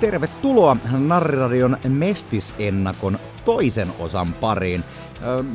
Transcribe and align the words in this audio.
Tervetuloa 0.00 0.76
Narriradion 0.98 1.76
Mestisennakon 1.88 3.18
toisen 3.44 3.88
osan 3.98 4.32
pariin. 4.32 4.84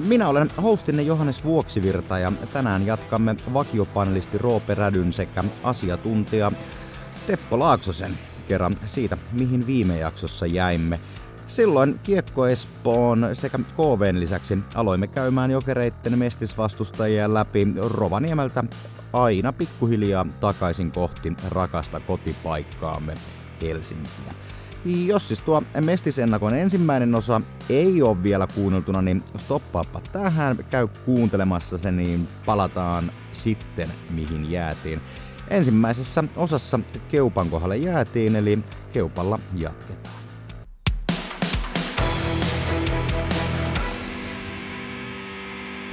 Minä 0.08 0.28
olen 0.28 0.50
hostinne 0.64 1.02
Johannes 1.02 1.44
Vuoksivirta 1.44 2.20
ja 2.20 2.32
tänään 2.54 2.86
jatkamme 2.86 3.36
vakiopanelisti 3.54 4.38
Roope 4.38 4.74
Rädyn 4.74 5.14
sekä 5.14 5.44
asiantuntija 5.64 6.52
Teppo 7.28 7.60
Laaksosen 7.60 8.12
kerran 8.48 8.76
siitä, 8.86 9.18
mihin 9.32 9.68
viime 9.68 9.98
jaksossa 9.98 10.46
jäimme. 10.46 11.00
Silloin 11.48 12.00
Kiekko 12.04 12.48
Espoon 12.48 13.28
sekä 13.34 13.60
KVn 13.76 14.20
lisäksi 14.20 14.58
aloimme 14.76 15.08
käymään 15.08 15.52
jokereitten 15.52 16.20
mestisvastustajia 16.20 17.34
läpi 17.34 17.68
Rovaniemeltä 17.78 18.64
aina 19.14 19.54
pikkuhiljaa 19.54 20.26
takaisin 20.40 20.92
kohti 20.92 21.34
rakasta 21.50 22.00
kotipaikkaamme 22.00 23.14
Helsinkiä. 23.62 24.34
Jos 25.06 25.28
siis 25.28 25.42
tuo 25.42 25.64
Mestisennakon 25.82 26.56
ensimmäinen 26.56 27.16
osa 27.16 27.42
ei 27.70 28.02
ole 28.02 28.24
vielä 28.24 28.48
kuunneltuna, 28.56 29.02
niin 29.02 29.24
stoppaappa 29.38 30.02
tähän, 30.12 30.58
käy 30.70 30.88
kuuntelemassa 30.88 31.78
se, 31.78 31.92
niin 31.92 32.28
palataan 32.46 33.12
sitten 33.34 33.90
mihin 34.10 34.52
jäätiin. 34.52 35.02
Ensimmäisessä 35.50 36.24
osassa 36.36 36.80
Keupan 37.10 37.50
kohdalle 37.50 37.78
jäätiin, 37.78 38.36
eli 38.36 38.60
Keupalla 38.94 39.40
jatketaan. 39.56 40.16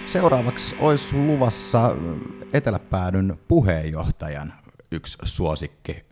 Seuraavaksi 0.07 0.77
olisi 0.79 1.17
luvassa 1.17 1.97
Eteläpäädyn 2.53 3.39
puheenjohtajan 3.49 4.53
yksi 4.91 5.19
suosikki, 5.25 6.05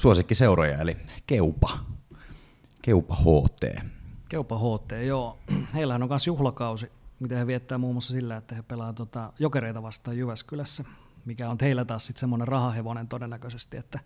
suosikki 0.00 0.34
seuroja, 0.34 0.78
eli 0.78 0.96
Keupa. 1.26 1.78
Keupa 2.82 3.16
HT. 3.16 3.64
Keupa 4.28 4.58
HT, 4.58 4.92
joo. 5.06 5.38
Heillähän 5.74 6.02
on 6.02 6.08
myös 6.08 6.26
juhlakausi, 6.26 6.92
mitä 7.20 7.36
he 7.36 7.46
viettää 7.46 7.78
muun 7.78 7.94
muassa 7.94 8.14
sillä, 8.14 8.36
että 8.36 8.54
he 8.54 8.62
pelaavat 8.62 8.96
tota 8.96 9.32
jokereita 9.38 9.82
vastaan 9.82 10.18
Jyväskylässä, 10.18 10.84
mikä 11.24 11.50
on 11.50 11.56
heillä 11.60 11.84
taas 11.84 12.06
sitten 12.06 12.20
semmoinen 12.20 12.48
rahahevonen 12.48 13.08
todennäköisesti, 13.08 13.76
että 13.76 13.98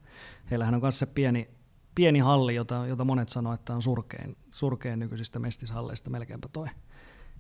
heillähän 0.51 0.75
on 0.75 0.81
myös 0.81 0.99
se 0.99 1.07
pieni, 1.07 1.49
pieni 1.95 2.19
halli, 2.19 2.55
jota, 2.55 2.87
jota 2.87 3.05
monet 3.05 3.29
sanoo, 3.29 3.53
että 3.53 3.75
on 3.75 3.83
surkein, 3.83 4.37
surkein 4.53 4.99
nykyisistä 4.99 5.39
mestishalleista 5.39 6.11
melkeinpä 6.11 6.49
toi 6.53 6.69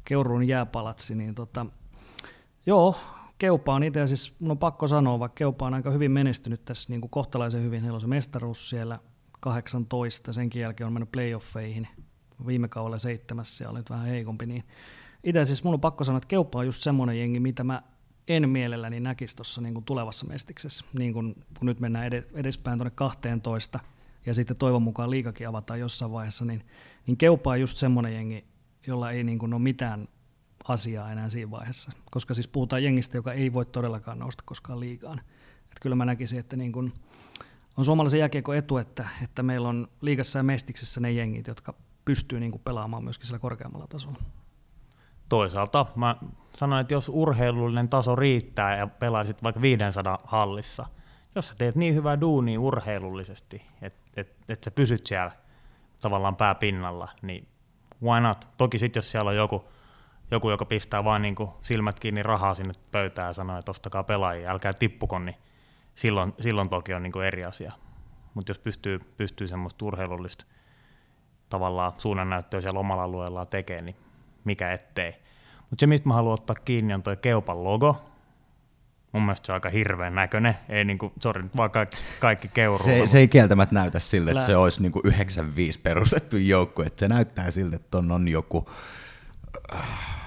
Keuruun 0.04 0.48
jääpalatsi, 0.48 1.14
niin 1.14 1.34
tota, 1.34 1.66
joo, 2.66 2.96
Keupa 3.38 3.74
on 3.74 3.82
itse 3.82 4.06
siis, 4.06 4.40
mun 4.40 4.50
on 4.50 4.58
pakko 4.58 4.88
sanoa, 4.88 5.18
vaikka 5.18 5.34
Keupa 5.34 5.66
on 5.66 5.74
aika 5.74 5.90
hyvin 5.90 6.10
menestynyt 6.10 6.64
tässä 6.64 6.92
niin 6.92 7.00
kuin 7.00 7.10
kohtalaisen 7.10 7.62
hyvin, 7.62 7.82
heillä 7.82 7.96
on 7.96 8.00
se 8.00 8.06
mestaruus 8.06 8.70
siellä 8.70 8.98
18, 9.40 10.32
senkin 10.32 10.62
jälkeen 10.62 10.86
on 10.86 10.92
mennyt 10.92 11.12
playoffeihin, 11.12 11.88
viime 12.46 12.68
kaudella 12.68 12.98
seitsemässä 12.98 13.64
ja 13.64 13.70
oli 13.70 13.78
nyt 13.78 13.90
vähän 13.90 14.06
heikompi, 14.06 14.46
niin 14.46 14.64
itse 15.24 15.44
siis 15.44 15.64
mun 15.64 15.74
on 15.74 15.80
pakko 15.80 16.04
sanoa, 16.04 16.16
että 16.16 16.28
Keupa 16.28 16.58
on 16.58 16.66
just 16.66 16.82
semmoinen 16.82 17.18
jengi, 17.18 17.40
mitä 17.40 17.64
mä 17.64 17.82
en 18.28 18.48
mielelläni 18.48 19.00
näkisi 19.00 19.36
tuossa 19.36 19.60
niin 19.60 19.84
tulevassa 19.84 20.26
mestiksessä, 20.26 20.84
niin 20.98 21.12
kuin, 21.12 21.34
kun 21.58 21.66
nyt 21.66 21.80
mennään 21.80 22.10
edespäin 22.34 22.78
tuonne 22.78 22.92
12 22.94 23.80
ja 24.26 24.34
sitten 24.34 24.56
toivon 24.56 24.82
mukaan 24.82 25.10
liikakin 25.10 25.48
avataan 25.48 25.80
jossain 25.80 26.12
vaiheessa, 26.12 26.44
niin, 26.44 26.64
niin 27.06 27.16
Keupa 27.16 27.50
on 27.50 27.60
just 27.60 27.76
semmoinen 27.76 28.14
jengi, 28.14 28.44
jolla 28.86 29.10
ei 29.10 29.24
niin 29.24 29.38
kuin 29.38 29.54
ole 29.54 29.62
mitään 29.62 30.08
asiaa 30.68 31.12
enää 31.12 31.30
siinä 31.30 31.50
vaiheessa, 31.50 31.90
koska 32.10 32.34
siis 32.34 32.48
puhutaan 32.48 32.84
jengistä, 32.84 33.18
joka 33.18 33.32
ei 33.32 33.52
voi 33.52 33.66
todellakaan 33.66 34.18
nousta 34.18 34.44
koskaan 34.46 34.80
liigaan. 34.80 35.20
Et 35.70 35.80
kyllä 35.80 35.96
mä 35.96 36.04
näkisin, 36.04 36.38
että 36.38 36.56
niin 36.56 36.72
kun 36.72 36.92
on 37.76 37.84
suomalaisen 37.84 38.20
jääkiekko 38.20 38.54
etu, 38.54 38.76
että, 38.76 39.08
että 39.22 39.42
meillä 39.42 39.68
on 39.68 39.88
liigassa 40.00 40.38
ja 40.38 40.42
mestiksessä 40.42 41.00
ne 41.00 41.12
jengit, 41.12 41.46
jotka 41.46 41.74
pystyy 42.04 42.40
niin 42.40 42.60
pelaamaan 42.64 43.04
myöskin 43.04 43.26
sillä 43.26 43.38
korkeammalla 43.38 43.86
tasolla. 43.86 44.18
Toisaalta 45.28 45.86
mä 45.96 46.16
sanoin, 46.56 46.80
että 46.80 46.94
jos 46.94 47.10
urheilullinen 47.14 47.88
taso 47.88 48.16
riittää 48.16 48.76
ja 48.76 48.86
pelaisit 48.86 49.42
vaikka 49.42 49.62
500 49.62 50.18
hallissa, 50.24 50.86
jos 51.34 51.48
sä 51.48 51.54
teet 51.58 51.76
niin 51.76 51.94
hyvää 51.94 52.20
duunia 52.20 52.60
urheilullisesti, 52.60 53.62
että 53.82 54.10
et, 54.16 54.36
et 54.48 54.64
sä 54.64 54.70
pysyt 54.70 55.06
siellä 55.06 55.30
tavallaan 56.00 56.36
pääpinnalla, 56.36 57.08
niin 57.22 57.48
why 58.02 58.20
not? 58.20 58.48
Toki 58.56 58.78
sitten 58.78 58.98
jos 58.98 59.10
siellä 59.10 59.30
on 59.30 59.36
joku 59.36 59.64
joku, 60.30 60.50
joka 60.50 60.64
pistää 60.64 61.04
vain 61.04 61.22
niin 61.22 61.36
silmät 61.62 62.00
kiinni 62.00 62.22
rahaa 62.22 62.54
sinne 62.54 62.72
pöytään 62.92 63.28
ja 63.28 63.32
sanoo, 63.32 63.58
että 63.58 63.70
ostakaa 63.70 64.04
pelaajia, 64.04 64.50
älkää 64.50 64.72
tippuko, 64.72 65.18
niin 65.18 65.36
silloin, 65.94 66.34
silloin 66.40 66.68
toki 66.68 66.94
on 66.94 67.02
niin 67.02 67.22
eri 67.26 67.44
asia. 67.44 67.72
Mutta 68.34 68.50
jos 68.50 68.58
pystyy, 68.58 68.98
pystyy 69.16 69.48
semmoista 69.48 69.84
urheilullista 69.84 70.44
tavallaan 71.48 71.92
suunnannäyttöä 71.98 72.60
siellä 72.60 72.80
omalla 72.80 73.02
alueellaan 73.02 73.46
tekemään, 73.46 73.84
niin 73.84 73.96
mikä 74.44 74.72
ettei. 74.72 75.14
Mutta 75.70 75.80
se, 75.80 75.86
mistä 75.86 76.08
mä 76.08 76.14
haluan 76.14 76.34
ottaa 76.34 76.56
kiinni, 76.64 76.94
on 76.94 77.02
tuo 77.02 77.16
Keupan 77.16 77.64
logo. 77.64 78.10
Mun 79.12 79.22
mielestä 79.22 79.46
se 79.46 79.52
on 79.52 79.54
aika 79.54 79.68
hirveän 79.68 80.14
näköinen. 80.14 80.56
Ei 80.68 80.84
niinku, 80.84 81.12
sorry, 81.20 81.42
vaan 81.56 81.70
kaikki, 81.70 81.96
kaikki 82.20 82.48
keuru. 82.48 82.84
Se, 82.84 83.06
se, 83.06 83.18
ei 83.18 83.28
kieltämättä 83.28 83.74
näytä 83.74 83.98
siltä, 83.98 84.30
että 84.30 84.46
se 84.46 84.56
olisi 84.56 84.82
niinku 84.82 85.00
95 85.04 85.80
perustettu 85.80 86.36
joukkue. 86.36 86.86
Että 86.86 87.00
se 87.00 87.08
näyttää 87.08 87.50
siltä, 87.50 87.76
että 87.76 87.98
on, 87.98 88.12
on 88.12 88.28
joku 88.28 88.68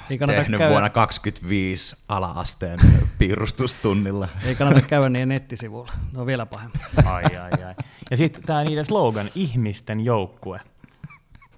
ei 0.10 0.18
tehnyt 0.18 0.58
käydä. 0.58 0.70
vuonna 0.72 0.90
25 0.90 1.96
ala-asteen 2.10 2.80
piirustustunnilla. 3.20 4.28
Ei 4.46 4.56
kannata 4.56 4.82
käydä 4.82 5.10
niiden 5.10 5.30
nettisivuilla, 5.30 5.94
ne 6.16 6.22
on 6.22 6.28
vielä 6.28 6.46
pahempi. 6.46 6.80
Ai, 7.06 7.24
ai, 7.24 7.64
ai. 7.64 7.76
Ja 8.12 8.18
sitten 8.18 8.44
tämä 8.44 8.64
niiden 8.64 8.86
slogan, 8.86 9.30
ihmisten 9.36 10.06
joukkue. 10.06 10.60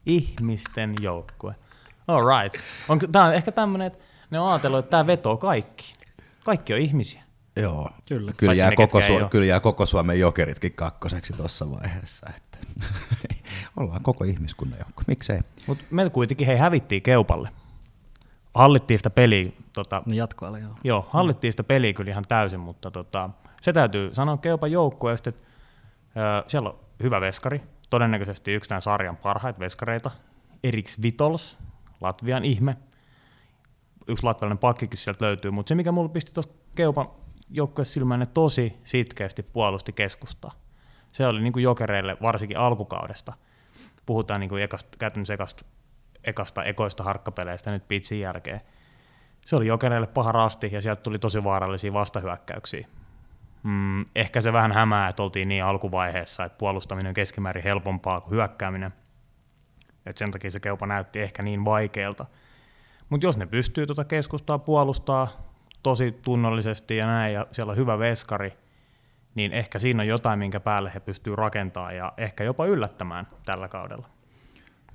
Ihmisten 0.05 0.95
joukkue. 1.01 1.55
All 2.07 2.23
right. 2.25 2.61
Tämä 3.11 3.25
on 3.25 3.33
ehkä 3.33 3.51
tämmöinen, 3.51 3.87
että 3.87 3.99
ne 4.29 4.39
on 4.39 4.49
ajatellut, 4.51 4.79
että 4.79 4.89
tämä 4.89 5.07
vetoo 5.07 5.37
kaikki. 5.37 5.95
Kaikki 6.43 6.73
on 6.73 6.79
ihmisiä. 6.79 7.21
Joo, 7.55 7.89
kyllä, 8.09 8.33
kyllä, 8.37 8.53
jää, 8.53 8.71
koko 8.75 8.99
Su- 8.99 9.29
kyllä 9.29 9.45
jää 9.45 9.59
koko 9.59 9.85
Suomen 9.85 10.19
jokeritkin 10.19 10.73
kakkoseksi 10.73 11.33
tuossa 11.33 11.71
vaiheessa. 11.71 12.27
Että 12.37 12.57
ollaan 13.77 14.03
koko 14.03 14.23
ihmiskunnan 14.23 14.79
joukko, 14.79 15.03
miksei. 15.07 15.39
Mutta 15.67 15.83
me 15.91 16.09
kuitenkin 16.09 16.47
hei 16.47 16.57
hävittiin 16.57 17.01
Keupalle 17.01 17.49
hallittiin 18.53 18.99
sitä 18.99 19.09
peliä. 19.09 19.51
Tota, 19.73 20.03
jatkoajalle, 20.07 20.59
joo. 20.59 20.73
Joo, 20.83 21.07
hallittiin 21.09 21.53
sitä 21.53 21.63
peliä 21.63 21.93
kyllä 21.93 22.11
ihan 22.11 22.25
täysin, 22.27 22.59
mutta 22.59 22.91
tota, 22.91 23.29
se 23.61 23.73
täytyy 23.73 24.13
sanoa 24.13 24.37
Keupa 24.37 24.67
joukkueesta, 24.67 25.29
että 25.29 25.41
ö, 26.17 26.43
siellä 26.47 26.69
on 26.69 26.79
hyvä 27.03 27.21
veskari, 27.21 27.61
todennäköisesti 27.89 28.53
yksi 28.53 28.69
tämän 28.69 28.81
sarjan 28.81 29.17
parhaita 29.17 29.59
veskareita, 29.59 30.11
Eriks 30.63 31.01
Vitols, 31.01 31.57
Latvian 32.01 32.45
ihme, 32.45 32.77
yksi 34.07 34.23
latvialainen 34.23 34.57
pakkikin 34.57 34.97
sieltä 34.97 35.25
löytyy, 35.25 35.51
mutta 35.51 35.69
se 35.69 35.75
mikä 35.75 35.91
mulle 35.91 36.09
pisti 36.09 36.33
tuossa 36.33 36.53
Keupan 36.75 37.09
joukkueessa 37.49 37.93
silmään, 37.93 38.27
tosi 38.33 38.73
sitkeästi 38.83 39.43
puolusti 39.43 39.93
keskusta. 39.93 40.51
Se 41.11 41.27
oli 41.27 41.41
niin 41.41 41.53
kuin 41.53 41.63
jokereille 41.63 42.17
varsinkin 42.21 42.57
alkukaudesta. 42.57 43.33
Puhutaan 44.05 44.39
niin 44.39 44.49
kuin 44.49 44.63
ekasta, 44.63 44.97
käytännössä 44.99 45.33
ekasta 45.33 45.65
ekasta 46.23 46.63
ekoista 46.63 47.03
harkkapeleistä 47.03 47.71
nyt 47.71 47.87
pitsin 47.87 48.19
jälkeen. 48.19 48.61
Se 49.45 49.55
oli 49.55 49.67
Jokereille 49.67 50.07
paha 50.07 50.31
rasti 50.31 50.69
ja 50.71 50.81
sieltä 50.81 51.01
tuli 51.01 51.19
tosi 51.19 51.43
vaarallisia 51.43 51.93
vastahyökkäyksiä. 51.93 52.87
Mm, 53.63 54.05
ehkä 54.15 54.41
se 54.41 54.53
vähän 54.53 54.71
hämää, 54.71 55.09
että 55.09 55.23
oltiin 55.23 55.47
niin 55.47 55.63
alkuvaiheessa, 55.63 56.45
että 56.45 56.57
puolustaminen 56.57 57.09
on 57.09 57.13
keskimäärin 57.13 57.63
helpompaa 57.63 58.21
kuin 58.21 58.31
hyökkääminen. 58.31 58.93
Et 60.05 60.17
sen 60.17 60.31
takia 60.31 60.51
se 60.51 60.59
keupa 60.59 60.85
näytti 60.87 61.19
ehkä 61.19 61.43
niin 61.43 61.65
vaikealta. 61.65 62.25
Mutta 63.09 63.25
jos 63.25 63.37
ne 63.37 63.45
pystyy 63.45 63.85
tuota 63.85 64.05
keskustaa 64.05 64.59
puolustaa 64.59 65.27
tosi 65.83 66.11
tunnollisesti 66.11 66.97
ja 66.97 67.05
näin, 67.05 67.33
ja 67.33 67.47
siellä 67.51 67.71
on 67.71 67.77
hyvä 67.77 67.99
veskari, 67.99 68.53
niin 69.35 69.53
ehkä 69.53 69.79
siinä 69.79 70.01
on 70.01 70.07
jotain, 70.07 70.39
minkä 70.39 70.59
päälle 70.59 70.91
he 70.93 70.99
pystyy 70.99 71.35
rakentamaan 71.35 71.95
ja 71.95 72.13
ehkä 72.17 72.43
jopa 72.43 72.65
yllättämään 72.65 73.27
tällä 73.45 73.67
kaudella. 73.67 74.18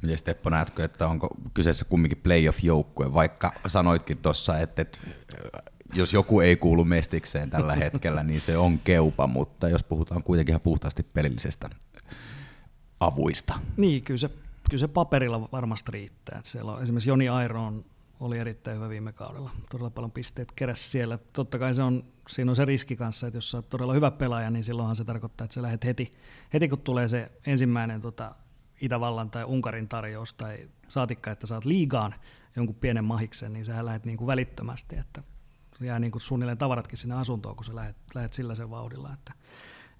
Miten 0.07 0.25
Teppo 0.25 0.51
näetkö, 0.51 0.85
että 0.85 1.09
onko 1.09 1.29
kyseessä 1.55 1.85
kumminkin 1.85 2.23
playoff-joukkue, 2.23 3.15
vaikka 3.15 3.53
sanoitkin 3.67 4.19
tuossa, 4.19 4.59
että, 4.59 4.83
että 4.83 4.99
jos 5.95 6.13
joku 6.13 6.41
ei 6.41 6.57
kuulu 6.57 6.85
mestikseen 6.85 7.51
tällä 7.51 7.75
hetkellä, 7.85 8.23
niin 8.23 8.41
se 8.41 8.57
on 8.57 8.79
keupa, 8.79 9.27
mutta 9.27 9.69
jos 9.69 9.85
puhutaan 9.85 10.23
kuitenkin 10.23 10.53
ihan 10.53 10.61
puhtaasti 10.61 11.03
pelillisestä 11.03 11.71
avuista. 13.01 13.55
Niin, 13.77 14.03
kyllä 14.03 14.19
se, 14.19 14.31
kyllä 14.71 14.81
se 14.81 14.89
paperilla 14.89 15.49
varmasti 15.53 15.93
riittää. 15.93 16.39
Että 16.39 16.51
siellä 16.51 16.73
on, 16.73 16.83
esimerkiksi 16.83 17.11
Joni 17.11 17.29
Airon 17.29 17.85
oli 18.21 18.39
erittäin 18.39 18.77
hyvä 18.77 18.89
viime 18.89 19.13
kaudella. 19.13 19.51
Todella 19.71 19.91
paljon 19.91 20.11
pisteet 20.11 20.53
keräsi 20.57 20.89
siellä. 20.89 21.19
Totta 21.33 21.59
kai 21.59 21.75
se 21.75 21.83
on, 21.83 22.05
siinä 22.29 22.51
on 22.51 22.57
se 22.57 22.65
riski 22.65 22.97
kanssa, 22.97 23.27
että 23.27 23.37
jos 23.37 23.55
olet 23.55 23.69
todella 23.69 23.93
hyvä 23.93 24.11
pelaaja, 24.11 24.51
niin 24.51 24.65
silloinhan 24.65 24.97
se 24.97 25.05
tarkoittaa, 25.05 25.45
että 25.45 25.55
sä 25.55 25.63
lähdet 25.63 25.85
heti, 25.85 26.15
heti 26.53 26.69
kun 26.69 26.79
tulee 26.79 27.09
se 27.09 27.33
ensimmäinen 27.47 28.01
tota, 28.01 28.35
Itävallan 28.81 29.31
tai 29.31 29.45
Unkarin 29.45 29.89
tarjous 29.89 30.33
tai 30.33 30.63
saatikka, 30.89 31.31
että 31.31 31.47
saat 31.47 31.65
liigaan 31.65 32.15
jonkun 32.57 32.77
pienen 32.77 33.05
mahiksen, 33.05 33.53
niin 33.53 33.65
sä 33.65 33.85
lähdet 33.85 34.05
niin 34.05 34.17
kuin 34.17 34.27
välittömästi, 34.27 34.97
että 34.97 35.23
jää 35.81 35.99
niin 35.99 36.13
kuin 36.13 36.23
suunnilleen 36.23 36.59
tavaratkin 36.59 36.99
sinne 36.99 37.15
asuntoon, 37.15 37.57
kun 37.57 37.65
sä 37.65 37.75
lähdet, 37.75 37.97
lähdet 38.15 38.33
sillä 38.33 38.55
sen 38.55 38.71
vauhdilla. 38.71 39.13
Että, 39.13 39.33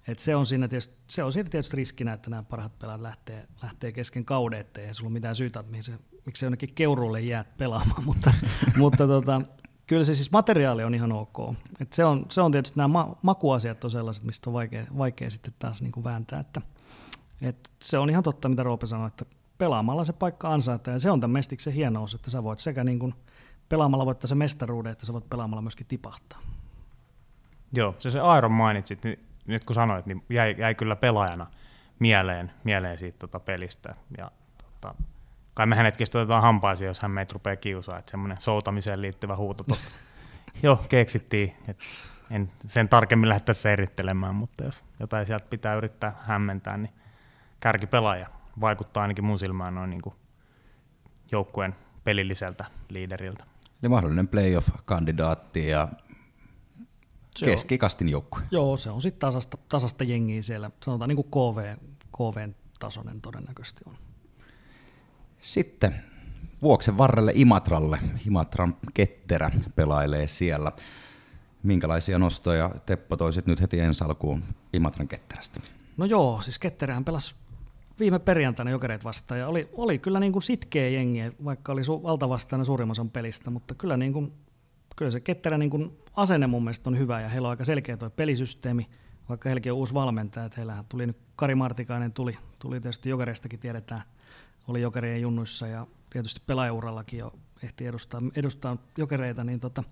Et 0.07 0.19
se, 0.19 0.35
on 0.35 0.45
siinä 0.45 0.67
tietysti, 0.67 0.95
se 1.07 1.23
on 1.23 1.31
siinä 1.31 1.49
tietysti 1.49 1.77
riskinä, 1.77 2.13
että 2.13 2.29
nämä 2.29 2.43
parhaat 2.43 2.79
pelaajat 2.79 3.01
lähtee, 3.01 3.47
lähtee 3.63 3.91
kesken 3.91 4.25
kauden, 4.25 4.59
ettei 4.59 4.93
sulla 4.93 5.07
ole 5.07 5.13
mitään 5.13 5.35
syytä, 5.35 5.63
mihin 5.63 5.83
se, 5.83 5.93
miksi 6.25 6.39
se 6.39 6.45
jonnekin 6.45 6.73
keuruulle 6.75 7.21
jäät 7.21 7.57
pelaamaan, 7.57 8.05
mutta, 8.09 8.33
mutta 8.77 9.07
tota, 9.07 9.41
kyllä 9.87 10.03
se 10.03 10.13
siis 10.13 10.31
materiaali 10.31 10.83
on 10.83 10.95
ihan 10.95 11.11
ok. 11.11 11.37
Et 11.79 11.93
se, 11.93 12.05
on, 12.05 12.25
se 12.29 12.41
on 12.41 12.51
tietysti 12.51 12.77
nämä 12.77 12.87
ma- 12.87 13.17
makuasiat 13.21 13.83
on 13.83 13.91
sellaiset, 13.91 14.23
mistä 14.23 14.49
on 14.49 14.53
vaikea, 14.53 14.85
vaikea 14.97 15.29
sitten 15.29 15.53
taas 15.59 15.81
niin 15.81 15.91
kuin 15.91 16.03
vääntää. 16.03 16.39
Että, 16.39 16.61
et 17.41 17.69
se 17.81 17.97
on 17.97 18.09
ihan 18.09 18.23
totta, 18.23 18.49
mitä 18.49 18.63
Roope 18.63 18.85
sanoi, 18.85 19.07
että 19.07 19.25
pelaamalla 19.57 20.03
se 20.03 20.13
paikka 20.13 20.53
ansaitaan, 20.53 20.95
ja 20.95 20.99
se 20.99 21.11
on 21.11 21.19
tämän 21.19 21.33
mestiksen 21.33 21.73
hienous, 21.73 22.13
että 22.13 22.29
sä 22.29 22.43
voit 22.43 22.59
sekä 22.59 22.83
niin 22.83 22.99
kuin 22.99 23.13
pelaamalla 23.69 24.05
voittaa 24.05 24.27
se 24.27 24.35
mestaruuden, 24.35 24.91
että 24.91 25.05
sä 25.05 25.13
voit 25.13 25.29
pelaamalla 25.29 25.61
myöskin 25.61 25.87
tipahtaa. 25.87 26.39
Joo, 27.73 27.95
se 27.99 28.11
se 28.11 28.19
Iron 28.37 28.51
mainitsit, 28.51 29.03
niin 29.03 29.19
nyt 29.45 29.65
kun 29.65 29.73
sanoit, 29.73 30.05
niin 30.05 30.23
jäi, 30.29 30.55
jäi 30.57 30.75
kyllä 30.75 30.95
pelaajana 30.95 31.47
mieleen, 31.99 32.51
mieleen 32.63 32.99
siitä 32.99 33.19
tota 33.19 33.39
pelistä. 33.39 33.95
Ja, 34.17 34.31
tota, 34.57 34.95
kai 35.53 35.65
me 35.65 35.75
hänetkin 35.75 36.07
otetaan 36.15 36.41
hampaisiin, 36.41 36.87
jos 36.87 37.01
hän 37.01 37.11
meitä 37.11 37.33
rupeaa 37.33 37.55
kiusaa, 37.55 37.99
että 37.99 38.11
semmoinen 38.11 38.41
soutamiseen 38.41 39.01
liittyvä 39.01 39.35
huuto 39.35 39.63
tuosta 39.63 39.89
jo 40.63 40.83
keksittiin. 40.89 41.55
Et 41.67 41.77
en 42.31 42.51
sen 42.67 42.89
tarkemmin 42.89 43.29
lähde 43.29 43.45
tässä 43.45 43.71
erittelemään, 43.71 44.35
mutta 44.35 44.63
jos 44.63 44.83
jotain 44.99 45.25
sieltä 45.25 45.45
pitää 45.49 45.75
yrittää 45.75 46.15
hämmentää, 46.25 46.77
niin 46.77 46.93
kärkipelaaja 47.65 48.27
vaikuttaa 48.61 49.01
ainakin 49.01 49.25
mun 49.25 49.39
silmään 49.39 49.75
noin 49.75 49.89
niin 49.89 50.01
kuin 50.01 50.15
joukkueen 51.31 51.75
pelilliseltä 52.03 52.65
liideriltä. 52.89 53.43
Eli 53.81 53.89
mahdollinen 53.89 54.27
playoff-kandidaatti 54.27 55.67
ja 55.67 55.87
Se 57.37 57.45
keskikastin 57.45 58.09
joukkue. 58.09 58.41
Joo, 58.51 58.77
se 58.77 58.89
on 58.89 59.01
sitten 59.01 59.19
tasasta, 59.19 59.57
tasasta 59.69 60.03
jengiä 60.03 60.41
siellä. 60.41 60.71
Sanotaan 60.83 61.09
niin 61.09 61.15
kuin 61.15 61.27
KV, 61.27 61.77
KVn 62.17 62.55
tasoinen 62.79 63.21
todennäköisesti 63.21 63.83
on. 63.87 63.95
Sitten 65.41 65.95
Vuoksen 66.61 66.97
varrelle 66.97 67.31
Imatralle. 67.35 67.99
Imatran 68.25 68.77
ketterä 68.93 69.51
pelailee 69.75 70.27
siellä. 70.27 70.71
Minkälaisia 71.63 72.19
nostoja 72.19 72.71
Teppo 72.85 73.17
toisit 73.17 73.45
nyt 73.45 73.61
heti 73.61 73.79
ensi 73.79 74.03
alkuun 74.03 74.43
Imatran 74.73 75.07
ketterästä? 75.07 75.59
No 75.97 76.05
joo, 76.05 76.41
siis 76.41 76.59
Ketterähän 76.59 77.05
pelasi 77.05 77.35
viime 77.99 78.19
perjantaina 78.19 78.71
jokereet 78.71 79.03
vastaan. 79.03 79.39
Ja 79.39 79.47
oli, 79.47 79.69
oli 79.73 79.99
kyllä 79.99 80.19
niin 80.19 80.31
kuin 80.31 80.43
sitkeä 80.43 80.89
jengi, 80.89 81.19
vaikka 81.45 81.71
oli 81.71 81.83
su, 81.83 82.03
valtavastainen 82.03 82.65
suurimman 82.65 82.91
osan 82.91 83.09
pelistä, 83.09 83.51
mutta 83.51 83.75
kyllä, 83.75 83.97
niin 83.97 84.13
kuin, 84.13 84.33
kyllä 84.95 85.11
se 85.11 85.19
Ketterä 85.19 85.57
niin 85.57 85.69
kuin 85.69 85.97
asenne 86.15 86.47
mun 86.47 86.63
mielestä 86.63 86.89
on 86.89 86.97
hyvä. 86.97 87.21
Ja 87.21 87.29
heillä 87.29 87.47
on 87.47 87.49
aika 87.49 87.65
selkeä 87.65 87.97
tuo 87.97 88.09
pelisysteemi, 88.09 88.89
vaikka 89.29 89.49
heilläkin 89.49 89.71
on 89.71 89.77
uusi 89.77 89.93
valmentaja, 89.93 90.45
että 90.45 90.55
heillähän 90.57 90.85
tuli 90.89 91.07
nyt 91.07 91.17
Kari 91.35 91.55
Martikainen, 91.55 92.13
tuli, 92.13 92.37
tuli 92.59 92.81
tietysti 92.81 93.09
jokereistakin 93.09 93.59
tiedetään, 93.59 94.01
oli 94.67 94.81
jokerien 94.81 95.21
junnuissa 95.21 95.67
ja 95.67 95.87
tietysti 96.09 96.41
pelaajaurallakin 96.45 97.19
jo 97.19 97.33
ehti 97.63 97.87
edustaa, 97.87 98.21
edustaa 98.35 98.77
jokereita, 98.97 99.43
niin 99.43 99.59
tota, 99.59 99.83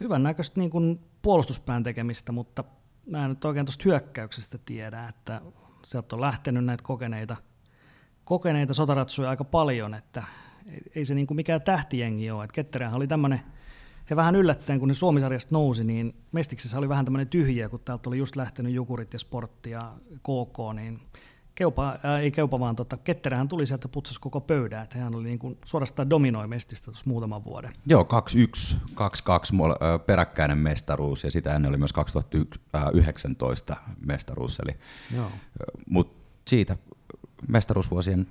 hyvän 0.00 0.22
näköistä 0.22 0.60
niin 0.60 0.70
kuin 0.70 1.00
puolustuspään 1.22 1.82
tekemistä, 1.82 2.32
mutta 2.32 2.64
mä 3.06 3.24
en 3.24 3.30
nyt 3.30 3.44
oikein 3.44 3.66
tuosta 3.66 3.82
hyökkäyksestä 3.84 4.58
tiedä, 4.58 5.08
että 5.08 5.40
sieltä 5.84 6.16
on 6.16 6.20
lähtenyt 6.20 6.64
näitä 6.64 6.82
kokeneita, 6.82 7.36
kokeneita 8.24 8.74
sotaratsuja 8.74 9.30
aika 9.30 9.44
paljon, 9.44 9.94
että 9.94 10.22
ei- 10.94 11.04
se 11.04 11.14
niin 11.14 11.26
kuin 11.26 11.36
mikään 11.36 11.62
tähtijengi 11.62 12.30
ole. 12.30 12.44
että 12.44 12.54
Ketterähän 12.54 12.96
oli 12.96 13.06
tämmöinen, 13.06 13.40
he 14.10 14.16
vähän 14.16 14.36
yllättäen, 14.36 14.78
kun 14.78 14.88
ne 14.88 14.94
Suomisarjasta 14.94 15.54
nousi, 15.54 15.84
niin 15.84 16.14
Mestiksessä 16.32 16.78
oli 16.78 16.88
vähän 16.88 17.04
tämmöinen 17.04 17.28
tyhjiä, 17.28 17.68
kun 17.68 17.80
täältä 17.80 18.10
oli 18.10 18.18
just 18.18 18.36
lähtenyt 18.36 18.72
Jukurit 18.72 19.12
ja 19.12 19.18
Sportti 19.18 19.70
ja 19.70 19.92
KK, 20.16 20.74
niin 20.74 21.00
Keupa, 21.58 21.98
ää, 22.02 22.18
ei 22.18 22.30
Keupa, 22.30 22.60
vaan 22.60 22.76
tota, 22.76 22.96
Ketterähän 22.96 23.48
tuli 23.48 23.66
sieltä 23.66 23.88
putsas 23.88 24.18
koko 24.18 24.40
pöydän, 24.40 24.82
että 24.82 24.98
hän 24.98 25.14
oli 25.14 25.24
niin 25.24 25.38
kuin 25.38 25.58
suorastaan 25.64 26.10
dominoi 26.10 26.48
Mestistä 26.48 26.84
tuossa 26.84 27.04
muutaman 27.06 27.44
vuoden. 27.44 27.72
Joo, 27.86 28.02
2-1, 28.02 28.76
2-2 28.94 29.52
mol- 29.52 29.76
ö, 29.82 29.98
peräkkäinen 29.98 30.58
mestaruus 30.58 31.24
ja 31.24 31.30
sitä 31.30 31.54
ennen 31.54 31.68
oli 31.68 31.78
myös 31.78 31.92
2019 31.92 33.76
mestaruus. 34.06 34.60
Eli, 34.60 34.72
Joo. 35.16 35.30
mutta 35.86 36.32
siitä 36.48 36.76
mestaruusvuosien 37.48 38.26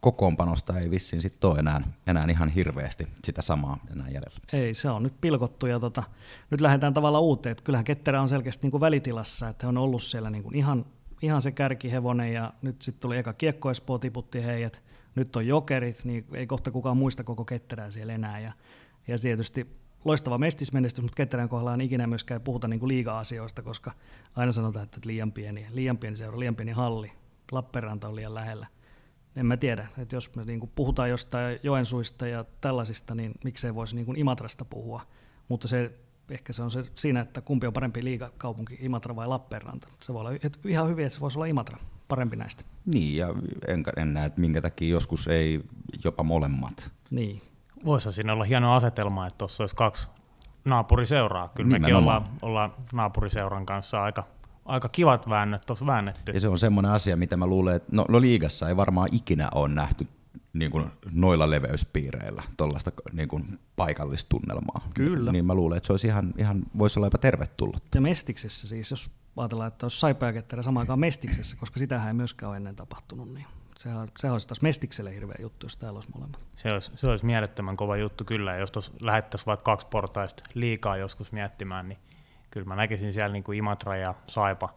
kokoonpanosta 0.00 0.78
ei 0.78 0.90
vissiin 0.90 1.22
sitten 1.22 1.50
ole 1.50 1.58
enää, 1.58 1.80
enää 2.06 2.24
ihan 2.30 2.48
hirveästi 2.48 3.08
sitä 3.24 3.42
samaa 3.42 3.78
enää 3.92 4.06
jäljellä. 4.06 4.40
Ei, 4.52 4.74
se 4.74 4.90
on 4.90 5.02
nyt 5.02 5.20
pilkottu 5.20 5.66
ja 5.66 5.80
tota, 5.80 6.02
nyt 6.50 6.60
lähdetään 6.60 6.94
tavallaan 6.94 7.24
uuteen. 7.24 7.50
Että 7.50 7.64
kyllähän 7.64 7.84
Ketterä 7.84 8.22
on 8.22 8.28
selkeästi 8.28 8.62
niin 8.62 8.70
kuin 8.70 8.80
välitilassa, 8.80 9.48
että 9.48 9.66
he 9.66 9.68
on 9.68 9.78
ollut 9.78 10.02
siellä 10.02 10.30
niin 10.30 10.42
kuin 10.42 10.56
ihan, 10.56 10.84
ihan 11.22 11.42
se 11.42 11.52
kärkihevonen 11.52 12.32
ja 12.32 12.52
nyt 12.62 12.82
sitten 12.82 13.00
tuli 13.00 13.18
eka 13.18 13.32
kiekko 13.32 13.70
Espoo 13.70 13.98
tiputti 13.98 14.44
heidät, 14.44 14.82
nyt 15.14 15.36
on 15.36 15.46
jokerit, 15.46 16.04
niin 16.04 16.26
ei 16.32 16.46
kohta 16.46 16.70
kukaan 16.70 16.96
muista 16.96 17.24
koko 17.24 17.44
Ketterää 17.44 17.90
siellä 17.90 18.12
enää. 18.12 18.40
Ja, 18.40 18.52
ja 19.08 19.18
tietysti 19.18 19.66
loistava 20.04 20.38
mestismenestys, 20.38 21.02
mutta 21.02 21.16
Ketterän 21.16 21.48
kohdalla 21.48 21.74
ei 21.74 21.84
ikinä 21.86 22.06
myöskään 22.06 22.40
puhuta 22.40 22.68
niin 22.68 22.80
kuin 22.80 22.88
liiga-asioista, 22.88 23.62
koska 23.62 23.92
aina 24.36 24.52
sanotaan, 24.52 24.84
että 24.84 25.00
liian 25.04 25.32
pieni, 25.32 25.66
liian 25.70 25.98
pieni 25.98 26.16
seura, 26.16 26.38
liian 26.38 26.56
pieni 26.56 26.72
halli, 26.72 27.12
Lappeenranta 27.52 28.08
on 28.08 28.16
liian 28.16 28.34
lähellä. 28.34 28.66
En 29.36 29.46
mä 29.46 29.56
tiedä, 29.56 29.86
että 29.98 30.16
jos 30.16 30.34
me 30.34 30.44
niin 30.44 30.70
puhutaan 30.74 31.10
jostain 31.10 31.60
Joensuista 31.62 32.26
ja 32.26 32.44
tällaisista, 32.60 33.14
niin 33.14 33.32
miksei 33.44 33.74
voisi 33.74 33.96
niin 33.96 34.18
Imatrasta 34.18 34.64
puhua. 34.64 35.02
Mutta 35.48 35.68
se, 35.68 35.92
ehkä 36.30 36.52
se 36.52 36.62
on 36.62 36.70
se 36.70 36.82
siinä, 36.94 37.20
että 37.20 37.40
kumpi 37.40 37.66
on 37.66 37.72
parempi 37.72 38.04
liigakaupunki, 38.04 38.78
Imatra 38.80 39.16
vai 39.16 39.26
Lappeenranta. 39.28 39.88
Se 40.00 40.12
voi 40.12 40.20
olla 40.20 40.32
että 40.32 40.58
ihan 40.64 40.88
hyvin, 40.88 41.06
että 41.06 41.14
se 41.14 41.20
voisi 41.20 41.38
olla 41.38 41.46
Imatra, 41.46 41.78
parempi 42.08 42.36
näistä. 42.36 42.64
Niin, 42.86 43.16
ja 43.16 43.34
en, 43.66 43.84
en 43.96 44.14
näe, 44.14 44.26
että 44.26 44.40
minkä 44.40 44.62
takia 44.62 44.88
joskus 44.88 45.28
ei 45.28 45.60
jopa 46.04 46.22
molemmat. 46.22 46.90
Niin, 47.10 47.42
Voisi 47.84 48.12
siinä 48.12 48.32
olla 48.32 48.44
hieno 48.44 48.74
asetelma, 48.74 49.26
että 49.26 49.38
tuossa 49.38 49.62
olisi 49.62 49.76
kaksi 49.76 50.08
naapuriseuraa. 50.64 51.48
Kyllä 51.48 51.68
mekin 51.68 51.82
Nimenomaan. 51.82 52.22
ollaan, 52.22 52.38
ollaan 52.42 52.72
naapuriseuran 52.92 53.66
kanssa 53.66 54.02
aika, 54.02 54.24
aika 54.64 54.88
kivat 54.88 55.28
väännöt 55.28 55.66
tuossa 55.66 55.86
väännetty. 55.86 56.32
Ja 56.32 56.40
se 56.40 56.48
on 56.48 56.58
semmoinen 56.58 56.92
asia, 56.92 57.16
mitä 57.16 57.36
mä 57.36 57.46
luulen, 57.46 57.76
että 57.76 57.88
no, 57.92 58.04
no 58.08 58.20
liigassa 58.20 58.68
ei 58.68 58.76
varmaan 58.76 59.08
ikinä 59.12 59.48
ole 59.54 59.68
nähty 59.68 60.06
niin 60.58 60.70
kuin 60.70 60.84
noilla 61.12 61.50
leveyspiireillä 61.50 62.42
tuollaista 62.56 62.92
niin 63.12 63.28
kuin 63.28 63.58
paikallista 63.76 64.28
tunnelmaa. 64.28 64.88
Kyllä. 64.94 65.32
Niin 65.32 65.44
mä 65.44 65.54
luulen, 65.54 65.76
että 65.76 65.86
se 65.86 65.92
olisi 65.92 66.06
ihan, 66.06 66.34
ihan 66.38 66.62
voisi 66.78 66.98
olla 66.98 67.06
jopa 67.06 67.18
tervetullut. 67.18 67.82
ja 67.94 68.00
Mestiksessä 68.00 68.68
siis, 68.68 68.90
jos 68.90 69.10
ajatellaan, 69.36 69.68
että 69.68 69.84
olisi 69.86 70.00
Saipa 70.00 70.26
ja 70.26 70.32
Ketterä 70.32 70.62
samaan 70.62 70.82
aikaan 70.82 70.98
Mestiksessä, 70.98 71.56
koska 71.56 71.78
sitähän 71.78 72.08
ei 72.08 72.14
myöskään 72.14 72.50
ole 72.50 72.56
ennen 72.56 72.76
tapahtunut, 72.76 73.34
niin 73.34 73.46
sehän, 73.78 74.08
sehän 74.18 74.32
olisi 74.32 74.48
taas 74.48 74.62
Mestikselle 74.62 75.14
hirveä 75.14 75.36
juttu, 75.40 75.66
jos 75.66 75.76
täällä 75.76 75.96
olisi 75.96 76.10
molemmat. 76.14 76.44
Se 76.54 76.68
olisi, 76.72 76.92
se 76.94 77.08
olisi 77.08 77.26
mielettömän 77.26 77.76
kova 77.76 77.96
juttu 77.96 78.24
kyllä, 78.24 78.52
ja 78.52 78.58
jos 78.58 78.70
tuossa 78.70 78.92
lähettäisiin 79.00 79.46
vaikka 79.46 79.64
kaksi 79.64 79.86
portaista 79.90 80.44
liikaa 80.54 80.96
joskus 80.96 81.32
miettimään, 81.32 81.88
niin 81.88 81.98
kyllä 82.50 82.66
mä 82.66 82.76
näkisin 82.76 83.12
siellä 83.12 83.32
niin 83.32 83.44
kuin 83.44 83.58
Imatra 83.58 83.96
ja 83.96 84.14
Saipa 84.28 84.74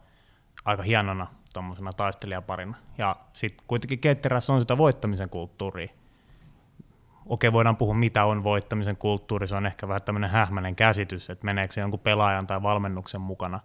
aika 0.66 0.84
hienona 0.84 1.28
tuommoisena 1.54 1.94
taistelijaparina. 1.94 2.78
Ja 2.98 3.16
sitten 3.34 3.66
kuitenkin 3.68 4.00
Ketterässä 4.00 4.54
on 4.54 4.62
sitä 4.62 4.78
voittamisen 4.78 5.30
kulttuuria. 5.30 5.88
Okei, 7.26 7.54
voidaan 7.54 7.78
puhua 7.78 7.94
mitä 7.94 8.26
on 8.26 8.44
voittamisen 8.44 8.98
kulttuuri, 8.98 9.48
se 9.48 9.56
on 9.56 9.66
ehkä 9.66 9.88
vähän 9.88 10.02
tämmöinen 10.02 10.30
hähmäinen 10.30 10.76
käsitys, 10.76 11.30
että 11.30 11.46
meneekö 11.46 11.74
se 11.74 11.82
jonkun 11.82 12.00
pelaajan 12.00 12.48
tai 12.48 12.64
valmennuksen 12.64 13.22
mukana, 13.22 13.60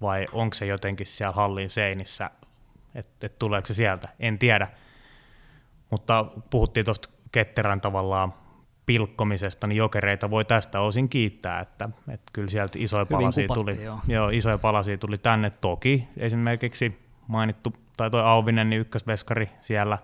vai 0.00 0.26
onko 0.32 0.54
se 0.54 0.66
jotenkin 0.66 1.06
siellä 1.06 1.32
hallin 1.32 1.70
seinissä, 1.70 2.30
että 2.94 3.26
et 3.26 3.38
tuleeko 3.38 3.66
se 3.66 3.74
sieltä, 3.74 4.08
en 4.20 4.38
tiedä. 4.38 4.68
Mutta 5.90 6.24
puhuttiin 6.50 6.84
tuosta 6.84 7.08
ketterän 7.32 7.80
tavallaan 7.80 8.32
pilkkomisesta, 8.88 9.66
niin 9.66 9.76
jokereita 9.76 10.30
voi 10.30 10.44
tästä 10.44 10.80
osin 10.80 11.08
kiittää, 11.08 11.60
että, 11.60 11.88
että 12.08 12.30
kyllä 12.32 12.50
sieltä 12.50 12.78
isoja 12.78 13.04
Hyvin 13.04 13.18
palasia 13.18 13.46
kupatti, 13.48 13.72
tuli, 13.72 13.84
joo. 13.84 13.98
joo, 14.06 14.28
isoja 14.28 14.58
palasia 14.58 14.98
tuli 14.98 15.18
tänne. 15.18 15.50
Toki 15.50 16.08
esimerkiksi 16.16 16.98
mainittu, 17.26 17.72
tai 17.96 18.10
toi 18.10 18.22
Auvinen, 18.22 18.70
niin 18.70 18.80
ykkösveskari 18.80 19.50
siellä 19.60 19.98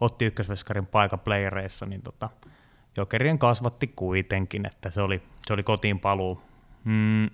otti 0.00 0.24
ykkösveskarin 0.24 0.86
paikan 0.86 1.18
playereissa, 1.18 1.86
niin 1.86 2.02
tota, 2.02 2.30
jokerien 2.96 3.38
kasvatti 3.38 3.92
kuitenkin, 3.96 4.66
että 4.66 4.90
se 4.90 5.02
oli, 5.02 5.22
se 5.46 5.52
oli 5.52 5.62
kotiin 5.62 6.00
paluu. 6.00 6.42
Mm, 6.84 7.30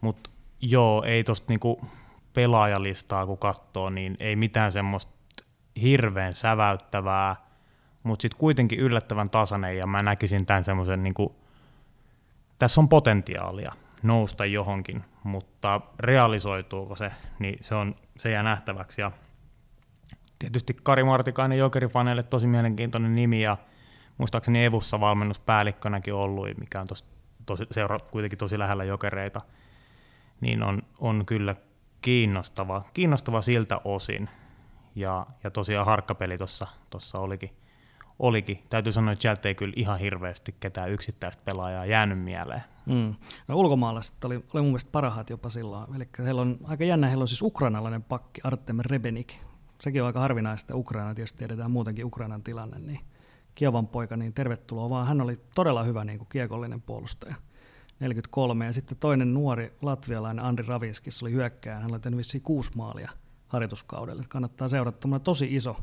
Mutta 0.00 0.30
joo, 0.60 1.02
ei 1.02 1.24
tosta 1.24 1.46
niinku 1.48 1.86
pelaajalistaa 2.34 3.26
kun 3.26 3.38
katsoo, 3.38 3.90
niin 3.90 4.16
ei 4.20 4.36
mitään 4.36 4.72
semmoista 4.72 5.12
hirveän 5.82 6.34
säväyttävää, 6.34 7.36
mutta 8.02 8.22
sitten 8.22 8.38
kuitenkin 8.38 8.78
yllättävän 8.78 9.30
tasainen, 9.30 9.78
ja 9.78 9.86
mä 9.86 10.02
näkisin 10.02 10.46
tämän 10.46 10.64
semmoisen, 10.64 11.02
niinku, 11.02 11.36
tässä 12.58 12.80
on 12.80 12.88
potentiaalia 12.88 13.72
nousta 14.02 14.44
johonkin, 14.44 15.04
mutta 15.24 15.80
realisoituuko 15.98 16.96
se, 16.96 17.10
niin 17.38 17.58
se, 17.60 17.74
on, 17.74 17.94
se 18.16 18.30
jää 18.30 18.42
nähtäväksi. 18.42 19.00
Ja 19.00 19.12
tietysti 20.38 20.76
Kari 20.82 21.04
Martikainen 21.04 21.58
Jokerifaneille 21.58 22.22
tosi 22.22 22.46
mielenkiintoinen 22.46 23.14
nimi, 23.14 23.42
ja 23.42 23.56
muistaakseni 24.18 24.64
Evussa 24.64 25.00
valmennuspäällikkönäkin 25.00 26.14
ollut, 26.14 26.58
mikä 26.58 26.80
on 26.80 26.86
tos, 26.86 27.04
tosi, 27.46 27.66
seura 27.70 27.98
kuitenkin 27.98 28.38
tosi 28.38 28.58
lähellä 28.58 28.84
jokereita, 28.84 29.40
niin 30.40 30.62
on, 30.62 30.82
on 30.98 31.26
kyllä 31.26 31.54
kiinnostava, 32.00 32.82
kiinnostava 32.94 33.42
siltä 33.42 33.80
osin. 33.84 34.28
Ja, 34.94 35.26
ja 35.44 35.50
tosiaan 35.50 35.86
harkkapeli 35.86 36.36
tuossa 36.90 37.18
olikin, 37.18 37.50
olikin. 38.18 38.62
Täytyy 38.70 38.92
sanoa, 38.92 39.12
että 39.12 39.22
sieltä 39.22 39.48
ei 39.48 39.54
kyllä 39.54 39.72
ihan 39.76 39.98
hirveästi 39.98 40.54
ketään 40.60 40.90
yksittäistä 40.90 41.42
pelaajaa 41.44 41.86
jäänyt 41.86 42.18
mieleen. 42.18 42.62
Mm. 42.86 43.14
No, 43.48 43.56
ulkomaalaiset 43.56 44.24
oli, 44.24 44.34
oli 44.34 44.62
mun 44.62 44.70
mielestä 44.70 44.90
parhaat 44.92 45.30
jopa 45.30 45.50
silloin. 45.50 45.96
Eli 45.96 46.08
heillä 46.18 46.42
on 46.42 46.58
aika 46.64 46.84
jännä, 46.84 47.06
heillä 47.06 47.22
on 47.22 47.28
siis 47.28 47.42
ukrainalainen 47.42 48.02
pakki 48.02 48.40
Artem 48.44 48.78
Rebenik. 48.80 49.34
Sekin 49.80 50.02
on 50.02 50.06
aika 50.06 50.20
harvinaista. 50.20 50.76
Ukraina 50.76 51.14
tietysti 51.14 51.38
tiedetään 51.38 51.70
muutenkin 51.70 52.04
Ukrainan 52.04 52.42
tilanne, 52.42 52.78
niin 52.78 53.00
Kiovan 53.54 53.88
poika, 53.88 54.16
niin 54.16 54.32
tervetuloa 54.32 54.90
vaan. 54.90 55.06
Hän 55.06 55.20
oli 55.20 55.40
todella 55.54 55.82
hyvä 55.82 56.04
niin 56.04 56.18
kuin 56.18 56.28
kiekollinen 56.28 56.82
puolustaja. 56.82 57.34
43. 58.00 58.66
Ja 58.66 58.72
sitten 58.72 58.98
toinen 58.98 59.34
nuori 59.34 59.72
latvialainen 59.82 60.44
Andri 60.44 60.66
Ravinskis 60.66 61.22
oli 61.22 61.32
hyökkääjä. 61.32 61.80
Hän 61.80 61.90
oli 61.92 62.00
tehnyt 62.00 62.18
vissiin 62.18 62.42
kuusi 62.42 62.70
maalia 62.74 63.10
harjoituskaudelle. 63.48 64.22
Kannattaa 64.28 64.68
seurata. 64.68 65.20
tosi 65.24 65.56
iso, 65.56 65.76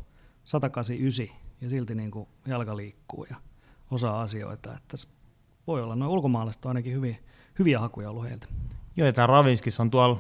189, 0.44 1.49
ja 1.62 1.70
silti 1.70 1.96
niin 1.96 2.12
kuin 2.12 2.28
jalka 2.48 2.78
liikkuu 2.78 3.28
ja 3.30 3.36
osaa 3.92 4.22
asioita. 4.22 4.78
Että 4.78 4.98
voi 5.68 5.84
olla, 5.84 5.96
noin 5.96 6.12
ulkomaalaiset 6.12 6.66
on 6.66 6.70
ainakin 6.70 6.94
hyviä, 6.94 7.18
hyviä 7.60 7.80
hakuja 7.80 8.10
ollut 8.10 8.24
heiltä. 8.24 8.48
Joo, 8.96 9.06
ja 9.06 9.14
tämä 9.14 9.28
Ravinskis 9.28 9.80
on 9.80 9.92
tuolla 9.92 10.20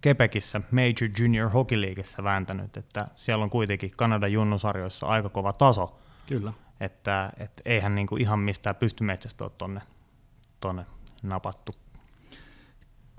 Kepekissä 0.00 0.60
Major 0.70 1.10
Junior 1.18 1.50
Hockey 1.50 1.80
Leagueissa 1.80 2.24
vääntänyt, 2.24 2.76
että 2.76 3.08
siellä 3.14 3.42
on 3.42 3.50
kuitenkin 3.50 3.90
Kanadan 3.96 4.32
junnusarjoissa 4.32 5.06
aika 5.06 5.28
kova 5.28 5.52
taso. 5.52 5.98
Kyllä. 6.28 6.52
Että, 6.80 7.32
että 7.36 7.62
eihän 7.64 7.94
niinku 7.94 8.16
ihan 8.16 8.38
mistään 8.38 8.76
pystymetsästä 8.76 9.44
ole 9.44 9.52
tonne, 9.58 9.80
tonne 10.60 10.84
napattu. 11.22 11.74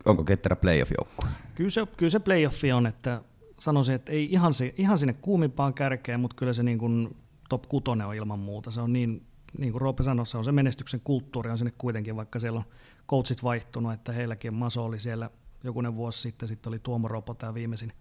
Onko 0.05 0.23
ketterä 0.23 0.55
playoff-joukkue? 0.55 1.29
Kyllä 1.55 1.69
se, 1.69 1.87
kyllä 1.97 2.09
se 2.09 2.19
playoffi 2.19 2.71
on, 2.71 2.87
että 2.87 3.21
sanoisin, 3.59 3.95
että 3.95 4.11
ei 4.11 4.27
ihan, 4.31 4.53
se, 4.53 4.73
ihan 4.77 4.97
sinne 4.97 5.13
kuumimpaan 5.21 5.73
kärkeen, 5.73 6.19
mutta 6.19 6.35
kyllä 6.35 6.53
se 6.53 6.63
niin 6.63 6.77
kuin 6.77 7.17
top 7.50 7.63
kutonen 7.70 8.08
on 8.08 8.16
ilman 8.16 8.39
muuta. 8.39 8.72
Se 8.72 8.82
on 8.82 8.94
niin, 8.94 9.25
niin 9.58 9.72
kuin 9.72 9.82
Roope 9.82 10.04
sanoi, 10.04 10.25
se 10.25 10.38
on 10.38 10.44
se 10.44 10.51
menestyksen 10.51 11.01
kulttuuri 11.04 11.51
on 11.51 11.58
sinne 11.58 11.72
kuitenkin, 11.77 12.16
vaikka 12.16 12.39
siellä 12.39 12.58
on 12.58 12.66
coachit 13.10 13.44
vaihtunut, 13.44 13.94
että 13.94 14.12
heilläkin 14.12 14.54
Maso 14.54 14.86
oli 14.86 15.00
siellä 15.00 15.30
jokunen 15.63 15.96
vuosi 15.96 16.22
sitten, 16.22 16.48
sitten 16.48 16.70
oli 16.70 16.80
Tuomo 16.80 17.08
Ropo 17.08 17.34
tämä 17.34 17.54
viimeisin 17.54 17.94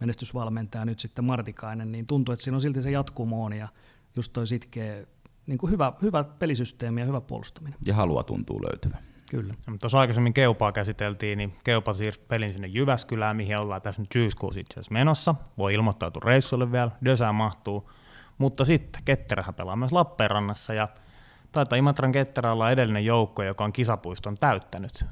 menestysvalmentaja, 0.00 0.84
nyt 0.84 0.98
sitten 0.98 1.24
Martikainen, 1.24 1.92
niin 1.92 2.06
tuntuu, 2.06 2.32
että 2.32 2.44
siinä 2.44 2.56
on 2.56 2.60
silti 2.60 2.82
se 2.82 2.90
jatkumooni 2.90 3.58
ja 3.58 3.68
just 4.16 4.32
toi 4.32 4.46
sitkeä, 4.46 5.06
niin 5.46 5.58
kuin 5.58 5.70
hyvä, 5.70 5.92
hyvä 6.02 6.24
pelisysteemi 6.24 7.00
ja 7.00 7.06
hyvä 7.06 7.20
puolustaminen. 7.20 7.78
Ja 7.86 7.94
halua 7.94 8.22
tuntuu 8.22 8.62
löytyvän. 8.62 9.00
Kyllä. 9.30 9.54
No, 9.66 9.76
tuossa 9.80 10.00
aikaisemmin 10.00 10.34
Keupaa 10.34 10.72
käsiteltiin, 10.72 11.38
niin 11.38 11.54
Keupa 11.64 11.94
siirsi 11.94 12.20
pelin 12.20 12.52
sinne 12.52 12.68
Jyväskylään, 12.68 13.36
mihin 13.36 13.60
ollaan 13.60 13.82
tässä 13.82 14.02
nyt 14.02 14.12
syyskuussa 14.12 14.60
itse 14.60 14.72
asiassa 14.74 14.92
menossa. 14.92 15.34
Voi 15.58 15.74
ilmoittautua 15.74 16.22
reissulle 16.24 16.72
vielä, 16.72 16.90
Dösää 17.04 17.32
mahtuu. 17.32 17.90
Mutta 18.38 18.64
sitten 18.64 19.02
Ketterähän 19.04 19.54
pelaa 19.54 19.76
myös 19.76 19.92
Lappeenrannassa 19.92 20.74
ja 20.74 20.88
taitaa 21.52 21.78
Imatran 21.78 22.12
Ketterä 22.12 22.52
olla 22.52 22.70
edellinen 22.70 23.04
joukko, 23.04 23.42
joka 23.42 23.64
on 23.64 23.72
kisapuiston 23.72 24.38
täyttänyt. 24.38 25.04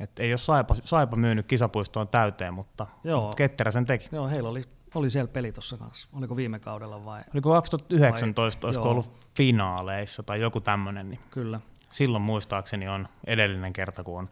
Et 0.00 0.18
ei 0.18 0.32
ole 0.32 0.38
Saipa, 0.38 0.74
Saipa 0.84 1.16
myynyt 1.16 1.46
kisapuistoon 1.46 2.08
täyteen, 2.08 2.54
mutta, 2.54 2.86
Joo. 3.04 3.20
mutta 3.20 3.36
Ketterä 3.36 3.70
sen 3.70 3.86
teki. 3.86 4.08
Joo, 4.12 4.28
heillä 4.28 4.48
oli, 4.48 4.62
oli 4.94 5.10
siellä 5.10 5.28
peli 5.28 5.52
tuossa 5.52 5.76
kanssa. 5.76 6.08
Oliko 6.12 6.36
viime 6.36 6.58
kaudella 6.58 7.04
vai? 7.04 7.22
Oliko 7.34 7.52
2019, 7.52 8.62
vai, 8.62 8.68
olisiko 8.68 8.86
joo. 8.86 8.92
ollut 8.92 9.12
finaaleissa 9.34 10.22
tai 10.22 10.40
joku 10.40 10.60
tämmöinen. 10.60 11.10
Niin 11.10 11.20
Kyllä. 11.30 11.60
Silloin 11.90 12.22
muistaakseni 12.22 12.88
on 12.88 13.06
edellinen 13.26 13.72
kerta, 13.72 14.04
kun 14.04 14.18
on 14.18 14.28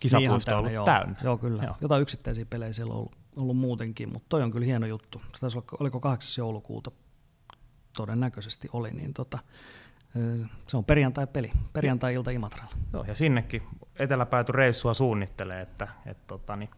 kisapuisto 0.00 0.50
niin 0.50 0.58
ollut 0.58 0.72
joo. 0.72 0.84
täynnä. 0.84 1.16
Joo, 1.22 1.38
kyllä. 1.38 1.62
Joo. 1.62 1.76
Jotain 1.80 2.02
yksittäisiä 2.02 2.46
pelejä 2.50 2.72
siellä 2.72 2.92
on 2.92 2.98
ollut, 2.98 3.12
ollut 3.36 3.56
muutenkin, 3.56 4.12
mutta 4.12 4.26
toi 4.28 4.42
on 4.42 4.50
kyllä 4.50 4.66
hieno 4.66 4.86
juttu. 4.86 5.22
Se 5.34 5.40
taisi 5.40 5.58
olla, 5.58 5.66
oliko 5.80 6.00
8. 6.00 6.42
joulukuuta 6.42 6.90
todennäköisesti 7.96 8.68
oli, 8.72 8.90
niin 8.90 9.14
tota, 9.14 9.38
se 10.66 10.76
on 10.76 10.84
perjantai-peli, 10.84 11.52
perjantai-ilta 11.72 12.30
Imatralla. 12.30 12.72
Joo, 12.92 13.04
ja 13.04 13.14
sinnekin 13.14 13.62
eteläpääty 13.98 14.52
reissua 14.52 14.94
suunnittelee, 14.94 15.60
että, 15.60 15.88
että 16.06 16.24
tota, 16.26 16.56
niin 16.56 16.70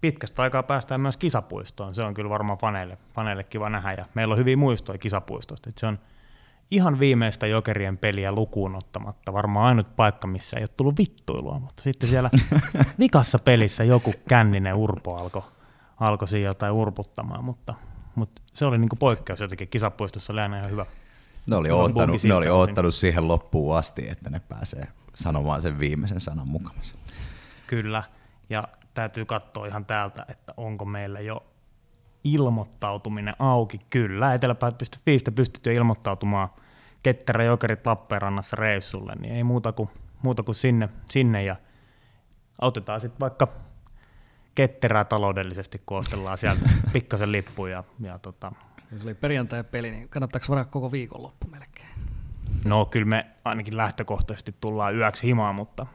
pitkästä 0.00 0.42
aikaa 0.42 0.62
päästään 0.62 1.00
myös 1.00 1.16
kisapuistoon. 1.16 1.94
Se 1.94 2.02
on 2.02 2.14
kyllä 2.14 2.30
varmaan 2.30 2.58
faneille, 2.58 2.98
faneille 3.14 3.44
kiva 3.44 3.70
nähdä, 3.70 3.92
ja 3.92 4.04
meillä 4.14 4.32
on 4.32 4.38
hyviä 4.38 4.56
muistoja 4.56 4.98
kisapuistosta. 4.98 5.68
Että 5.68 5.80
se 5.80 5.86
on 5.86 5.98
ihan 6.70 6.98
viimeistä 6.98 7.46
jokerien 7.46 7.98
peliä 7.98 8.32
lukuun 8.32 8.76
ottamatta 8.76 9.32
varmaan 9.32 9.66
ainut 9.66 9.96
paikka, 9.96 10.26
missä 10.26 10.56
ei 10.58 10.62
ole 10.62 10.68
tullut 10.76 10.98
vittuilua, 10.98 11.58
mutta 11.58 11.82
sitten 11.82 12.08
siellä 12.08 12.30
vikassa 12.98 13.38
pelissä 13.38 13.84
joku 13.84 14.14
känninen 14.28 14.74
urpo 14.74 15.16
alkoi 15.16 15.42
alko 16.00 16.26
siinä 16.26 16.48
jotain 16.48 16.72
urputtamaan, 16.72 17.44
mutta, 17.44 17.74
mutta 18.14 18.42
se 18.54 18.66
oli 18.66 18.78
niinku 18.78 18.96
poikkeus 18.96 19.40
jotenkin. 19.40 19.68
Kisapuistossa 19.68 20.32
oli 20.32 20.40
aina 20.40 20.58
ihan 20.58 20.70
hyvä. 20.70 20.86
Ne 21.50 21.56
oli, 21.56 21.70
oottanut, 21.70 22.22
ne 22.24 22.34
oli 22.34 22.48
oottanut 22.48 22.94
siihen 22.94 23.28
loppuun 23.28 23.76
asti, 23.76 24.08
että 24.08 24.30
ne 24.30 24.40
pääsee 24.48 24.88
sanomaan 25.14 25.62
sen 25.62 25.78
viimeisen 25.78 26.20
sanan 26.20 26.48
mukamassa. 26.48 26.94
Kyllä, 27.66 28.02
ja 28.50 28.68
täytyy 28.94 29.24
katsoa 29.24 29.66
ihan 29.66 29.86
täältä, 29.86 30.26
että 30.28 30.54
onko 30.56 30.84
meillä 30.84 31.20
jo 31.20 31.46
ilmoittautuminen 32.24 33.34
auki. 33.38 33.78
Kyllä, 33.90 34.34
eteläpäät.fiistä 34.34 35.32
pystyt 35.32 35.66
jo 35.66 35.72
ilmoittautumaan 35.72 36.48
Ketterä 37.02 37.44
Jokerit 37.44 37.86
Lappeenrannassa 37.86 38.56
reissulle, 38.56 39.12
niin 39.20 39.34
ei 39.34 39.44
muuta 39.44 39.72
kuin, 39.72 39.88
muuta 40.22 40.42
kuin 40.42 40.54
sinne, 40.54 40.88
sinne 41.10 41.44
ja 41.44 41.56
autetaan 42.60 43.00
sitten 43.00 43.20
vaikka 43.20 43.48
ketterää 44.54 45.04
taloudellisesti, 45.04 45.82
kun 45.86 45.98
ostellaan 45.98 46.38
sieltä 46.38 46.68
pikkasen 46.92 47.32
lippu. 47.32 47.66
Ja, 47.66 47.84
ja 48.00 48.18
tota. 48.18 48.52
ja 48.92 48.98
se 48.98 49.04
oli 49.04 49.14
perjantai-peli, 49.14 49.90
niin 49.90 50.08
kannattaako 50.08 50.46
varaa 50.48 50.64
koko 50.64 50.92
viikonloppu 50.92 51.46
melkein? 51.48 51.88
No 52.64 52.86
kyllä 52.86 53.06
me 53.06 53.26
ainakin 53.44 53.76
lähtökohtaisesti 53.76 54.54
tullaan 54.60 54.96
yöksi 54.96 55.26
himaan, 55.26 55.54
mutta 55.54 55.86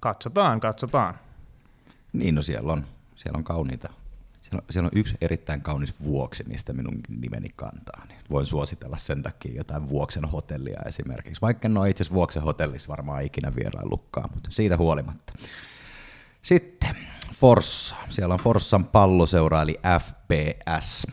katsotaan, 0.00 0.60
katsotaan. 0.60 1.14
Niin, 2.12 2.34
no 2.34 2.42
siellä 2.42 2.72
on, 2.72 2.86
siellä 3.16 3.38
on 3.38 3.44
kauniita 3.44 3.88
siellä 4.50 4.62
on, 4.68 4.72
siellä 4.72 4.86
on 4.86 4.98
yksi 4.98 5.16
erittäin 5.20 5.62
kaunis 5.62 5.94
vuoksi, 6.02 6.44
mistä 6.46 6.72
minun 6.72 7.00
nimeni 7.08 7.48
kantaa. 7.56 8.04
Niin 8.08 8.18
voin 8.30 8.46
suositella 8.46 8.96
sen 8.98 9.22
takia 9.22 9.54
jotain 9.54 9.88
Vuoksen 9.88 10.24
hotellia 10.24 10.80
esimerkiksi. 10.86 11.42
Vaikka 11.42 11.68
en 11.68 11.78
ole 11.78 11.90
itse 11.90 12.02
asiassa 12.02 12.14
Vuoksen 12.14 12.42
hotellissa 12.42 12.88
varmaan 12.88 13.22
ikinä 13.22 13.56
vieraillutkaan, 13.56 14.30
mutta 14.34 14.50
siitä 14.52 14.76
huolimatta. 14.76 15.32
Sitten 16.42 16.96
Forssa. 17.34 17.96
Siellä 18.08 18.34
on 18.34 18.40
Forssan 18.40 18.84
palloseura 18.84 19.62
eli 19.62 19.80
FPS. 20.00 21.06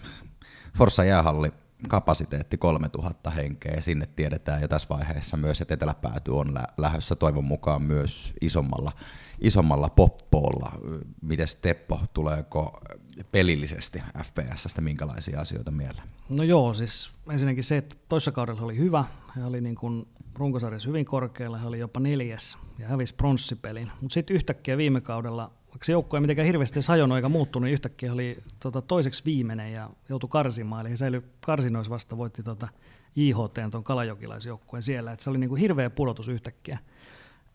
Forssa 0.78 1.04
jäähalli 1.04 1.52
kapasiteetti 1.88 2.58
3000 2.58 3.30
henkeä 3.30 3.82
sinne 3.82 4.08
tiedetään 4.16 4.62
jo 4.62 4.68
tässä 4.68 4.90
vaiheessa 4.90 5.38
myös, 5.38 5.62
että 5.62 5.74
eteläpääty 5.74 6.32
on 6.32 6.54
lä- 6.54 6.68
lähössä 6.78 7.16
toivon 7.16 7.46
mukaan 7.46 7.82
myös 7.82 8.34
isommalla, 8.42 8.92
isommalla 9.42 9.90
poppoolla. 9.90 10.72
Miten 11.22 11.48
Teppo, 11.62 12.00
tuleeko 12.14 12.82
pelillisesti 13.32 14.02
FPSstä 14.24 14.82
minkälaisia 14.82 15.42
asioita 15.42 15.72
mieleen? 15.72 16.08
No 16.30 16.44
joo, 16.44 16.74
siis 16.74 17.12
ensinnäkin 17.32 17.64
se, 17.64 17.78
että 17.78 17.96
toissa 18.10 18.32
kaudella 18.32 18.62
oli 18.62 18.78
hyvä, 18.78 19.06
he 19.36 19.46
oli 19.46 19.62
niin 19.62 19.76
kuin 19.76 20.08
runkosarjassa 20.36 20.90
hyvin 20.90 21.06
korkealla, 21.06 21.58
he 21.58 21.68
oli 21.68 21.80
jopa 21.80 22.00
neljäs 22.00 22.58
ja 22.80 22.88
hävisi 22.88 23.16
pronssipelin, 23.16 23.92
mutta 24.02 24.14
sitten 24.14 24.36
yhtäkkiä 24.36 24.78
viime 24.78 25.02
kaudella 25.02 25.52
vaikka 25.78 25.86
se 25.86 25.92
joukkue 25.92 26.18
ei 26.18 26.22
mitenkään 26.22 26.46
hirveästi 26.46 26.80
hajonnut 26.88 27.16
eikä 27.16 27.30
muuttunut, 27.30 27.64
niin 27.66 27.74
yhtäkkiä 27.74 28.14
oli 28.14 28.38
tota, 28.60 28.82
toiseksi 28.82 29.26
viimeinen 29.26 29.74
ja 29.74 29.90
joutui 30.10 30.30
karsimaan. 30.30 30.82
Eli 30.82 30.90
he 30.90 30.96
säilyi 30.96 31.22
karsinoissa 31.46 31.90
vasta, 31.90 32.18
voitti 32.18 32.44
tota, 32.44 32.68
IHT, 33.16 33.72
tuon 33.72 33.84
kalajokilaisjoukkueen 33.84 34.84
siellä. 34.84 35.12
Et 35.12 35.20
se 35.20 35.30
oli 35.30 35.38
niinku 35.38 35.56
hirveä 35.56 35.90
pudotus 35.90 36.28
yhtäkkiä. 36.28 36.78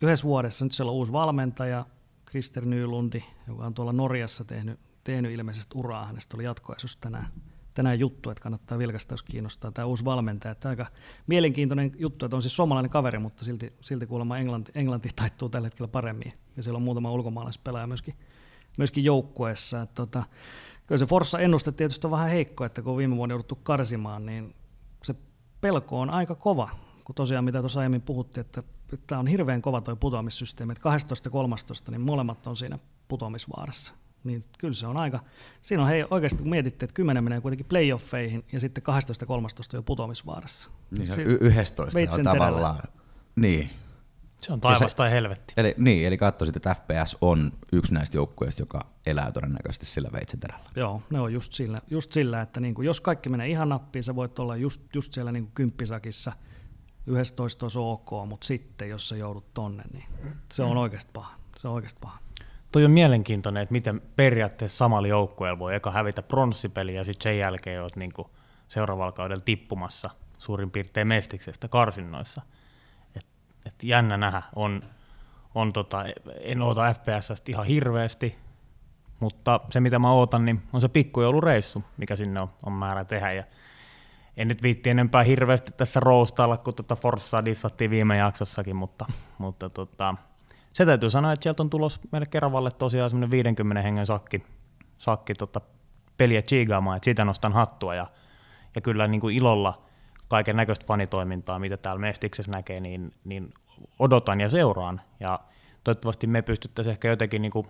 Yhdessä 0.03 0.25
vuodessa 0.25 0.65
nyt 0.65 0.73
siellä 0.73 0.91
on 0.91 0.97
uusi 0.97 1.13
valmentaja, 1.13 1.87
Krister 2.25 2.65
Nylundi, 2.65 3.25
joka 3.49 3.67
on 3.67 3.75
tuolla 3.75 3.93
Norjassa 3.93 4.45
tehnyt, 4.45 4.81
tehnyt 5.05 5.33
ilmeisesti 5.33 5.79
uraa. 5.79 6.07
Hänestä 6.07 6.37
oli 6.37 6.45
jatkoaisuus 6.45 6.97
tänään 6.97 7.29
tänään 7.75 7.99
juttu, 7.99 8.31
että 8.31 8.43
kannattaa 8.43 8.79
vilkasta, 8.79 9.13
jos 9.13 9.23
kiinnostaa 9.23 9.73
tämä 9.73 9.87
uusi 9.87 10.05
valmentaja. 10.05 10.55
Tämä 10.55 10.71
aika 10.71 10.87
mielenkiintoinen 11.27 11.93
juttu, 11.99 12.25
että 12.25 12.37
on 12.37 12.43
siis 12.43 12.57
suomalainen 12.57 12.91
kaveri, 12.91 13.19
mutta 13.19 13.45
silti, 13.45 13.73
silti 13.81 14.07
kuulemma 14.07 14.39
Englanti, 14.39 14.73
Englanti 14.75 15.11
taittuu 15.17 15.49
tällä 15.49 15.67
hetkellä 15.67 15.89
paremmin. 15.89 16.33
Ja 16.57 16.63
siellä 16.63 16.77
on 16.77 16.83
muutama 16.83 17.13
ulkomaalaispelaaja 17.13 17.87
myöskin, 17.87 18.15
myöskin 18.79 19.05
joukkueessa. 19.05 19.83
Että 19.83 19.95
tota, 19.95 20.23
kyllä 20.87 20.99
se 20.99 21.07
Forssa 21.07 21.39
ennuste 21.39 21.73
tietysti 21.73 22.07
on 22.07 22.11
vähän 22.11 22.29
heikko, 22.29 22.65
että 22.65 22.83
kun 22.83 22.97
viime 22.97 23.17
vuonna 23.17 23.33
jouduttu 23.33 23.55
karsimaan, 23.55 24.27
niin 24.27 24.55
se 25.03 25.15
pelko 25.61 26.01
on 26.01 26.11
aika 26.11 26.35
kova. 26.35 26.69
Kun 27.05 27.15
tosiaan 27.15 27.45
mitä 27.45 27.61
tuossa 27.61 27.81
aiemmin 27.81 28.03
puhuttiin, 28.03 28.41
että 28.41 28.63
tämä 29.07 29.19
on 29.19 29.27
hirveän 29.27 29.63
kova 29.63 29.81
tuo 29.81 29.97
putoamissysteemi, 29.97 30.73
että 30.73 30.83
12 30.83 31.27
ja 31.27 31.31
13, 31.31 31.91
niin 31.91 32.01
molemmat 32.01 32.47
on 32.47 32.57
siinä 32.57 32.79
putoamisvaarassa 33.09 33.95
niin 34.25 34.43
kyllä 34.59 34.75
se 34.75 34.87
on 34.87 34.97
aika, 34.97 35.21
siinä 35.63 35.83
on 35.83 35.89
hei 35.89 36.05
oikeasti 36.11 36.43
kun 36.43 36.51
mietitte, 36.51 36.85
että 36.85 36.95
10 36.95 37.25
menee 37.25 37.41
kuitenkin 37.41 37.67
playoffeihin 37.67 38.45
ja 38.53 38.61
sitten 38.61 38.85
12-13 38.85 38.87
jo 39.73 39.83
putoamisvaarassa. 39.83 40.71
Niin 40.99 41.09
se 41.09 41.23
y- 41.23 41.39
11 41.41 41.99
on 42.19 42.25
tavallaan, 42.25 42.83
niin. 43.37 43.71
Se 44.41 44.53
on 44.53 44.61
taivas 44.61 44.95
tai 44.95 45.11
helvetti. 45.11 45.55
Eli, 45.57 45.75
niin, 45.79 46.07
eli 46.07 46.17
katsoisit, 46.17 46.57
että 46.57 46.75
FPS 46.75 47.17
on 47.21 47.53
yksi 47.73 47.95
näistä 47.95 48.17
joukkueista, 48.17 48.63
joka 48.63 48.87
elää 49.07 49.33
todennäköisesti 49.33 49.87
sillä 49.87 50.09
veitsenterällä. 50.13 50.71
Joo, 50.77 51.03
ne 51.11 51.21
on 51.21 51.33
just 51.33 51.53
sillä, 51.53 51.83
just 51.91 52.13
sillä 52.13 52.41
että 52.41 52.61
niin 52.61 52.75
kuin, 52.75 52.87
jos 52.87 53.01
kaikki 53.01 53.29
menee 53.29 53.49
ihan 53.49 53.69
nappiin, 53.69 54.03
sä 54.03 54.17
voit 54.17 54.39
olla 54.39 54.57
just, 54.57 54.95
just 54.95 55.13
siellä 55.13 55.33
niin 55.33 55.45
kuin 55.45 55.53
kymppisakissa, 55.55 56.33
11 57.07 57.65
olisi 57.65 57.79
ok, 57.79 58.11
mutta 58.27 58.47
sitten 58.47 58.89
jos 58.89 59.09
sä 59.09 59.17
joudut 59.17 59.55
tonne, 59.55 59.83
niin 59.93 60.05
se 60.53 60.63
on 60.63 60.77
oikeasti 60.77 61.11
paha. 61.13 61.35
Se 61.57 61.69
on 61.69 61.75
oikeasti 61.75 62.01
paha. 62.01 62.19
Toi 62.73 62.85
on 62.85 62.91
mielenkiintoinen, 62.91 63.63
että 63.63 63.73
miten 63.73 64.03
periaatteessa 64.17 64.79
samalla 64.79 65.09
joukkueella 65.09 65.59
voi 65.59 65.75
eka 65.75 65.91
hävitä 65.91 66.23
pronssipeli 66.23 66.95
ja 66.95 67.05
sitten 67.05 67.23
sen 67.23 67.39
jälkeen 67.39 67.83
olet 67.83 67.97
niin 67.97 68.13
seuraavalla 68.69 69.13
kaudella 69.13 69.43
tippumassa 69.45 70.11
suurin 70.39 70.71
piirtein 70.71 71.09
mestiksestä 71.09 71.69
karsinnoissa. 71.69 72.43
Et, 73.17 73.27
et 73.67 73.75
jännä 73.83 74.17
nähdä. 74.17 74.43
On, 74.57 74.83
on 75.55 75.73
tota, 75.73 76.05
en 76.41 76.63
oota 76.63 76.95
FPS 76.95 77.43
ihan 77.49 77.67
hirveästi, 77.67 78.39
mutta 79.21 79.61
se 79.71 79.81
mitä 79.81 79.99
mä 79.99 80.13
ootan, 80.13 80.45
niin 80.45 80.63
on 80.73 80.81
se 80.81 80.89
pikkujoulureissu, 80.89 81.85
mikä 81.97 82.17
sinne 82.17 82.41
on, 82.41 82.51
on 82.63 82.73
määrä 82.73 83.05
tehdä. 83.05 83.33
Ja 83.33 83.45
en 84.37 84.49
nyt 84.49 84.63
viitti 84.63 84.91
enempää 84.91 85.23
hirveästi 85.23 85.73
tässä 85.77 86.01
roustailla, 86.01 86.57
kun 86.57 86.75
tuota 86.75 86.97
Forssaa 86.97 87.45
dissattiin 87.45 87.91
viime 87.91 88.17
jaksossakin, 88.17 88.77
mutta, 88.77 89.07
mutta 89.39 89.71
tota, 89.71 90.15
se 90.73 90.87
täytyy 90.87 91.11
sanoa, 91.11 91.33
että 91.33 91.43
sieltä 91.43 91.63
on 91.63 91.71
tulos 91.71 92.01
meille 92.13 92.27
Keravalle 92.31 92.71
tosiaan 92.71 93.11
semmoinen 93.11 93.31
50 93.31 93.83
hengen 93.83 94.07
sakki, 94.07 94.43
sakki 94.99 95.35
tota, 95.35 95.61
peliä 96.19 96.43
chiigaamaan, 96.43 96.97
että 96.97 97.05
siitä 97.05 97.25
nostan 97.25 97.53
hattua 97.53 97.95
ja, 97.95 98.07
ja 98.75 98.81
kyllä 98.81 99.09
niin 99.09 99.21
kuin 99.21 99.37
ilolla 99.37 99.83
kaiken 100.29 100.57
näköistä 100.57 100.87
fanitoimintaa, 100.87 101.59
mitä 101.59 101.77
täällä 101.77 102.01
Mestiksessä 102.01 102.53
näkee, 102.53 102.81
niin, 102.81 103.15
niin 103.25 103.53
odotan 103.99 104.41
ja 104.41 104.49
seuraan. 104.49 105.01
Ja 105.21 105.41
toivottavasti 105.85 106.27
me 106.27 106.43
pystyttäisiin 106.43 106.93
ehkä 106.93 107.09
jotenkin 107.09 107.43
niin 107.43 107.53
kuin 107.53 107.67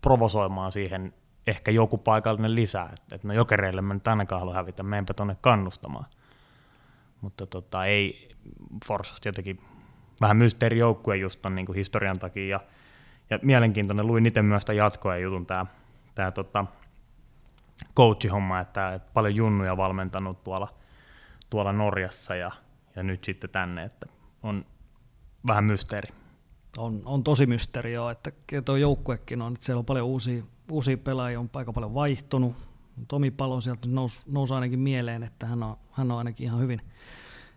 provosoimaan 0.00 0.72
siihen 0.72 1.14
ehkä 1.46 1.70
joku 1.70 1.98
paikallinen 1.98 2.54
lisää, 2.54 2.84
että, 2.84 3.14
että 3.14 3.28
no 3.28 3.34
jokereille 3.34 3.82
mä 3.82 3.94
nyt 3.94 4.08
ainakaan 4.08 4.40
halua 4.40 4.54
hävitä, 4.54 4.82
menpä 4.82 5.14
tuonne 5.14 5.36
kannustamaan. 5.40 6.06
Mutta 7.20 7.46
tota, 7.46 7.84
ei 7.84 8.36
Forsasta 8.86 9.28
jotenkin 9.28 9.58
vähän 10.20 10.36
mysteerijoukkue 10.36 11.16
just 11.16 11.42
ton 11.42 11.54
niin 11.54 11.74
historian 11.74 12.18
takia. 12.18 12.46
Ja, 12.46 12.60
ja 13.30 13.38
mielenkiintoinen, 13.42 14.06
luin 14.06 14.26
itse 14.26 14.42
myös 14.42 14.64
tämän 14.64 14.76
jatkoa 14.76 15.16
jutun 15.16 15.46
tämä 15.46 15.66
tää, 16.14 16.30
tota, 16.30 16.64
coachihomma, 17.96 18.60
että, 18.60 18.94
että 18.94 19.10
paljon 19.14 19.36
junnuja 19.36 19.76
valmentanut 19.76 20.44
tuolla, 20.44 20.74
tuolla 21.50 21.72
Norjassa 21.72 22.34
ja, 22.34 22.50
ja 22.96 23.02
nyt 23.02 23.24
sitten 23.24 23.50
tänne, 23.50 23.84
että 23.84 24.06
on 24.42 24.64
vähän 25.46 25.64
mysteeri. 25.64 26.21
On, 26.76 27.02
on 27.04 27.24
tosi 27.24 27.46
mysteeri 27.46 27.92
joo, 27.92 28.10
että 28.10 28.32
tuo 28.64 28.76
joukkuekin 28.76 29.42
on, 29.42 29.52
että 29.52 29.66
siellä 29.66 29.78
on 29.78 29.84
paljon 29.84 30.06
uusia, 30.06 30.42
uusia 30.70 30.96
pelaajia, 30.96 31.40
on 31.40 31.50
aika 31.54 31.72
paljon 31.72 31.94
vaihtunut. 31.94 32.56
Tomi 33.08 33.30
Palo 33.30 33.60
sieltä 33.60 33.88
nousi, 33.88 34.22
nousi 34.26 34.54
ainakin 34.54 34.78
mieleen, 34.78 35.22
että 35.22 35.46
hän 35.46 35.62
on, 35.62 35.76
hän 35.90 36.10
on 36.10 36.18
ainakin 36.18 36.44
ihan 36.44 36.60
hyvin, 36.60 36.82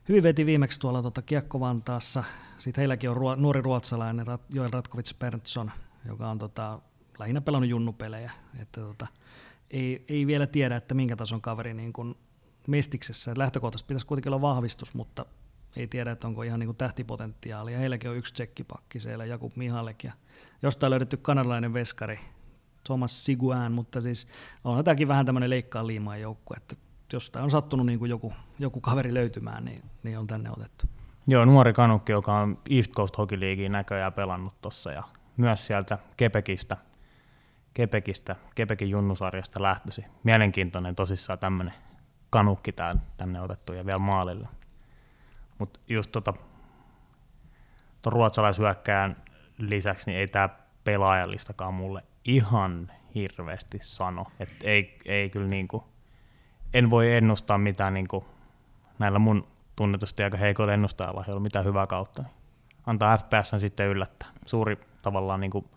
hyvin 0.09 0.23
veti 0.23 0.45
viimeksi 0.45 0.79
tuolla 0.79 1.01
tota 1.01 1.21
Kiekko-Vantaassa. 1.21 2.23
Sitten 2.57 2.81
heilläkin 2.81 3.09
on 3.09 3.17
ruo, 3.17 3.35
nuori 3.35 3.61
ruotsalainen 3.61 4.25
Joel 4.49 4.69
Ratkovits 4.71 5.15
Berntsson, 5.19 5.71
joka 6.07 6.29
on 6.29 6.39
tota, 6.39 6.79
lähinnä 7.19 7.41
pelannut 7.41 7.69
junnupelejä. 7.69 8.31
Että 8.59 8.81
tota, 8.81 9.07
ei, 9.71 10.05
ei, 10.07 10.27
vielä 10.27 10.47
tiedä, 10.47 10.75
että 10.75 10.93
minkä 10.93 11.15
tason 11.15 11.41
kaveri 11.41 11.73
niin 11.73 11.93
kuin 11.93 12.15
Mestiksessä. 12.67 13.33
Lähtökohtaisesti 13.37 13.87
pitäisi 13.87 14.05
kuitenkin 14.05 14.29
olla 14.29 14.41
vahvistus, 14.41 14.93
mutta 14.93 15.25
ei 15.75 15.87
tiedä, 15.87 16.11
että 16.11 16.27
onko 16.27 16.43
ihan 16.43 16.59
niin 16.59 16.67
kuin 16.67 16.77
tähtipotentiaalia. 16.77 17.79
Heilläkin 17.79 18.09
on 18.09 18.17
yksi 18.17 18.33
tsekkipakki 18.33 18.99
siellä, 18.99 19.25
Jakub 19.25 19.55
Mihalek, 19.55 20.03
ja 20.03 20.13
jostain 20.61 20.89
löydetty 20.89 21.17
kanadalainen 21.17 21.73
veskari, 21.73 22.19
Thomas 22.83 23.25
Siguan, 23.25 23.71
mutta 23.71 24.01
siis 24.01 24.27
on 24.63 24.83
tämäkin 24.83 25.07
vähän 25.07 25.25
tämmöinen 25.25 25.49
leikkaa 25.49 25.87
liimaa 25.87 26.17
joukku, 26.17 26.53
että 26.57 26.75
jostain 27.13 27.43
on 27.43 27.51
sattunut 27.51 27.85
niin 27.85 27.99
kuin 27.99 28.09
joku, 28.09 28.33
joku 28.59 28.81
kaveri 28.81 29.13
löytymään, 29.13 29.65
niin, 29.65 29.83
niin 30.03 30.19
on 30.19 30.27
tänne 30.27 30.51
otettu. 30.51 30.85
Joo, 31.27 31.45
nuori 31.45 31.73
kanukki, 31.73 32.11
joka 32.11 32.39
on 32.39 32.57
East 32.69 32.91
Coast 32.91 33.17
Hockey 33.17 33.39
Leaguein 33.39 33.71
näköjään 33.71 34.13
pelannut 34.13 34.61
tuossa 34.61 34.91
ja 34.91 35.03
myös 35.37 35.67
sieltä 35.67 35.97
Kepekistä, 36.17 36.77
Kepekistä, 37.73 38.35
Kepekin 38.55 38.89
junnusarjasta 38.89 39.61
lähtösi. 39.61 40.05
Mielenkiintoinen 40.23 40.95
tosissaan 40.95 41.39
tämmöinen 41.39 41.73
kanukki 42.29 42.71
tänne 43.17 43.41
otettu 43.41 43.73
ja 43.73 43.85
vielä 43.85 43.99
maalilla. 43.99 44.47
Mutta 45.57 45.79
just 45.87 46.11
tota, 46.11 46.33
ton 48.01 48.13
ruotsalaisyökkään 48.13 49.23
lisäksi 49.57 50.11
niin 50.11 50.19
ei 50.19 50.27
tämä 50.27 50.49
pelaajallistakaan 50.83 51.73
mulle 51.73 52.03
ihan 52.25 52.91
hirveästi 53.15 53.79
sano. 53.81 54.25
Et 54.39 54.49
ei, 54.63 54.97
ei 55.05 55.29
kyllä 55.29 55.47
niinku, 55.47 55.83
en 56.73 56.89
voi 56.89 57.13
ennustaa 57.13 57.57
mitään 57.57 57.93
niinku, 57.93 58.25
näillä 58.99 59.19
mun 59.19 59.47
tunnetusti 59.75 60.23
aika 60.23 60.37
heikoilla 60.37 60.73
ennustajalla 60.73 61.25
ei 61.27 61.33
ole 61.33 61.41
mitään 61.41 61.65
hyvää 61.65 61.87
kautta. 61.87 62.21
Niin 62.21 62.31
antaa 62.85 63.17
FPS 63.17 63.51
sitten 63.61 63.87
yllättää. 63.87 64.29
Suuri 64.45 64.77
tavallaan 65.01 65.39
niinku 65.39 65.69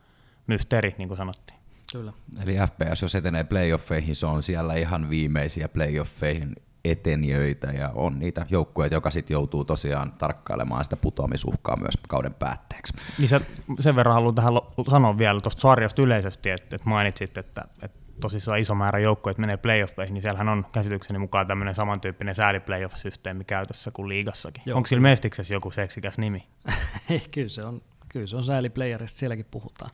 mysteeri, 0.46 0.94
niin 0.98 1.08
kuin 1.08 1.18
sanottiin. 1.18 1.58
Kyllä. 1.92 2.12
Eli 2.42 2.56
FPS, 2.56 3.02
jos 3.02 3.14
etenee 3.14 3.44
playoffeihin, 3.44 4.16
se 4.16 4.26
on 4.26 4.42
siellä 4.42 4.74
ihan 4.74 5.10
viimeisiä 5.10 5.68
playoffeihin 5.68 6.56
etenijöitä 6.90 7.66
ja 7.66 7.90
on 7.94 8.18
niitä 8.18 8.46
joukkueita, 8.50 8.94
joka 8.94 9.10
sitten 9.10 9.34
joutuu 9.34 9.64
tosiaan 9.64 10.12
tarkkailemaan 10.12 10.84
sitä 10.84 10.96
putoamisuhkaa 10.96 11.76
myös 11.76 11.94
kauden 12.08 12.34
päätteeksi. 12.34 12.94
Niin 13.18 13.28
se, 13.28 13.40
sen 13.80 13.96
verran 13.96 14.14
haluan 14.14 14.34
tähän 14.34 14.54
sanoa 14.90 15.18
vielä 15.18 15.40
tuosta 15.40 15.60
sarjasta 15.60 16.02
yleisesti, 16.02 16.50
että, 16.50 16.76
että 16.76 16.88
mainitsit, 16.88 17.38
että, 17.38 17.64
että 17.82 17.98
tosissaan 18.20 18.58
iso 18.58 18.74
määrä 18.74 18.98
joukkueita 18.98 19.40
menee 19.40 19.56
playoffeihin, 19.56 20.14
niin 20.14 20.22
siellähän 20.22 20.48
on 20.48 20.66
käsitykseni 20.72 21.18
mukaan 21.18 21.46
tämmöinen 21.46 21.74
samantyyppinen 21.74 22.34
sääli 22.34 22.60
playoff-systeemi 22.60 23.44
käytössä 23.44 23.90
kuin 23.90 24.08
liigassakin. 24.08 24.62
Joo. 24.66 24.76
Onko 24.76 24.86
sillä 24.86 25.02
Mestiksessä 25.02 25.54
joku 25.54 25.70
seksikäs 25.70 26.18
nimi? 26.18 26.46
Kyllä 27.34 27.48
se 27.48 27.64
on, 27.64 27.82
kyllä 28.08 28.26
se 28.26 28.36
on 28.36 28.44
sääli 28.44 28.70
playerista, 28.70 29.18
sielläkin 29.18 29.46
puhutaan. 29.50 29.90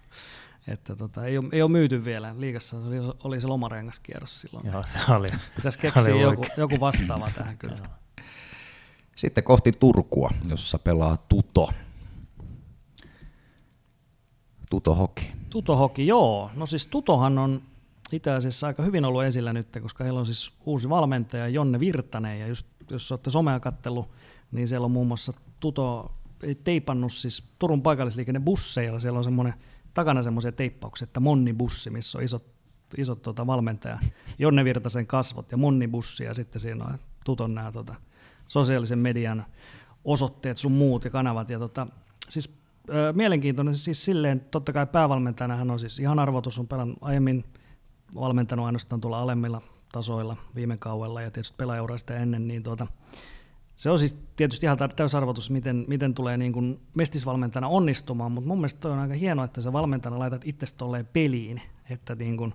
Että 0.68 0.96
tota, 0.96 1.24
ei, 1.24 1.38
ole, 1.38 1.48
ei 1.52 1.62
ole 1.62 1.70
myyty 1.70 2.04
vielä. 2.04 2.34
Liigassa 2.38 2.76
oli, 2.76 2.96
oli 3.24 3.40
se 3.40 3.46
lomarengaskierros 3.46 4.40
silloin. 4.40 4.66
Joo, 4.66 4.82
se 4.82 4.98
oli. 5.12 5.30
Pitäisi 5.56 5.78
keksiä 5.82 6.14
oli 6.14 6.22
joku, 6.22 6.44
joku 6.56 6.80
vastaava 6.80 7.30
tähän 7.34 7.58
kyllä. 7.58 7.78
Sitten 9.16 9.44
kohti 9.44 9.72
Turkua, 9.72 10.30
jossa 10.48 10.78
pelaa 10.78 11.16
Tuto. 11.16 11.70
Tuto 14.70 14.94
Hoki. 14.94 15.32
Tuto 15.50 15.76
Hoki, 15.76 16.06
joo. 16.06 16.50
No 16.54 16.66
siis 16.66 16.86
Tutohan 16.86 17.38
on 17.38 17.62
itse 18.12 18.30
asiassa 18.30 18.66
aika 18.66 18.82
hyvin 18.82 19.04
ollut 19.04 19.24
esillä 19.24 19.52
nyt, 19.52 19.68
koska 19.82 20.04
heillä 20.04 20.20
on 20.20 20.26
siis 20.26 20.52
uusi 20.66 20.88
valmentaja 20.88 21.48
Jonne 21.48 21.80
Virtanen, 21.80 22.40
ja 22.40 22.46
just, 22.46 22.66
jos 22.90 23.12
olette 23.12 23.30
somea 23.30 23.60
kattellut, 23.60 24.08
niin 24.52 24.68
siellä 24.68 24.84
on 24.84 24.90
muun 24.90 25.06
muassa 25.06 25.32
Tuto 25.60 26.10
teipannut 26.64 27.12
siis 27.12 27.44
Turun 27.58 27.82
paikallisliikenne 27.82 28.40
busseilla, 28.40 29.00
siellä 29.00 29.18
on 29.18 29.24
semmoinen 29.24 29.54
takana 29.94 30.22
semmoisia 30.22 30.52
teippauksia, 30.52 31.04
että 31.04 31.20
Monni-bussi, 31.20 31.90
missä 31.90 32.18
on 32.18 32.24
isot, 32.24 32.46
isot 32.96 33.22
tota, 33.22 33.46
valmentaja 33.46 33.98
Jonne 34.38 34.64
Virtasen 34.64 35.06
kasvot 35.06 35.52
ja 35.52 35.58
Monni-bussi, 35.58 36.24
ja 36.24 36.34
sitten 36.34 36.60
siinä 36.60 36.84
on 36.84 36.98
Tuton 37.24 37.54
nämä 37.54 37.72
tota, 37.72 37.94
sosiaalisen 38.46 38.98
median 38.98 39.44
osoitteet 40.04 40.58
sun 40.58 40.72
muut 40.72 41.04
ja 41.04 41.10
kanavat. 41.10 41.50
Ja 41.50 41.58
tota, 41.58 41.86
siis 42.28 42.50
ö, 42.88 43.12
mielenkiintoinen 43.12 43.76
siis 43.76 44.04
silleen, 44.04 44.40
totta 44.40 44.72
kai 44.72 44.86
päävalmentajana 44.86 45.56
hän 45.56 45.70
on 45.70 45.78
siis 45.78 45.98
ihan 45.98 46.18
arvotus, 46.18 46.58
on 46.58 46.68
pelannut 46.68 46.98
aiemmin 47.00 47.44
valmentanut 48.14 48.66
ainoastaan 48.66 49.00
tuolla 49.00 49.20
alemmilla 49.20 49.62
tasoilla 49.92 50.36
viime 50.54 50.76
kaudella 50.76 51.22
ja 51.22 51.30
tietysti 51.30 51.56
pelaajauraista 51.56 52.14
ennen, 52.14 52.48
niin 52.48 52.62
tuota, 52.62 52.86
se 53.76 53.90
on 53.90 53.98
siis 53.98 54.18
tietysti 54.36 54.66
ihan 54.66 54.78
täysarvoitus, 54.96 55.50
miten, 55.50 55.84
miten 55.88 56.14
tulee 56.14 56.36
niin 56.36 56.52
kuin 56.52 56.80
mestisvalmentajana 56.94 57.68
onnistumaan, 57.68 58.32
mutta 58.32 58.48
mun 58.48 58.58
mielestä 58.58 58.88
on 58.88 58.98
aika 58.98 59.14
hienoa, 59.14 59.44
että 59.44 59.60
sä 59.60 59.72
valmentajana 59.72 60.18
laitat 60.18 60.42
itse 60.44 60.66
tolleen 60.76 61.06
peliin, 61.06 61.62
että 61.90 62.14
niin 62.14 62.36
kuin 62.36 62.54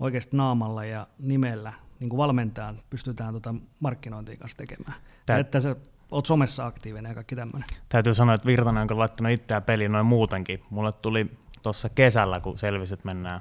oikeasti 0.00 0.36
naamalla 0.36 0.84
ja 0.84 1.06
nimellä 1.18 1.72
niin 2.00 2.10
kuin 2.10 2.18
valmentajan 2.18 2.82
pystytään 2.90 3.34
tota 3.34 3.54
markkinointia 3.80 4.36
kanssa 4.36 4.58
tekemään. 4.58 4.94
Tää... 5.26 5.38
Että 5.38 5.60
sä 5.60 5.76
oot 6.10 6.26
somessa 6.26 6.66
aktiivinen 6.66 7.10
ja 7.10 7.14
kaikki 7.14 7.36
tämmöinen. 7.36 7.68
Täytyy 7.88 8.14
sanoa, 8.14 8.34
että 8.34 8.46
Virtanen 8.46 8.88
on 8.90 8.98
laittanut 8.98 9.32
itseään 9.32 9.62
peliin 9.62 9.92
noin 9.92 10.06
muutenkin. 10.06 10.62
Mulle 10.70 10.92
tuli 10.92 11.30
tuossa 11.62 11.88
kesällä, 11.88 12.40
kun 12.40 12.58
selvisi, 12.58 12.94
että 12.94 13.06
mennään 13.06 13.40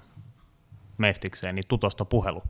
mestikseen, 0.98 1.56
niin 1.56 1.66
tutosta 1.68 2.06
puhelu. 2.06 2.44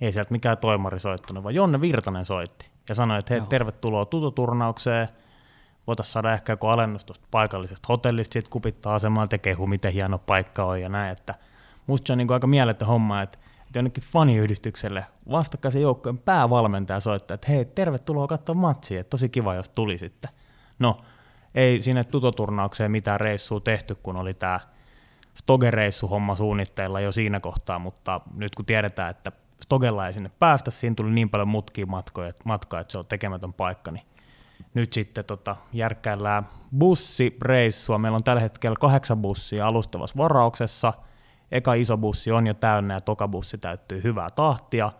Ei 0.00 0.12
sieltä 0.12 0.32
mikään 0.32 0.58
toimari 0.58 1.00
soittanut, 1.00 1.44
vaan 1.44 1.54
Jonne 1.54 1.80
Virtanen 1.80 2.24
soitti 2.24 2.66
ja 2.88 2.94
sanoi, 2.94 3.18
että 3.18 3.34
hei, 3.34 3.42
tervetuloa 3.48 4.04
tututurnaukseen, 4.04 5.08
voitaisiin 5.86 6.12
saada 6.12 6.32
ehkä 6.32 6.52
joku 6.52 6.66
alennus 6.66 7.04
tuosta 7.04 7.26
paikallisesta 7.30 7.86
hotellista, 7.88 8.32
sitten 8.32 8.50
kupittaa 8.50 8.94
asemalta 8.94 9.34
ja 9.34 9.38
kehu, 9.38 9.66
miten 9.66 9.92
hieno 9.92 10.18
paikka 10.18 10.64
on 10.64 10.80
ja 10.80 10.88
näin, 10.88 11.12
että 11.12 11.34
musta 11.86 12.06
se 12.06 12.12
on 12.12 12.18
niin 12.18 12.32
aika 12.32 12.46
mieletön 12.46 12.88
homma, 12.88 13.22
että, 13.22 13.38
että 13.66 13.78
jonnekin 13.78 14.04
faniyhdistykselle 14.04 15.06
vastakkaisen 15.30 15.82
joukkojen 15.82 16.18
päävalmentaja 16.18 17.00
soittaa, 17.00 17.34
että 17.34 17.52
hei, 17.52 17.64
tervetuloa 17.64 18.26
katsoa 18.26 18.54
matsia, 18.54 19.00
että 19.00 19.10
tosi 19.10 19.28
kiva, 19.28 19.54
jos 19.54 19.68
tuli 19.68 19.98
sitten. 19.98 20.30
No, 20.78 20.96
ei 21.54 21.82
sinne 21.82 22.04
tutoturnaukseen 22.04 22.90
mitään 22.90 23.20
reissua 23.20 23.60
tehty, 23.60 23.94
kun 23.94 24.16
oli 24.16 24.34
tämä 24.34 24.60
Stoge-reissu-homma 25.34 26.36
suunnitteilla 26.36 27.00
jo 27.00 27.12
siinä 27.12 27.40
kohtaa, 27.40 27.78
mutta 27.78 28.20
nyt 28.34 28.54
kun 28.54 28.64
tiedetään, 28.64 29.10
että 29.10 29.32
Stogella 29.68 30.06
ei 30.06 30.12
sinne 30.12 30.30
päästä, 30.38 30.70
siinä 30.70 30.94
tuli 30.94 31.10
niin 31.10 31.30
paljon 31.30 31.48
mutkia 31.48 31.86
matkoja, 31.86 32.32
matkaa, 32.44 32.80
että 32.80 32.92
se 32.92 32.98
on 32.98 33.06
tekemätön 33.06 33.52
paikka, 33.52 33.90
niin 33.90 34.06
nyt 34.74 34.92
sitten 34.92 35.24
tota, 35.24 35.56
järkkäillään 35.72 36.48
bussireissua. 36.78 37.98
Meillä 37.98 38.16
on 38.16 38.24
tällä 38.24 38.40
hetkellä 38.40 38.76
kahdeksan 38.80 39.18
bussia 39.18 39.66
alustavassa 39.66 40.16
varauksessa. 40.16 40.92
Eka 41.52 41.74
iso 41.74 41.96
bussi 41.96 42.32
on 42.32 42.46
jo 42.46 42.54
täynnä 42.54 42.94
ja 42.94 43.00
toka 43.00 43.28
bussi 43.28 43.58
täyttyy 43.58 44.02
hyvää 44.02 44.28
tahtia. 44.34 44.92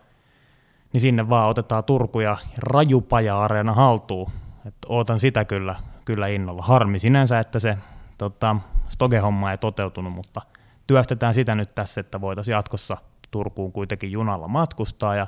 Niin 0.93 1.01
sinne 1.01 1.29
vaan 1.29 1.49
otetaan 1.49 1.85
Turku 1.85 2.21
ja 2.21 2.37
Rajupaja-areena 2.59 3.75
haltuun. 3.75 4.31
Et 4.67 4.75
ootan 4.87 5.21
sitä 5.21 5.45
kyllä, 5.45 5.75
kyllä 6.05 6.27
innolla. 6.27 6.63
Harmi 6.63 6.99
sinänsä, 6.99 7.39
että 7.39 7.59
se 7.59 7.79
tota, 8.19 8.57
Stoge-homma 8.89 9.51
ei 9.51 9.59
toteutunut, 9.59 10.13
mutta 10.13 10.43
työstetään 10.87 11.35
sitä 11.35 11.55
nyt 11.55 11.75
tässä, 11.75 12.01
että 12.01 12.21
voitaisiin 12.21 12.53
jatkossa 12.53 12.97
Turkuun 13.31 13.73
kuitenkin 13.73 14.13
junalla 14.13 14.49
matkustaa. 14.49 15.17
Ja 15.17 15.27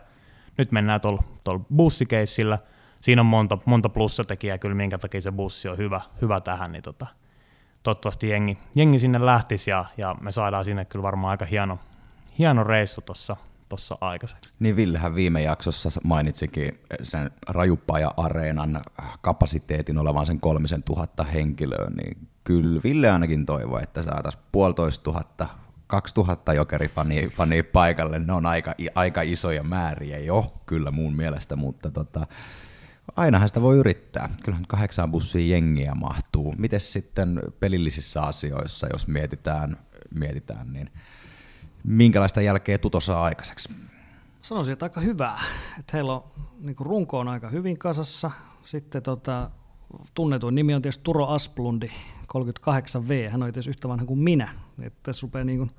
nyt 0.59 0.73
mennään 0.73 1.01
tuolla 1.01 1.65
bussikeissillä– 1.77 2.59
siinä 3.01 3.23
on 3.23 3.27
monta, 3.27 3.59
monta 3.65 3.89
plussatekijää 3.89 4.59
kyllä, 4.59 4.75
minkä 4.75 4.99
takia 4.99 5.21
se 5.21 5.33
bussi 5.33 5.69
on 5.69 5.79
hyvä, 5.79 6.01
hyvä 6.23 6.41
tähän, 6.41 6.73
niin 6.73 6.83
tota, 6.83 7.07
toivottavasti 7.83 8.29
jengi, 8.29 8.59
jengi 8.75 8.99
sinne 8.99 9.27
lähtisi 9.27 9.71
ja, 9.71 9.85
ja, 9.97 10.17
me 10.21 10.33
saadaan 10.33 10.65
sinne 10.65 10.85
kyllä 10.85 11.03
varmaan 11.03 11.31
aika 11.31 11.45
hieno, 11.45 11.79
hieno 12.39 12.65
reissu 12.65 13.01
tuossa 13.01 13.37
tuossa 13.69 13.99
aikaiseksi. 14.01 14.53
Niin 14.59 14.77
Villehän 14.77 15.15
viime 15.15 15.43
jaksossa 15.43 15.91
mainitsikin 16.05 16.81
sen 17.03 17.31
Rajupaja-areenan 17.49 18.81
kapasiteetin 19.21 19.99
olevan 19.99 20.27
sen 20.27 20.41
kolmisen 20.41 20.83
tuhatta 20.83 21.25
henkilöä, 21.25 21.91
niin 21.91 22.29
kyllä 22.45 22.81
Ville 22.85 23.11
ainakin 23.11 23.47
toivoo, 23.47 23.79
että 23.79 24.03
saataisiin 24.03 24.45
puolitoista 24.53 25.05
tuhatta 25.05 25.47
2000 25.91 26.55
jokerifania 26.55 27.31
fani 27.31 27.63
paikalle, 27.63 28.19
ne 28.19 28.33
on 28.33 28.47
aika, 28.47 28.75
aika 28.95 29.23
isoja 29.23 29.63
määriä 29.63 30.19
jo, 30.19 30.53
kyllä 30.67 30.91
mun 30.91 31.17
mielestä, 31.17 31.57
mutta 31.57 31.91
tota, 31.91 32.27
ainahan 33.17 33.49
sitä 33.49 33.63
voi 33.63 33.77
yrittää. 33.77 34.29
Kyllähän 34.45 34.67
kahdeksaan 34.67 35.11
bussiin 35.11 35.51
jengiä 35.51 35.95
mahtuu. 35.95 36.55
Miten 36.59 36.81
sitten 36.81 37.43
pelillisissä 37.61 38.23
asioissa, 38.23 38.87
jos 38.93 39.09
mietitään, 39.09 39.77
mietitään 40.15 40.73
niin 40.73 40.91
minkälaista 41.85 42.41
jälkeä 42.41 42.79
Tuto 42.79 43.01
saa 43.01 43.25
aikaiseksi? 43.25 43.69
Sanoisin, 44.43 44.73
että 44.73 44.85
aika 44.85 45.01
hyvää. 45.01 45.39
Että 45.79 45.93
heillä 45.93 46.13
on 46.13 46.25
niin 46.61 46.77
runko 46.81 47.19
on 47.19 47.29
aika 47.29 47.49
hyvin 47.49 47.79
kasassa. 47.79 48.31
Sitten 48.63 49.03
tota, 49.03 49.51
tunnetuin 50.15 50.55
nimi 50.55 50.75
on 50.75 50.83
tietysti 50.83 51.05
Turo 51.05 51.27
Asplundi, 51.27 51.91
38V. 52.37 53.31
Hän 53.31 53.43
on 53.43 53.47
tietysti 53.47 53.71
yhtä 53.71 53.89
vanha 53.89 54.07
kuin 54.07 54.21
minä. 54.21 54.49
Että 54.83 55.01
tässä 55.03 55.23
rupeaa 55.23 55.45
niin 55.45 55.59
kuin 55.59 55.71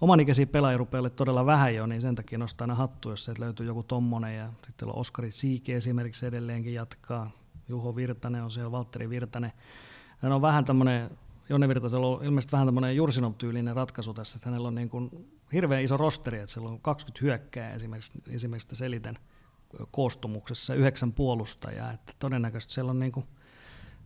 omanikäisiä 0.00 0.46
pelaajia 0.46 0.78
rupeaa 0.78 1.10
todella 1.10 1.46
vähän 1.46 1.74
jo, 1.74 1.86
niin 1.86 2.02
sen 2.02 2.14
takia 2.14 2.38
nostaa 2.38 2.64
aina 2.64 2.74
hattu, 2.74 3.10
jos 3.10 3.24
sieltä 3.24 3.42
löytyy 3.42 3.66
joku 3.66 3.82
tommonen. 3.82 4.36
Ja 4.36 4.52
sitten 4.64 4.88
on 4.88 4.96
Oskari 4.96 5.30
Siiki 5.30 5.72
esimerkiksi 5.72 6.26
edelleenkin 6.26 6.74
jatkaa. 6.74 7.30
Juho 7.68 7.96
Virtanen 7.96 8.44
on 8.44 8.50
siellä, 8.50 8.72
Valtteri 8.72 9.10
Virtanen. 9.10 9.52
Hän 10.18 10.32
on 10.32 10.42
vähän 10.42 10.64
tämmöinen, 10.64 11.10
Jonne 11.48 11.68
Virtasella 11.68 12.06
on 12.06 12.24
ilmeisesti 12.24 12.52
vähän 12.52 12.66
tämmöinen 12.66 12.96
Jursinov-tyylinen 12.96 13.76
ratkaisu 13.76 14.14
tässä, 14.14 14.36
että 14.36 14.48
hänellä 14.48 14.68
on 14.68 14.74
niin 14.74 14.88
kuin 14.88 15.10
hirveän 15.52 15.82
iso 15.82 15.96
rosteri, 15.96 16.38
että 16.38 16.50
siellä 16.52 16.68
on 16.70 16.80
20 16.80 17.18
hyökkää 17.22 17.74
esimerkiksi, 17.74 18.12
esimerkiksi 18.28 18.76
seliten 18.76 19.18
koostumuksessa, 19.90 20.74
yhdeksän 20.74 21.12
puolustajaa, 21.12 21.92
että 21.92 22.12
todennäköisesti 22.18 22.72
siellä 22.72 22.90
on, 22.90 22.98
niin 22.98 23.12
kuin, 23.12 23.26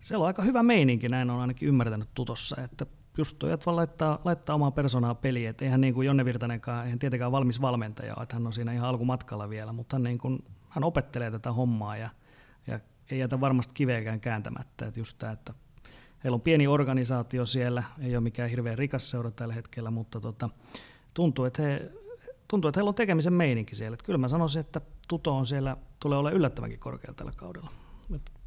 siellä 0.00 0.22
on 0.22 0.26
aika 0.26 0.42
hyvä 0.42 0.62
meininki, 0.62 1.08
näin 1.08 1.30
on 1.30 1.40
ainakin 1.40 1.68
ymmärtänyt 1.68 2.08
tutossa, 2.14 2.56
että 2.62 2.86
just 3.18 3.38
toi, 3.38 3.50
vaan 3.66 3.76
laittaa, 3.76 4.20
laittaa 4.24 4.54
omaa 4.54 4.70
persoonaa 4.70 5.14
peliin, 5.14 5.48
että 5.48 5.64
eihän 5.64 5.80
niin 5.80 5.94
kuin 5.94 6.06
Jonne 6.06 6.24
Virtanenkaan, 6.24 6.84
eihän 6.84 6.98
tietenkään 6.98 7.32
valmis 7.32 7.60
valmentaja, 7.60 8.16
että 8.22 8.36
hän 8.36 8.46
on 8.46 8.52
siinä 8.52 8.72
ihan 8.72 8.88
alkumatkalla 8.88 9.50
vielä, 9.50 9.72
mutta 9.72 9.96
hän, 9.96 10.02
niin 10.02 10.18
kuin, 10.18 10.44
hän 10.68 10.84
opettelee 10.84 11.30
tätä 11.30 11.52
hommaa 11.52 11.96
ja, 11.96 12.10
ja 12.66 12.80
ei 13.10 13.18
jätä 13.18 13.40
varmasti 13.40 13.74
kiveäkään 13.74 14.20
kääntämättä, 14.20 14.86
että 14.86 15.00
just 15.00 15.18
tämä, 15.18 15.32
että 15.32 15.54
heillä 16.24 16.34
on 16.34 16.40
pieni 16.40 16.66
organisaatio 16.66 17.46
siellä, 17.46 17.82
ei 18.00 18.16
ole 18.16 18.20
mikään 18.22 18.50
hirveän 18.50 18.78
rikas 18.78 19.10
seura 19.10 19.30
tällä 19.30 19.54
hetkellä, 19.54 19.90
mutta 19.90 20.20
tota, 20.20 20.48
tuntuu, 21.14 21.44
että 21.44 21.62
he, 21.62 21.90
tuntuu, 22.48 22.68
että 22.68 22.78
heillä 22.78 22.88
on 22.88 22.94
tekemisen 22.94 23.32
meininki 23.32 23.74
siellä. 23.74 23.94
Että 23.94 24.06
kyllä 24.06 24.18
mä 24.18 24.28
sanoisin, 24.28 24.60
että 24.60 24.80
Tuto 25.08 25.36
on 25.36 25.46
siellä, 25.46 25.76
tulee 26.00 26.18
olla 26.18 26.30
yllättävänkin 26.30 26.78
korkealla 26.78 27.14
tällä 27.14 27.32
kaudella. 27.36 27.70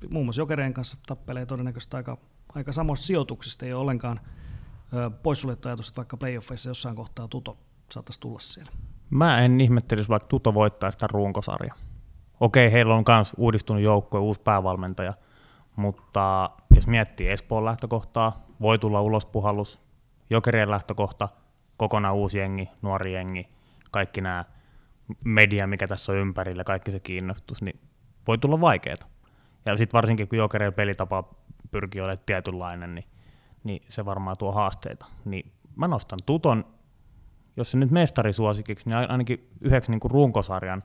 Muun 0.10 0.26
muassa 0.26 0.42
Jokereen 0.42 0.74
kanssa 0.74 0.98
tappelee 1.06 1.46
todennäköisesti 1.46 1.98
aika, 1.98 2.18
aika 2.56 2.72
samoista 2.72 3.06
sijoituksista, 3.06 3.66
ei 3.66 3.74
ole 3.74 3.82
ollenkaan– 3.82 4.20
poissuljettu 5.24 5.68
ajatus, 5.68 5.88
että 5.88 5.98
vaikka 5.98 6.18
playoffeissa 6.18 6.70
jossain 6.70 6.96
kohtaa 6.96 7.28
Tuto 7.28 7.58
saattaisi 7.92 8.20
tulla 8.20 8.40
siellä? 8.40 8.72
Mä 9.10 9.42
en 9.42 9.62
ihmettelisi, 9.62 10.10
vaikka 10.10 10.28
Tuto 10.28 10.54
voittaa 10.54 10.92
sitä 10.92 11.08
runkosarjaa. 11.12 11.76
Okei, 12.40 12.72
heillä 12.72 12.96
on 12.96 13.04
myös 13.08 13.34
uudistunut 13.38 13.84
joukkue, 13.84 14.20
uusi 14.20 14.42
päävalmentaja, 14.42 15.14
mutta 15.76 16.50
jos 16.76 16.88
miettii 16.88 17.30
Espoon 17.30 17.66
lähtökohtaa, 17.66 18.46
voi 18.62 18.80
tulla 18.80 19.02
ulospuhallus, 19.02 19.80
Jokerien 20.30 20.72
lähtökohta, 20.72 21.30
kokonaan 21.78 22.16
uusi 22.16 22.38
jengi, 22.38 22.70
nuori 22.82 23.14
jengi, 23.14 23.48
kaikki 23.92 24.22
nämä 24.22 24.46
media, 25.24 25.68
mikä 25.68 25.88
tässä 25.88 26.12
on 26.12 26.18
ympärillä, 26.18 26.64
kaikki 26.64 26.92
se 26.92 27.00
kiinnostus, 27.00 27.62
niin 27.62 27.80
voi 28.28 28.38
tulla 28.38 28.62
vaikeaa. 28.62 29.13
Ja 29.66 29.78
sitten 29.78 29.98
varsinkin, 29.98 30.28
kun 30.28 30.38
Jokerien 30.38 30.74
pelitapa 30.74 31.24
pyrkii 31.72 32.02
olemaan 32.02 32.26
tietynlainen, 32.26 32.96
niin 32.96 33.06
niin 33.64 33.82
se 33.90 34.06
varmaan 34.06 34.36
tuo 34.40 34.52
haasteita. 34.52 35.06
Niin 35.26 35.52
mä 35.76 35.88
nostan 35.88 36.20
Tuton, 36.26 36.66
jos 37.58 37.72
se 37.72 37.78
nyt 37.78 37.92
mestarisuosikiksi, 37.92 38.90
niin 38.90 38.98
ainakin 38.98 39.50
yhdeksi 39.62 39.92
niin 39.92 40.00
kuin 40.00 40.12
runkosarjan 40.12 40.84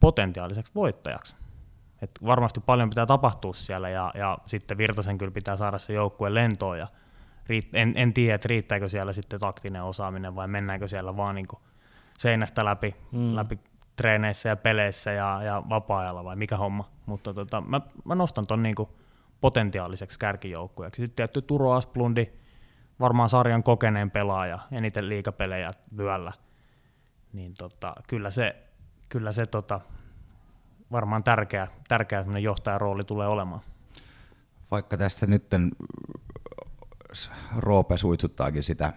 potentiaaliseksi 0.00 0.74
voittajaksi. 0.74 1.36
Et 2.02 2.10
varmasti 2.24 2.60
paljon 2.60 2.90
pitää 2.90 3.06
tapahtua 3.06 3.52
siellä 3.52 3.88
ja, 3.88 4.12
ja 4.14 4.38
sitten 4.46 4.78
Virtasen 4.78 5.18
kyllä 5.18 5.32
pitää 5.32 5.56
saada 5.56 5.78
se 5.78 5.92
joukkue 5.92 6.34
lentoon 6.34 6.78
ja 6.78 6.86
riitt- 7.48 7.70
en, 7.74 7.92
en 7.96 8.14
tiedä, 8.14 8.34
että 8.34 8.48
riittääkö 8.48 8.88
siellä 8.88 9.12
sitten 9.12 9.40
taktinen 9.40 9.82
osaaminen 9.82 10.34
vai 10.34 10.48
mennäänkö 10.48 10.88
siellä 10.88 11.16
vaan 11.16 11.34
niin 11.34 11.46
seinästä 12.18 12.64
läpi, 12.64 12.94
mm. 13.12 13.36
läpi 13.36 13.58
treeneissä 13.96 14.48
ja 14.48 14.56
peleissä 14.56 15.12
ja, 15.12 15.42
ja 15.42 15.62
vapaa-ajalla 15.68 16.24
vai 16.24 16.36
mikä 16.36 16.56
homma. 16.56 16.90
Mutta 17.06 17.34
tota, 17.34 17.60
mä, 17.60 17.80
mä 18.04 18.14
nostan 18.14 18.46
ton 18.46 18.62
niin 18.62 18.74
kuin 18.74 18.88
potentiaaliseksi 19.40 20.18
kärkijoukkueeksi. 20.18 21.02
Sitten 21.02 21.16
tietty 21.16 21.42
Turo 21.42 21.72
Asplundi, 21.72 22.26
varmaan 23.00 23.28
sarjan 23.28 23.62
kokeneen 23.62 24.10
pelaaja, 24.10 24.58
eniten 24.72 25.08
liikapelejä 25.08 25.70
vyöllä. 25.96 26.32
Niin 27.32 27.54
tota, 27.58 27.94
kyllä 28.08 28.30
se, 28.30 28.56
kyllä 29.08 29.32
se 29.32 29.46
tota, 29.46 29.80
varmaan 30.92 31.24
tärkeä, 31.24 31.68
tärkeä 31.88 32.24
johtajan 32.42 32.80
rooli 32.80 33.02
tulee 33.04 33.28
olemaan. 33.28 33.60
Vaikka 34.70 34.96
tässä 34.96 35.26
nyt 35.26 35.46
Roope 37.56 37.96
suitsuttaakin 37.98 38.62
sitä 38.62 38.92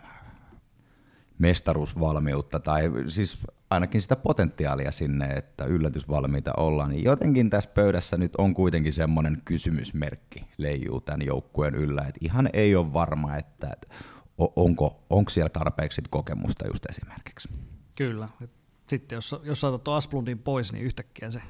mestaruusvalmiutta 1.37 2.59
tai 2.59 2.91
siis 3.07 3.47
ainakin 3.69 4.01
sitä 4.01 4.15
potentiaalia 4.15 4.91
sinne, 4.91 5.25
että 5.25 5.65
yllätysvalmiita 5.65 6.53
ollaan, 6.57 6.89
niin 6.89 7.03
jotenkin 7.03 7.49
tässä 7.49 7.69
pöydässä 7.69 8.17
nyt 8.17 8.35
on 8.35 8.53
kuitenkin 8.53 8.93
semmoinen 8.93 9.41
kysymysmerkki 9.45 10.47
leijuu 10.57 11.01
tämän 11.01 11.21
joukkueen 11.21 11.75
yllä, 11.75 12.01
että 12.01 12.19
ihan 12.21 12.49
ei 12.53 12.75
ole 12.75 12.93
varma, 12.93 13.35
että 13.35 13.77
onko, 14.37 15.03
onko 15.09 15.29
siellä 15.29 15.49
tarpeeksi 15.49 16.01
kokemusta 16.09 16.67
just 16.67 16.85
esimerkiksi. 16.85 17.49
Kyllä. 17.97 18.29
Sitten 18.87 19.15
jos, 19.15 19.35
jos 19.43 19.61
saatat 19.61 19.83
tuon 19.83 19.97
Asplundin 19.97 20.39
pois, 20.39 20.73
niin 20.73 20.85
yhtäkkiä, 20.85 21.29
se, 21.29 21.41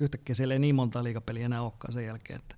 yhtäkkiä 0.00 0.34
siellä 0.34 0.54
ei 0.54 0.58
niin 0.58 0.74
monta 0.74 1.04
liikapeliä 1.04 1.44
enää 1.44 1.62
olekaan 1.62 1.92
sen 1.92 2.04
jälkeen. 2.04 2.38
Että. 2.38 2.56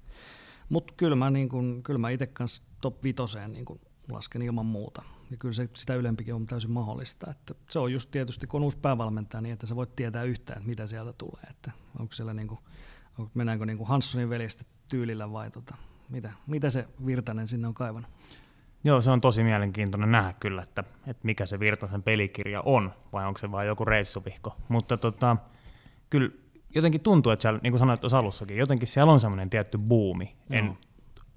Mutta 0.68 0.94
kyllä 0.96 1.16
mä, 1.16 1.30
niin 1.30 1.48
kun, 1.48 1.82
kyllä 1.82 1.98
mä 1.98 2.10
itse 2.10 2.26
kanssa 2.26 2.62
top 2.80 3.04
vitoseen 3.04 3.52
niin 3.52 3.64
kun 3.64 3.80
lasken 4.10 4.42
ilman 4.42 4.66
muuta 4.66 5.02
ja 5.30 5.36
kyllä 5.36 5.52
se, 5.52 5.68
sitä 5.74 5.94
ylempikin 5.94 6.34
on 6.34 6.46
täysin 6.46 6.70
mahdollista. 6.70 7.30
Että 7.30 7.54
se 7.68 7.78
on 7.78 7.92
just 7.92 8.10
tietysti, 8.10 8.46
kun 8.46 8.60
on 8.60 8.64
uusi 8.64 8.78
päävalmentaja, 8.78 9.40
niin 9.40 9.52
että 9.52 9.66
sä 9.66 9.76
voit 9.76 9.96
tietää 9.96 10.22
yhtään, 10.22 10.58
että 10.58 10.68
mitä 10.68 10.86
sieltä 10.86 11.12
tulee. 11.12 11.42
Että 11.50 11.70
onko 11.98 12.12
siellä 12.12 12.34
niin 12.34 12.48
kuin, 12.48 12.60
mennäänkö 13.34 13.66
niin 13.66 13.78
kuin 13.78 13.88
Hanssonin 13.88 14.30
veljestä 14.30 14.64
tyylillä 14.90 15.32
vai 15.32 15.50
tota, 15.50 15.74
mitä, 16.08 16.32
mitä 16.46 16.70
se 16.70 16.88
Virtanen 17.06 17.48
sinne 17.48 17.68
on 17.68 17.74
kaivannut? 17.74 18.10
Joo, 18.84 19.00
se 19.00 19.10
on 19.10 19.20
tosi 19.20 19.44
mielenkiintoinen 19.44 20.12
nähdä 20.12 20.32
kyllä, 20.40 20.62
että, 20.62 20.84
että 21.06 21.20
mikä 21.22 21.46
se 21.46 21.60
Virtasen 21.60 22.02
pelikirja 22.02 22.60
on, 22.60 22.92
vai 23.12 23.26
onko 23.26 23.38
se 23.38 23.52
vain 23.52 23.68
joku 23.68 23.84
reissupihko. 23.84 24.56
Mutta 24.68 24.96
tota, 24.96 25.36
kyllä 26.10 26.30
jotenkin 26.74 27.00
tuntuu, 27.00 27.32
että 27.32 27.42
siellä, 27.42 27.60
niin 27.62 27.72
kuin 27.72 27.78
sanoit 27.78 28.00
tuossa 28.00 28.18
alussakin, 28.18 28.56
jotenkin 28.56 28.88
siellä 28.88 29.12
on 29.12 29.20
semmoinen 29.20 29.50
tietty 29.50 29.78
buumi. 29.78 30.36
En, 30.52 30.78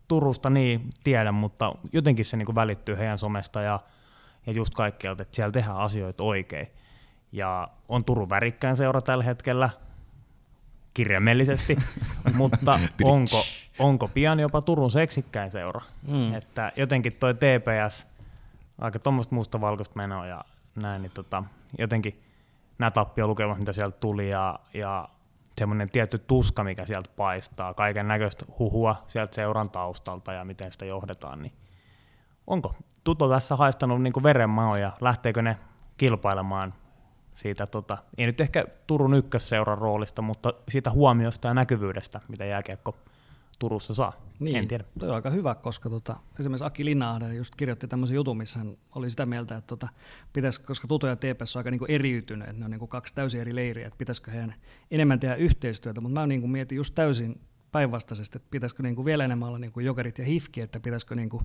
Turusta 0.10 0.50
niin 0.50 0.90
tiedän, 1.04 1.34
mutta 1.34 1.74
jotenkin 1.94 2.26
se 2.26 2.38
niin 2.38 2.56
välittyy 2.56 2.98
heidän 2.98 3.18
somesta 3.18 3.62
ja, 3.62 3.80
ja 4.46 4.54
just 4.54 4.74
kaikkialta, 4.74 5.22
että 5.22 5.36
siellä 5.36 5.52
tehdään 5.52 5.78
asioita 5.78 6.24
oikein. 6.24 6.68
Ja 7.32 7.70
on 7.90 8.04
Turun 8.04 8.30
värikkään 8.30 8.78
seura 8.78 9.02
tällä 9.02 9.24
hetkellä, 9.24 9.70
kirjaimellisesti, 10.94 11.78
mutta 12.34 12.80
onko, 13.04 13.44
onko 13.80 14.08
pian 14.08 14.40
jopa 14.40 14.62
Turun 14.62 14.92
seksikkäin 14.92 15.52
seura? 15.52 15.82
Mm. 16.08 16.34
Että 16.34 16.72
jotenkin 16.76 17.14
toi 17.14 17.34
TPS, 17.34 18.08
aika 18.82 19.00
tuommoista 19.00 19.36
musta 19.36 19.62
valkoista 19.62 19.96
menoa 19.96 20.26
ja 20.26 20.46
näin, 20.76 21.02
niin 21.02 21.12
tota, 21.14 21.44
jotenkin 21.78 22.22
nämä 22.80 22.92
tappiolukemat, 22.92 23.60
mitä 23.60 23.74
sieltä 23.74 23.98
tuli 24.00 24.30
ja, 24.30 24.60
ja 24.74 25.10
semmoinen 25.60 25.90
tietty 25.92 26.18
tuska, 26.18 26.64
mikä 26.64 26.86
sieltä 26.86 27.10
paistaa, 27.16 27.74
kaiken 27.74 28.08
näköistä 28.08 28.46
huhua 28.60 29.04
sieltä 29.08 29.36
seuran 29.36 29.70
taustalta 29.70 30.34
ja 30.34 30.46
miten 30.46 30.72
sitä 30.72 30.86
johdetaan, 30.86 31.42
niin 31.42 31.54
onko 32.48 32.76
Tuto 33.04 33.30
tässä 33.30 33.56
haistanut 33.56 34.02
niin 34.02 34.24
verenmaoja, 34.24 34.92
lähteekö 35.02 35.42
ne 35.42 35.58
kilpailemaan 35.98 36.74
siitä, 37.36 37.68
tota, 37.68 37.98
ei 38.18 38.26
nyt 38.26 38.42
ehkä 38.42 38.66
Turun 38.88 39.14
ykkösseuran 39.14 39.78
roolista, 39.78 40.22
mutta 40.22 40.54
siitä 40.70 40.92
huomiosta 40.92 41.48
ja 41.48 41.54
näkyvyydestä, 41.54 42.22
mitä 42.28 42.46
jääkiekko 42.46 42.96
Turussa 43.60 43.94
saa. 43.94 44.14
Niin, 44.40 44.56
en 44.56 44.68
tiedä. 44.68 44.84
Toi 45.00 45.10
on 45.10 45.16
aika 45.16 45.30
hyvä, 45.30 45.56
koska 45.56 45.90
tota, 45.90 46.16
esimerkiksi 46.40 46.66
Aki 46.66 46.86
Linnahden 46.86 47.38
just 47.38 47.56
kirjoitti 47.56 47.88
tämmöisen 47.88 48.16
jutun, 48.16 48.38
missä 48.38 48.60
hän 48.60 48.78
oli 48.96 49.10
sitä 49.10 49.26
mieltä, 49.26 49.58
että 49.58 49.68
tota, 49.68 49.88
pitäisi, 50.34 50.62
koska 50.62 50.88
Tuto 50.88 51.08
ja 51.08 51.16
TPS 51.16 51.56
on 51.56 51.60
aika 51.60 51.72
niinku 51.72 51.86
eriytyneet, 51.90 52.58
ne 52.58 52.66
on 52.66 52.72
niinku 52.72 52.88
kaksi 52.88 53.16
täysin 53.16 53.42
eri 53.42 53.56
leiriä, 53.56 53.88
että 53.88 53.98
pitäisikö 53.98 54.32
heidän 54.32 54.56
enemmän 54.92 55.20
tehdä 55.20 55.36
yhteistyötä, 55.36 56.02
mutta 56.02 56.20
mä 56.20 56.28
niinku 56.28 56.48
mietin 56.48 56.76
just 56.76 56.96
täysin 56.96 57.42
päinvastaisesti, 57.72 58.38
että 58.38 58.48
pitäisikö 58.52 58.84
niinku 58.84 59.06
vielä 59.06 59.26
enemmän 59.26 59.48
olla 59.48 59.60
niinku 59.60 59.80
jokerit 59.80 60.18
ja 60.18 60.26
hifki, 60.26 60.62
että 60.62 60.80
pitäisikö 60.80 61.16
niinku 61.16 61.42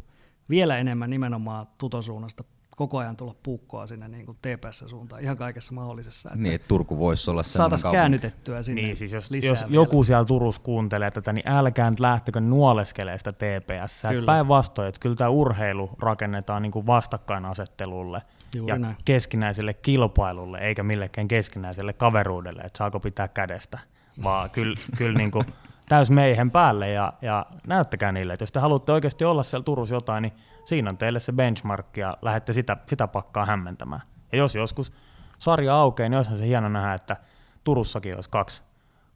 vielä 0.51 0.79
enemmän 0.79 1.11
nimenomaan 1.11 1.67
tutosuunnasta 1.79 2.45
koko 2.77 2.99
ajan 2.99 3.17
tulla 3.17 3.35
puukkoa 3.43 3.87
sinne 3.87 4.09
niin 4.09 4.27
kuin 4.27 4.39
TPS-suuntaan 4.43 5.23
ihan 5.23 5.37
kaikessa 5.37 5.75
mahdollisessa. 5.75 6.29
Että 6.29 6.43
niin, 6.43 6.55
että 6.55 6.69
Turku 6.69 6.99
voisi 6.99 7.31
olla 7.31 7.43
Saataisiin 7.43 7.93
käännytettyä 7.93 8.63
sinne 8.63 8.83
Niin, 8.83 8.97
siis 8.97 9.13
jos, 9.13 9.31
jos 9.31 9.65
joku 9.69 10.05
siellä 10.05 10.25
Turussa 10.25 10.63
kuuntelee 10.63 11.11
tätä, 11.11 11.33
niin 11.33 11.49
älkää 11.49 11.91
nyt 11.91 12.01
lähtekö 12.01 12.41
nuoleskelee 12.41 13.19
sitä 13.19 13.33
TPS. 13.33 14.03
Päinvastoin, 14.27 14.89
että 14.89 15.01
kyllä 15.01 15.17
tämä 15.17 15.31
urheilu 15.31 15.91
rakennetaan 15.99 16.63
niin 16.63 16.73
kuin 16.73 16.87
vastakkainasettelulle 16.87 18.23
Juuri 18.55 18.73
ja 18.73 18.79
näin. 18.79 18.97
keskinäiselle 19.05 19.75
kilpailulle, 19.75 20.59
eikä 20.59 20.83
millekään 20.83 21.29
keskinäiselle 21.29 21.93
kaveruudelle, 21.93 22.63
että 22.63 22.79
saako 22.79 23.01
pitää 23.01 23.29
kädestä, 23.29 23.79
vaan 24.23 24.51
kyllä, 24.51 24.75
kyllä 24.99 25.19
niin 25.19 25.31
kuin 25.31 25.45
täys 25.89 26.11
meihin 26.11 26.51
päälle 26.51 26.91
ja, 26.91 27.13
ja 27.23 27.47
näyttäkää 27.67 28.13
niille, 28.13 28.33
että 28.33 28.43
jos 28.43 28.53
te 28.53 28.61
haluatte 28.61 28.93
oikeasti 28.93 29.25
olla 29.25 29.43
siellä 29.43 29.65
Turussa 29.65 29.95
jotain, 29.95 30.23
niin 30.23 30.33
siinä 30.65 30.91
on 30.91 30.99
teille 30.99 31.21
se 31.21 31.33
benchmark 31.33 31.97
ja 31.97 32.17
lähdette 32.23 32.53
sitä, 32.53 32.77
sitä 32.87 33.07
pakkaa 33.07 33.47
hämmentämään. 33.47 34.03
Ja 34.33 34.39
jos 34.39 34.55
joskus 34.55 34.93
sarja 35.39 35.75
aukeaa, 35.75 36.09
niin 36.09 36.17
olisihan 36.17 36.39
se 36.39 36.47
hieno 36.47 36.69
nähdä, 36.69 36.95
että 36.95 37.17
Turussakin 37.65 38.15
olisi 38.15 38.31
kaksi, 38.31 38.63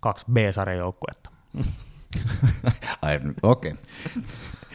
kaksi 0.01 0.27
B-sarjan 0.33 0.79
joukkuetta. 0.79 1.31
Okei. 3.43 3.73
Okay. 3.73 3.73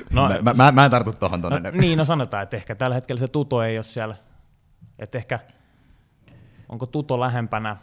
No, 0.10 0.30
mä, 0.42 0.54
mä, 0.58 0.72
mä, 0.72 0.86
en 0.86 0.92
tartu 0.92 1.14
tuohon 1.14 1.42
tuonne. 1.42 1.60
No, 1.60 1.72
niin, 1.72 1.98
no 1.98 2.06
sanotaan, 2.06 2.44
että 2.44 2.58
ehkä 2.58 2.76
tällä 2.76 2.96
hetkellä 2.96 3.20
se 3.20 3.28
tuto 3.28 3.64
ei 3.64 3.78
ole 3.78 3.84
siellä, 3.84 4.16
että 5.00 5.18
ehkä 5.18 5.40
onko 6.70 6.86
tuto 6.86 7.20
lähempänä 7.20 7.78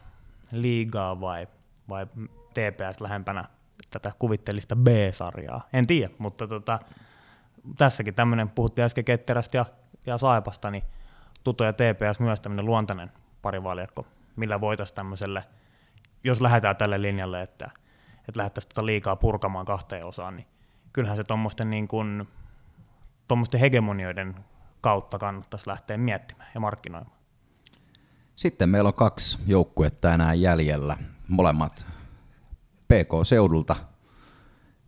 liigaa 0.53 1.20
vai, 1.20 1.48
vai 1.88 2.07
TPS 2.55 3.00
lähempänä 3.00 3.44
tätä 3.90 4.12
kuvittelista 4.18 4.76
B-sarjaa. 4.76 5.68
En 5.72 5.87
tiedä, 5.87 6.14
mutta 6.18 6.46
tota, 6.46 6.79
tässäkin 7.79 8.14
tämmöinen, 8.14 8.49
puhuttiin 8.49 8.85
äsken 8.85 9.05
Ketterästä 9.05 9.59
ja, 9.59 9.66
ja 10.07 10.18
Saipasta, 10.18 10.70
niin 10.70 10.83
Tuto 11.44 11.64
ja 11.64 11.73
TPS 11.73 12.20
myös 12.20 12.40
tämmöinen 12.40 12.66
luontainen 12.66 13.12
parivaljakko, 13.42 14.07
millä 14.37 14.61
voitaisiin 14.61 14.96
tämmöiselle, 14.96 15.44
jos 16.25 16.40
lähdetään 16.40 16.77
tälle 16.77 17.03
linjalle, 17.03 17.42
että, 17.42 17.70
että 18.29 18.38
lähdettäisiin 18.38 18.68
tota 18.68 18.87
liikaa 18.87 19.16
purkamaan 19.16 19.66
kahteen 19.66 20.07
osaan, 20.07 20.37
niin 20.37 20.46
kyllähän 20.92 21.16
se 21.16 21.25
tuommoisten 21.25 21.70
niin 21.70 21.88
kuin, 21.88 22.29
hegemonioiden 23.61 24.35
kautta 24.81 25.18
kannattaisi 25.18 25.68
lähteä 25.68 25.99
miettimään 25.99 26.51
ja 26.55 26.61
markkinoimaan. 26.61 27.16
Sitten 28.37 28.68
meillä 28.68 28.88
on 28.88 28.94
kaksi 28.94 29.38
joukkuetta 29.46 30.14
enää 30.14 30.35
jäljellä, 30.35 30.96
molemmat 31.29 31.87
PK-seudulta 32.88 33.77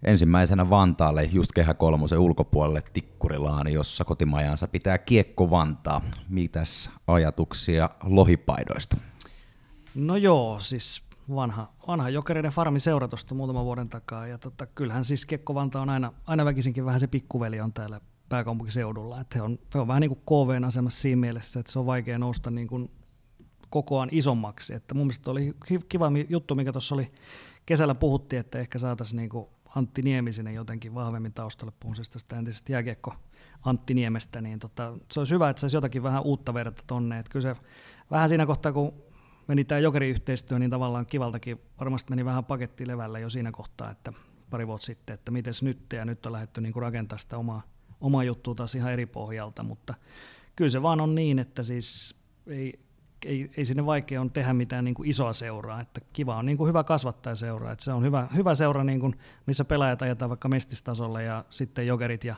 ensimmäisenä 0.02 0.70
Vantaalle 0.70 1.24
just 1.24 1.52
Kehä 1.52 1.74
Kolmosen 1.74 2.18
ulkopuolelle 2.18 2.82
Tikkurilaani, 2.92 3.72
jossa 3.72 4.04
kotimajansa 4.04 4.68
pitää 4.68 4.98
Kiekko 4.98 5.50
Vantaa. 5.50 6.00
Mitäs 6.28 6.90
ajatuksia 7.06 7.90
lohipaidoista? 8.02 8.96
No 9.94 10.16
joo, 10.16 10.58
siis 10.58 11.02
vanha, 11.34 11.72
vanha 11.86 12.08
jokereiden 12.08 12.50
farmi 12.50 12.80
seuratusta 12.80 13.34
muutaman 13.34 13.64
vuoden 13.64 13.88
takaa. 13.88 14.26
Ja 14.26 14.38
tota, 14.38 14.66
kyllähän 14.66 15.04
siis 15.04 15.26
Kiekko 15.26 15.54
Vantaa 15.54 15.82
on 15.82 15.90
aina, 15.90 16.12
aina 16.26 16.44
väkisinkin 16.44 16.84
vähän 16.84 17.00
se 17.00 17.06
pikkuveli 17.06 17.60
on 17.60 17.72
täällä 17.72 18.00
pääkaupunkiseudulla. 18.28 19.20
Että 19.20 19.38
he 19.38 19.42
on, 19.42 19.58
he 19.74 19.80
on 19.80 19.88
vähän 19.88 20.00
niin 20.00 20.16
kuin 20.16 20.46
KVn 20.46 20.64
asemassa 20.64 21.00
siinä 21.00 21.20
mielessä, 21.20 21.60
että 21.60 21.72
se 21.72 21.78
on 21.78 21.86
vaikea 21.86 22.18
nousta 22.18 22.50
niin 22.50 22.68
kuin 22.68 22.90
kokoaan 23.70 24.08
isommaksi. 24.12 24.74
Että 24.74 24.94
mun 24.94 25.06
mielestä 25.06 25.30
oli 25.30 25.54
kiva 25.88 26.12
juttu, 26.28 26.54
mikä 26.54 26.72
tuossa 26.72 26.94
oli 26.94 27.12
kesällä 27.66 27.94
puhuttiin, 27.94 28.40
että 28.40 28.58
ehkä 28.58 28.78
saataisiin 28.78 29.16
niin 29.16 29.30
Antti 29.76 30.02
Niemisinen 30.02 30.54
jotenkin 30.54 30.94
vahvemmin 30.94 31.32
taustalle, 31.32 31.72
puhun 31.80 31.94
siis 31.94 32.11
tästä 32.11 32.37
entisestä 32.37 32.72
jääkiekko 32.72 33.14
Antti 33.64 33.94
Niemestä, 33.94 34.40
niin 34.40 34.58
tota, 34.58 34.94
se 35.12 35.20
olisi 35.20 35.35
hyvä, 35.35 35.50
että 35.50 35.61
saisi 35.61 35.76
jotakin 35.76 36.02
vähän 36.02 36.22
uutta 36.22 36.54
verta 36.54 36.82
tonne. 36.87 37.18
Että 37.18 37.32
kyllä 37.32 37.54
se 37.54 37.61
vähän 38.11 38.28
siinä 38.28 38.46
kohtaa, 38.46 38.72
kun 38.72 38.94
meni 39.48 39.64
tämä 39.64 39.78
jokeriyhteistyö, 39.78 40.58
niin 40.58 40.70
tavallaan 40.70 41.06
kivaltakin 41.06 41.61
varmasti 41.80 42.11
meni 42.11 42.24
vähän 42.24 42.44
paketti 42.44 42.87
levällä 42.87 43.18
jo 43.18 43.28
siinä 43.28 43.52
kohtaa, 43.52 43.90
että 43.90 44.12
pari 44.50 44.66
vuotta 44.66 44.87
sitten, 44.87 45.14
että 45.14 45.30
miten 45.30 45.54
nyt, 45.62 45.92
ja 45.92 46.04
nyt 46.04 46.26
on 46.26 46.32
lähdetty 46.32 46.61
niin 46.61 46.72
kuin 46.72 46.82
rakentamaan 46.82 47.18
sitä 47.18 47.38
omaa, 47.38 47.62
omaa 48.00 48.24
juttua 48.24 48.54
taas 48.54 48.74
ihan 48.74 48.92
eri 48.92 49.06
pohjalta, 49.06 49.62
mutta 49.62 49.94
kyllä 50.56 50.70
se 50.70 50.82
vaan 50.82 51.00
on 51.00 51.14
niin, 51.14 51.38
että 51.38 51.62
siis 51.62 52.16
ei, 52.46 52.80
ei, 53.26 53.50
ei 53.56 53.64
sinne 53.64 53.87
vaikea 53.87 54.20
on 54.20 54.30
tehdä 54.30 54.52
mitään 54.52 54.85
niin 54.85 54.94
kuin 54.94 55.08
isoa 55.08 55.32
seuraa. 55.32 55.80
Että 55.80 56.00
kiva 56.12 56.37
on 56.37 56.46
niin 56.46 56.58
kuin 56.58 56.68
hyvä 56.68 56.85
kasvattaa 56.85 57.35
seuraa. 57.35 57.72
Että 57.72 57.85
se 57.85 57.92
on 57.92 58.04
hyvä, 58.04 58.28
hyvä 58.37 58.54
seura, 58.54 58.85
niin 58.85 59.00
kuin, 59.00 59.18
missä 59.46 59.64
pelaajat 59.64 60.02
ajetaan 60.02 60.28
vaikka 60.28 60.48
mestistasolle 60.48 61.22
ja 61.22 61.44
sitten 61.50 61.87
jokerit 61.87 62.24
ja 62.24 62.37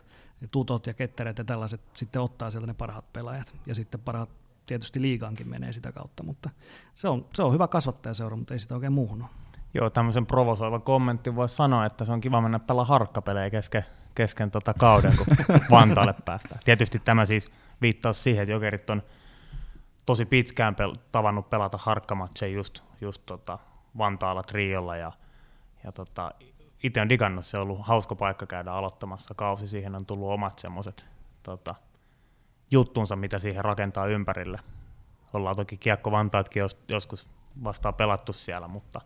tutot 0.52 0.86
ja 0.86 0.94
ketteret 0.94 1.38
ja 1.38 1.44
tällaiset 1.44 1.80
sitten 1.92 2.22
ottaa 2.22 2.50
sieltä 2.50 2.66
ne 2.66 2.74
parhaat 2.74 3.12
pelaajat. 3.12 3.54
Ja 3.66 3.74
sitten 3.74 4.00
parhaat 4.00 4.30
tietysti 4.66 5.02
liigaankin 5.02 5.48
menee 5.48 5.72
sitä 5.72 5.92
kautta, 5.92 6.22
mutta 6.22 6.50
se 6.94 7.08
on, 7.08 7.26
se 7.34 7.42
on 7.42 7.52
hyvä 7.52 7.68
seura, 8.12 8.36
mutta 8.36 8.54
ei 8.54 8.58
sitä 8.58 8.74
oikein 8.74 8.92
muuhun 8.92 9.22
ole. 9.22 9.30
Joo, 9.74 9.90
tämmöisen 9.90 10.26
provosoiva 10.26 10.78
kommentti 10.78 11.36
voisi 11.36 11.54
sanoa, 11.54 11.86
että 11.86 12.04
se 12.04 12.12
on 12.12 12.20
kiva 12.20 12.40
mennä 12.40 12.58
pelaa 12.58 12.84
harkkapelejä 12.84 13.50
kesken, 13.50 13.84
kesken 14.14 14.50
tota 14.50 14.74
kauden, 14.74 15.12
kun 15.16 15.36
Vantaalle 15.70 16.14
päästään. 16.24 16.60
Tietysti 16.64 16.98
tämä 16.98 17.26
siis 17.26 17.52
viittaa 17.82 18.12
siihen, 18.12 18.42
että 18.42 18.52
jokerit 18.52 18.90
on 18.90 19.02
tosi 20.06 20.24
pitkään 20.24 20.74
pel- 20.74 20.98
tavannut 21.12 21.50
pelata 21.50 21.78
harkkamatseja 21.80 22.54
just, 22.54 22.82
just 23.00 23.22
tota 23.26 23.58
Vantaalla 23.98 24.42
triolla 24.42 24.96
ja, 24.96 25.12
ja 25.84 25.92
tota, 25.92 26.30
itse 26.82 27.00
on 27.00 27.08
digannut, 27.08 27.46
se 27.46 27.58
on 27.58 27.62
ollut 27.62 27.86
hauska 27.86 28.14
paikka 28.14 28.46
käydä 28.46 28.72
aloittamassa 28.72 29.34
kausi, 29.34 29.68
siihen 29.68 29.94
on 29.94 30.06
tullut 30.06 30.30
omat 30.32 30.58
semmoiset 30.58 31.06
tota, 31.42 31.74
juttunsa, 32.70 33.16
mitä 33.16 33.38
siihen 33.38 33.64
rakentaa 33.64 34.06
ympärille. 34.06 34.58
Ollaan 35.32 35.56
toki 35.56 35.76
Kiekko 35.76 36.10
Vantaatkin 36.10 36.60
jos, 36.60 36.78
joskus 36.88 37.30
vastaan 37.64 37.94
pelattu 37.94 38.32
siellä, 38.32 38.68
mutta 38.68 39.00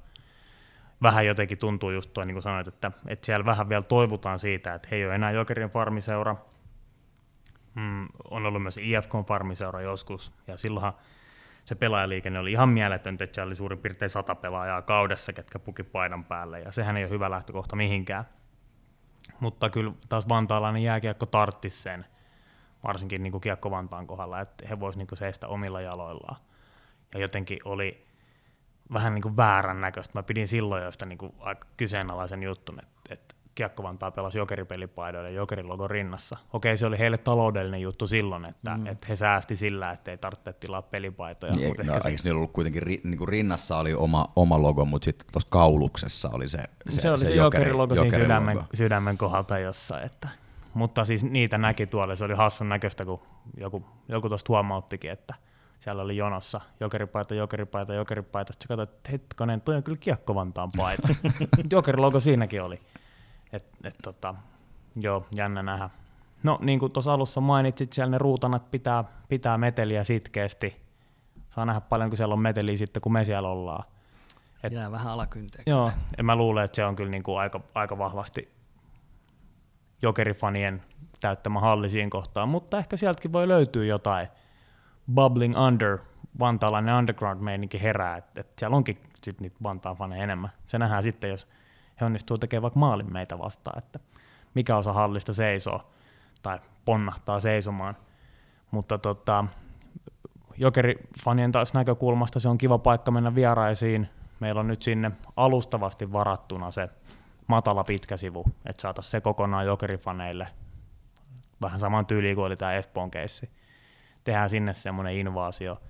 vähän 1.03 1.27
jotenkin 1.27 1.59
tuntuu 1.59 1.91
just 1.91 2.13
toi, 2.13 2.27
niin 2.27 2.35
kuin 2.35 2.43
sanoit, 2.43 2.69
että, 2.69 2.93
että 3.07 3.27
siellä 3.27 3.45
vähän 3.45 3.69
vielä 3.69 3.83
toivutaan 3.83 4.39
siitä, 4.39 4.75
että 4.75 4.89
he 4.91 4.97
ei 4.97 5.07
ole 5.07 5.15
enää 5.15 5.31
Jokerin 5.31 5.71
farmiseura, 5.71 6.37
mm, 7.79 8.09
on 8.31 8.47
ollut 8.47 8.63
myös 8.63 8.77
IFK-farmiseura 8.79 9.81
joskus, 9.81 10.33
ja 10.47 10.57
silloinhan 10.57 10.93
se 11.65 11.75
pelaajaliikenne 11.75 12.39
oli 12.39 12.53
ihan 12.53 12.69
mieletöntä, 12.69 13.25
että 13.25 13.35
siellä 13.35 13.49
oli 13.49 13.57
suurin 13.57 13.79
piirtein 13.79 14.11
sata 14.11 14.35
pelaajaa 14.35 14.83
kaudessa, 14.83 15.33
ketkä 15.33 15.59
puki 15.59 15.83
paidan 15.83 16.25
päälle, 16.25 16.61
ja 16.61 16.73
sehän 16.73 16.97
ei 16.97 17.05
ole 17.05 17.11
hyvä 17.11 17.31
lähtökohta 17.31 17.77
mihinkään. 17.77 18.25
Mutta 19.41 19.71
kyllä 19.71 19.93
taas 20.09 20.29
vantaalainen 20.29 20.83
jääkiekko 20.83 21.27
tarttisi 21.27 21.83
sen, 21.83 22.07
varsinkin 22.85 23.23
niin 23.23 23.31
kuin 23.33 23.41
Kiekko 23.41 23.71
Vantaan 23.71 24.07
kohdalla, 24.07 24.41
että 24.41 24.69
he 24.69 24.81
voisivat 24.81 25.11
niin 25.11 25.19
seistä 25.19 25.49
omilla 25.49 25.81
jaloillaan. 25.81 26.37
Ja 27.15 27.21
jotenkin 27.21 27.59
oli 27.65 28.07
vähän 28.93 29.15
niin 29.15 29.23
kuin 29.23 29.37
väärän 29.37 29.81
näköistä. 29.81 30.19
Mä 30.19 30.23
pidin 30.23 30.49
silloin 30.49 30.85
jo 30.85 30.91
sitä 30.93 31.07
niin 31.07 31.19
kuin 31.19 31.35
aika 31.39 31.69
kyseenalaisen 31.77 32.43
juttun, 32.43 32.81
että 32.83 32.98
Kiekko 33.59 33.83
Vantaa 33.83 34.11
pelasi 34.11 34.39
jokeripelipaidoille 34.39 35.33
jokerin 35.33 35.69
logon 35.69 35.91
rinnassa. 35.91 36.37
Okei, 36.53 36.77
se 36.77 36.87
oli 36.87 36.99
heille 36.99 37.19
taloudellinen 37.19 37.81
juttu 37.81 38.07
silloin, 38.07 38.49
että, 38.49 38.77
mm. 38.77 38.87
että 38.87 39.07
he 39.09 39.17
säästi 39.17 39.57
sillä, 39.57 39.91
että 39.91 40.11
ei 40.11 40.19
tarvitse 40.19 40.53
tilaa 40.53 40.83
pelipaitoja. 40.83 41.53
Niin, 41.53 41.75
no, 41.87 41.95
eikö 41.95 42.19
se... 42.19 42.25
niillä 42.25 42.39
ollut 42.39 42.53
kuitenkin 42.53 42.83
ri, 42.83 43.01
niin 43.05 43.19
kuin 43.19 43.29
rinnassa 43.29 43.77
oli 43.77 43.95
oma, 43.95 44.33
oma 44.37 44.63
logo, 44.63 44.85
mutta 44.85 45.05
sitten 45.05 45.27
tuossa 45.33 45.49
kauluksessa 45.51 46.31
oli 46.33 46.49
se 46.49 46.59
Se, 46.91 47.01
se 47.01 47.11
oli 47.11 47.19
se, 47.19 47.27
se 47.27 47.35
jokerin 47.35 47.79
logo 47.79 47.97
siinä 47.97 48.17
sydämen, 48.17 48.57
logo. 48.57 48.69
sydämen 48.75 49.19
kohdalta 49.19 49.59
jossain. 49.59 50.07
Että. 50.07 50.29
Mutta 50.75 51.05
siis 51.05 51.25
niitä 51.25 51.59
näki 51.59 51.87
tuolla, 51.87 52.17
se 52.17 52.25
oli 52.25 52.35
hassun 52.35 52.69
näköistä, 52.69 53.05
kun 53.05 53.21
joku, 53.57 53.85
joku 54.09 54.29
tuosta 54.29 54.53
huomauttikin, 54.53 55.11
että 55.11 55.35
siellä 55.81 56.03
oli 56.03 56.17
jonossa 56.17 56.61
jokeripaita, 56.81 57.35
jokeripaita, 57.35 57.95
jokeripaita. 57.95 58.53
Sitten 58.53 58.69
katsoin, 58.69 58.89
että 58.89 59.11
hetkonen, 59.11 59.61
toi 59.61 59.77
on 59.77 59.83
kyllä 59.83 59.99
Kiekko 60.01 60.35
Vantaan 60.35 60.71
paita. 60.77 61.09
Jokerilogo 61.73 62.21
siinäkin 62.21 62.63
oli. 62.63 62.81
Et, 63.53 63.65
et, 63.85 63.95
tota, 64.03 64.35
joo, 64.97 65.27
jännä 65.35 65.63
nähdä. 65.63 65.91
No 66.43 66.59
niin 66.63 66.79
kuin 66.79 66.93
tuossa 66.93 67.13
alussa 67.13 67.41
mainitsit, 67.41 67.93
siellä 67.93 68.11
ne 68.11 68.19
ruutanat 68.19 68.71
pitää, 68.71 69.05
pitää 69.29 69.59
meteliä 69.59 70.05
sitkeästi. 70.05 70.83
Saa 71.51 71.65
nähdä 71.65 71.81
paljon, 71.81 72.11
kun 72.11 72.17
siellä 72.17 72.33
on 72.33 72.41
meteliä 72.41 72.77
sitten, 72.77 73.01
kun 73.01 73.13
me 73.13 73.25
siellä 73.25 73.49
ollaan. 73.49 73.85
Et, 74.63 74.73
Jää 74.73 74.91
vähän 74.91 75.13
alakynteen. 75.13 75.65
Joo, 75.67 75.93
ja 76.19 76.25
mä 76.25 76.37
luulen, 76.37 76.65
että 76.65 76.77
se 76.77 76.85
on 76.85 76.97
kyllä 76.97 77.11
niin 77.11 77.23
kuin 77.23 77.39
aika, 77.39 77.61
aika 77.75 77.99
vahvasti 77.99 78.53
jokerifanien 80.03 80.83
täyttämä 81.21 81.61
halli 81.61 81.91
siinä 81.91 82.11
kohtaa, 82.11 82.47
mutta 82.47 82.79
ehkä 82.79 82.97
sieltäkin 82.97 83.33
voi 83.33 83.49
löytyä 83.49 83.85
jotain 83.85 84.29
bubbling 85.15 85.59
under, 85.59 85.99
vantaalainen 86.39 86.95
underground-meininki 86.95 87.83
herää, 87.83 88.17
että, 88.17 88.41
että 88.41 88.53
siellä 88.59 88.77
onkin 88.77 89.01
sit 89.23 89.41
niitä 89.41 89.57
Vantaan 89.63 89.97
faneja 89.97 90.23
enemmän. 90.23 90.51
Se 90.67 90.79
nähdään 90.79 91.03
sitten, 91.03 91.31
jos 91.31 91.49
he 92.01 92.07
onnistuu 92.07 92.39
tekemään 92.39 92.63
vaikka 92.63 92.81
maalin 92.81 93.13
meitä 93.13 93.39
vastaan, 93.39 93.79
että 93.79 93.99
mikä 94.55 94.77
osa 94.77 94.93
hallista 94.93 95.35
seisoo 95.35 95.91
tai 96.43 96.59
ponnahtaa 96.85 97.41
seisomaan. 97.41 97.97
Mutta 98.71 98.99
tota, 98.99 99.45
Jokerifanien 100.57 101.53
taas 101.53 101.75
näkökulmasta 101.75 102.41
se 102.41 102.49
on 102.49 102.59
kiva 102.59 102.79
paikka 102.79 103.11
mennä 103.11 103.35
vieraisiin. 103.35 104.09
Meillä 104.41 104.61
on 104.61 104.67
nyt 104.67 104.83
sinne 104.83 105.11
alustavasti 105.37 106.13
varattuna 106.13 106.71
se 106.71 106.89
matala 107.47 107.85
pitkä 107.85 108.17
sivu, 108.17 108.45
että 108.67 108.83
saataisiin 108.83 109.11
se 109.11 109.21
kokonaan 109.21 109.67
Jokerifaneille 109.67 110.49
vähän 111.63 111.81
saman 111.81 112.07
tyyliin 112.07 112.35
kuin 112.35 112.45
oli 112.47 112.57
tämä 112.57 112.73
Espoon 112.75 113.11
keissi. 113.11 113.51
Tehdään 114.25 114.51
sinne 114.51 114.75
semmoinen 114.75 115.17
invaasio. 115.17 115.81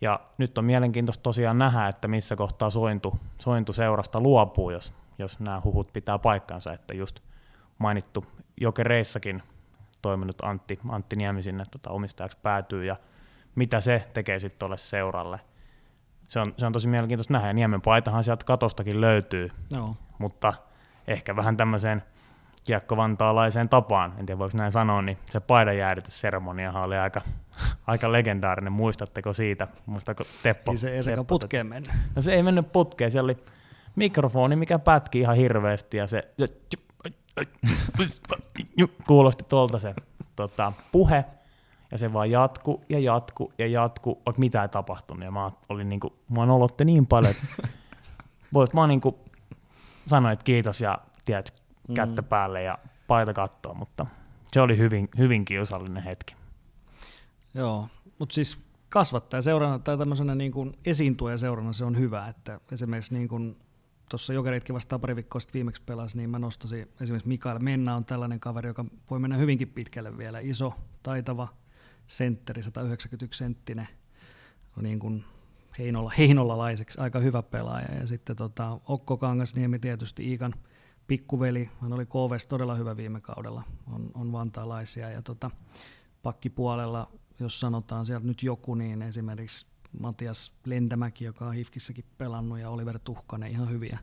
Ja 0.00 0.20
nyt 0.38 0.58
on 0.58 0.64
mielenkiintoista 0.64 1.22
tosiaan 1.22 1.58
nähdä, 1.58 1.88
että 1.88 2.08
missä 2.08 2.36
kohtaa 2.36 2.70
sointu, 2.70 3.18
sointu 3.40 3.72
seurasta 3.72 4.20
luopuu, 4.20 4.70
jos, 4.70 4.94
jos 5.18 5.40
nämä 5.40 5.60
huhut 5.64 5.92
pitää 5.92 6.18
paikkansa, 6.18 6.72
että 6.72 6.94
just 6.94 7.20
mainittu 7.78 8.24
Jokereissakin 8.60 9.42
toiminut 10.02 10.36
Antti, 10.42 10.78
Antti 10.88 11.16
Niemi 11.16 11.42
sinne 11.42 11.64
tota, 11.70 11.90
omistajaksi 11.90 12.38
päätyy, 12.42 12.84
ja 12.84 12.96
mitä 13.54 13.80
se 13.80 14.06
tekee 14.14 14.38
sitten 14.38 14.58
tuolle 14.58 14.76
seuralle. 14.76 15.40
Se 16.26 16.40
on, 16.40 16.54
se 16.58 16.66
on 16.66 16.72
tosi 16.72 16.88
mielenkiintoista 16.88 17.32
nähdä, 17.32 17.46
ja 17.46 17.52
Niemen 17.52 17.82
paitahan 17.82 18.24
sieltä 18.24 18.44
katostakin 18.44 19.00
löytyy, 19.00 19.50
no. 19.76 19.94
mutta 20.18 20.54
ehkä 21.06 21.36
vähän 21.36 21.56
tämmöiseen 21.56 22.02
kiekko-vantaalaiseen 22.66 23.68
tapaan, 23.68 24.14
en 24.18 24.26
tiedä 24.26 24.38
voiko 24.38 24.58
näin 24.58 24.72
sanoa, 24.72 25.02
niin 25.02 25.18
se 25.30 25.40
paidanjäädytysseremoniahan 25.40 26.86
oli 26.86 26.96
aika, 26.96 27.20
aika 27.86 28.12
legendaarinen. 28.12 28.72
Muistatteko 28.72 29.32
siitä? 29.32 29.68
Muistako 29.86 30.24
Teppo? 30.42 30.72
Niin 30.72 30.78
se 30.78 30.90
ei 30.90 31.02
se 31.02 31.16
putkeen 31.26 31.66
mennyt. 31.66 31.92
No 32.16 32.22
se 32.22 32.32
ei 32.34 32.42
mennyt 32.42 32.72
putkeen, 32.72 33.10
siellä 33.10 33.26
oli 33.26 33.36
mikrofoni, 33.96 34.56
mikä 34.56 34.78
pätki 34.78 35.20
ihan 35.20 35.36
hirveästi 35.36 35.96
ja 35.96 36.06
se, 36.06 36.34
se 36.38 36.48
kuulosti 39.06 39.44
tuolta 39.44 39.78
se 39.78 39.94
tota, 40.36 40.72
puhe, 40.92 41.24
ja 41.90 41.98
se 41.98 42.12
vaan 42.12 42.30
jatku 42.30 42.84
ja 42.88 42.98
jatku 42.98 43.52
ja 43.58 43.66
jatku, 43.66 44.22
vaikka 44.26 44.40
mitä 44.40 44.62
ei 44.62 44.68
tapahtunut. 44.68 45.24
Ja 45.24 45.30
mä 45.30 45.50
olin 45.68 45.88
niinku, 45.88 46.12
mua 46.28 46.46
nolotte 46.46 46.84
niin 46.84 47.06
paljon, 47.06 47.30
että 47.30 47.68
voit 48.54 48.74
mä 48.74 48.86
niinku 48.86 49.18
sanoin, 50.06 50.32
että 50.32 50.44
kiitos 50.44 50.80
ja 50.80 50.98
tiedät, 51.24 51.62
kättä 51.94 52.22
mm. 52.22 52.28
päälle 52.28 52.62
ja 52.62 52.78
paita 53.06 53.32
kattoa, 53.32 53.74
mutta 53.74 54.06
se 54.52 54.60
oli 54.60 54.78
hyvin, 54.78 55.08
hyvin 55.18 55.44
kiusallinen 55.44 56.02
hetki. 56.02 56.36
Joo, 57.54 57.88
mutta 58.18 58.34
siis 58.34 58.58
kasvattaja 58.88 59.42
seurana 59.42 59.78
tai 59.78 59.98
tämmöisenä 59.98 60.34
niin 60.34 60.52
kuin 60.52 60.78
esiintuja 60.84 61.38
seurana 61.38 61.72
se 61.72 61.84
on 61.84 61.98
hyvä, 61.98 62.28
että 62.28 62.60
esimerkiksi 62.72 63.14
niin 63.14 63.28
kuin 63.28 63.56
tuossa 64.08 64.32
Jokeritkin 64.32 64.74
vastaan 64.74 65.00
pari 65.00 65.16
viikkoa 65.16 65.40
sitten 65.40 65.54
viimeksi 65.54 65.82
pelasi, 65.82 66.16
niin 66.16 66.30
mä 66.30 66.38
nostasin 66.38 66.88
esimerkiksi 67.00 67.28
Mikael 67.28 67.58
Menna 67.58 67.94
on 67.94 68.04
tällainen 68.04 68.40
kaveri, 68.40 68.68
joka 68.68 68.84
voi 69.10 69.18
mennä 69.18 69.36
hyvinkin 69.36 69.68
pitkälle 69.68 70.18
vielä. 70.18 70.38
Iso, 70.38 70.74
taitava 71.02 71.48
sentteri, 72.06 72.62
191 72.62 73.38
senttinen, 73.38 73.88
niin 74.82 74.98
kuin 74.98 75.24
Heinolla, 75.78 76.12
heinolalaiseksi 76.18 77.00
aika 77.00 77.18
hyvä 77.18 77.42
pelaaja. 77.42 77.94
Ja 78.00 78.06
sitten 78.06 78.36
tota, 78.36 78.80
Okko 78.84 79.16
Kangasniemi 79.16 79.78
tietysti 79.78 80.28
Iikan 80.28 80.54
pikkuveli, 81.06 81.70
hän 81.80 81.92
oli 81.92 82.06
KVS 82.06 82.46
todella 82.46 82.74
hyvä 82.74 82.96
viime 82.96 83.20
kaudella, 83.20 83.62
on, 83.92 84.10
on 84.14 84.32
vantaalaisia. 84.32 85.10
Ja 85.10 85.22
tota, 85.22 85.50
pakkipuolella, 86.22 87.10
jos 87.40 87.60
sanotaan 87.60 88.06
sieltä 88.06 88.26
nyt 88.26 88.42
joku, 88.42 88.74
niin 88.74 89.02
esimerkiksi 89.02 89.66
Matias 90.00 90.52
Lentämäki, 90.64 91.24
joka 91.24 91.46
on 91.46 91.54
Hifkissäkin 91.54 92.04
pelannut, 92.18 92.58
ja 92.58 92.70
Oliver 92.70 92.98
Tuhkanen, 92.98 93.50
ihan 93.50 93.70
hyviä, 93.70 93.98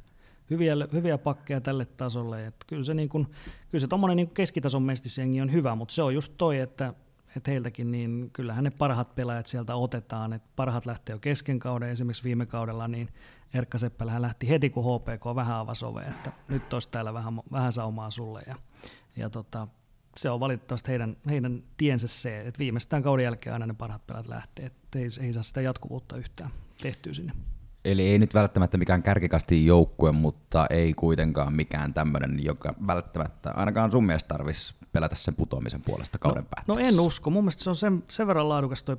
hyviä, 0.49 0.75
hyviä 0.93 1.17
pakkeja 1.17 1.61
tälle 1.61 1.85
tasolle. 1.85 2.47
Et 2.47 2.55
kyllä 2.67 2.83
se, 2.83 2.93
niin 2.93 3.09
kun, 3.09 3.25
kyllä 3.71 3.81
se 3.81 3.87
tommonen 3.87 4.17
niin 4.17 4.29
keskitason 4.29 4.83
mestisjengi 4.83 5.41
on 5.41 5.51
hyvä, 5.51 5.75
mutta 5.75 5.93
se 5.93 6.03
on 6.03 6.13
just 6.13 6.33
toi, 6.37 6.59
että 6.59 6.93
että 7.37 7.51
heiltäkin, 7.51 7.91
niin 7.91 8.29
kyllähän 8.33 8.63
ne 8.63 8.69
parhaat 8.69 9.15
pelaajat 9.15 9.45
sieltä 9.45 9.75
otetaan, 9.75 10.33
että 10.33 10.49
parhaat 10.55 10.85
lähtee 10.85 11.13
jo 11.13 11.19
kesken 11.19 11.59
kauden, 11.59 11.89
esimerkiksi 11.89 12.23
viime 12.23 12.45
kaudella, 12.45 12.87
niin 12.87 13.09
Erkka 13.53 13.77
Seppälähän 13.77 14.21
lähti 14.21 14.49
heti, 14.49 14.69
kun 14.69 14.83
HPK 14.83 15.35
vähän 15.35 15.55
avasi 15.55 15.85
ove, 15.85 16.01
että 16.01 16.31
nyt 16.47 16.73
olisi 16.73 16.89
täällä 16.89 17.13
vähän, 17.13 17.41
vähän 17.51 17.71
saumaa 17.71 18.09
sulle, 18.09 18.43
ja, 18.47 18.55
ja 19.15 19.29
tota, 19.29 19.67
se 20.17 20.29
on 20.29 20.39
valitettavasti 20.39 20.91
heidän, 20.91 21.17
heidän 21.29 21.63
tiensä 21.77 22.07
se, 22.07 22.41
että 22.41 22.59
viimeistään 22.59 23.03
kauden 23.03 23.23
jälkeen 23.23 23.53
aina 23.53 23.65
ne 23.65 23.73
parhaat 23.73 24.07
pelaajat 24.07 24.27
lähtee, 24.27 24.65
että 24.65 24.99
ei, 24.99 25.07
ei 25.21 25.33
saa 25.33 25.43
sitä 25.43 25.61
jatkuvuutta 25.61 26.17
yhtään 26.17 26.51
tehtyä 26.81 27.13
sinne. 27.13 27.33
Eli 27.85 28.01
ei 28.01 28.19
nyt 28.19 28.33
välttämättä 28.33 28.77
mikään 28.77 29.03
kärkikasti 29.03 29.65
joukkue, 29.65 30.11
mutta 30.11 30.65
ei 30.69 30.93
kuitenkaan 30.93 31.55
mikään 31.55 31.93
tämmöinen, 31.93 32.43
joka 32.43 32.75
välttämättä 32.87 33.51
ainakaan 33.51 33.91
sun 33.91 34.05
mielestä 34.05 34.27
tarvitsisi 34.27 34.75
pelätä 34.91 35.15
sen 35.15 35.35
putoamisen 35.35 35.81
puolesta 35.85 36.17
kauden 36.17 36.45
no, 36.67 36.75
No 36.75 36.79
en 36.79 36.99
usko. 36.99 37.29
Mun 37.29 37.43
mielestä 37.43 37.63
se 37.63 37.69
on 37.69 37.75
sen, 37.75 38.03
sen 38.07 38.27
verran 38.27 38.49
laadukas 38.49 38.83
toi 38.83 38.97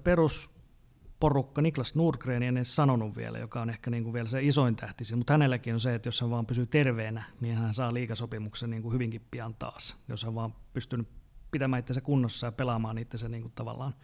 perusporukka. 1.20 1.62
Niklas 1.62 1.94
Nordgren 1.94 2.42
en 2.42 2.56
edes 2.56 2.76
sanonut 2.76 3.16
vielä, 3.16 3.38
joka 3.38 3.60
on 3.60 3.70
ehkä 3.70 3.90
niin 3.90 4.04
kuin 4.04 4.14
vielä 4.14 4.28
se 4.28 4.42
isoin 4.42 4.76
tähti. 4.76 5.04
Mutta 5.16 5.32
hänelläkin 5.32 5.74
on 5.74 5.80
se, 5.80 5.94
että 5.94 6.08
jos 6.08 6.20
hän 6.20 6.30
vaan 6.30 6.46
pysyy 6.46 6.66
terveenä, 6.66 7.24
niin 7.40 7.56
hän 7.56 7.74
saa 7.74 7.94
liikasopimuksen 7.94 8.70
niin 8.70 8.82
kuin 8.82 8.92
hyvinkin 8.92 9.22
pian 9.30 9.54
taas. 9.54 9.96
Jos 10.08 10.24
hän 10.24 10.34
vaan 10.34 10.54
pystynyt 10.72 11.08
pitämään 11.50 11.80
itsensä 11.80 12.00
kunnossa 12.00 12.46
ja 12.46 12.52
pelaamaan 12.52 12.98
itsensä 12.98 13.28
niin 13.28 13.42
kuin 13.42 13.52
tavallaan 13.54 13.94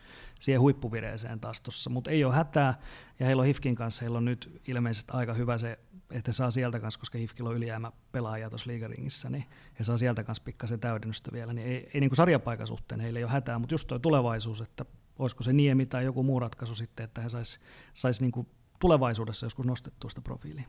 siihen 0.40 0.60
huippuvireeseen 0.60 1.40
taas 1.40 1.60
tuossa. 1.60 1.90
Mutta 1.90 2.10
ei 2.10 2.24
ole 2.24 2.34
hätää, 2.34 2.80
ja 3.18 3.26
heillä 3.26 3.40
on 3.40 3.46
Hifkin 3.46 3.74
kanssa, 3.74 4.02
heillä 4.02 4.18
on 4.18 4.24
nyt 4.24 4.60
ilmeisesti 4.68 5.12
aika 5.12 5.34
hyvä 5.34 5.58
se 5.58 5.78
että 6.10 6.32
saa 6.32 6.50
sieltä 6.50 6.80
kanssa, 6.80 7.00
koska 7.00 7.18
Hifkillä 7.18 7.50
on 7.50 7.56
ylijäämä 7.56 7.92
pelaaja 8.12 8.50
tuossa 8.50 8.70
liigaringissä, 8.70 9.30
niin 9.30 9.44
he 9.78 9.84
saa 9.84 9.96
sieltä 9.96 10.24
kanssa 10.24 10.44
pikkasen 10.44 10.80
täydennystä 10.80 11.32
vielä. 11.32 11.52
Niin 11.52 11.66
ei, 11.66 11.90
ei 11.94 12.00
niin 12.00 12.10
kuin 12.10 12.16
sarjapaikan 12.16 12.66
suhteen 12.66 13.00
heillä 13.00 13.18
ei 13.18 13.24
ole 13.24 13.32
hätää, 13.32 13.58
mutta 13.58 13.74
just 13.74 13.88
tuo 13.88 13.98
tulevaisuus, 13.98 14.60
että 14.60 14.84
olisiko 15.20 15.42
se 15.42 15.52
Niemi 15.52 15.86
tai 15.86 16.04
joku 16.04 16.22
muu 16.22 16.40
ratkaisu 16.40 16.74
sitten, 16.74 17.04
että 17.04 17.20
he 17.20 17.28
sais, 17.28 17.60
sais 17.94 18.20
niin 18.20 18.32
tulevaisuudessa 18.78 19.46
joskus 19.46 19.66
nostettua 19.66 20.10
sitä 20.10 20.20
profiilia. 20.20 20.64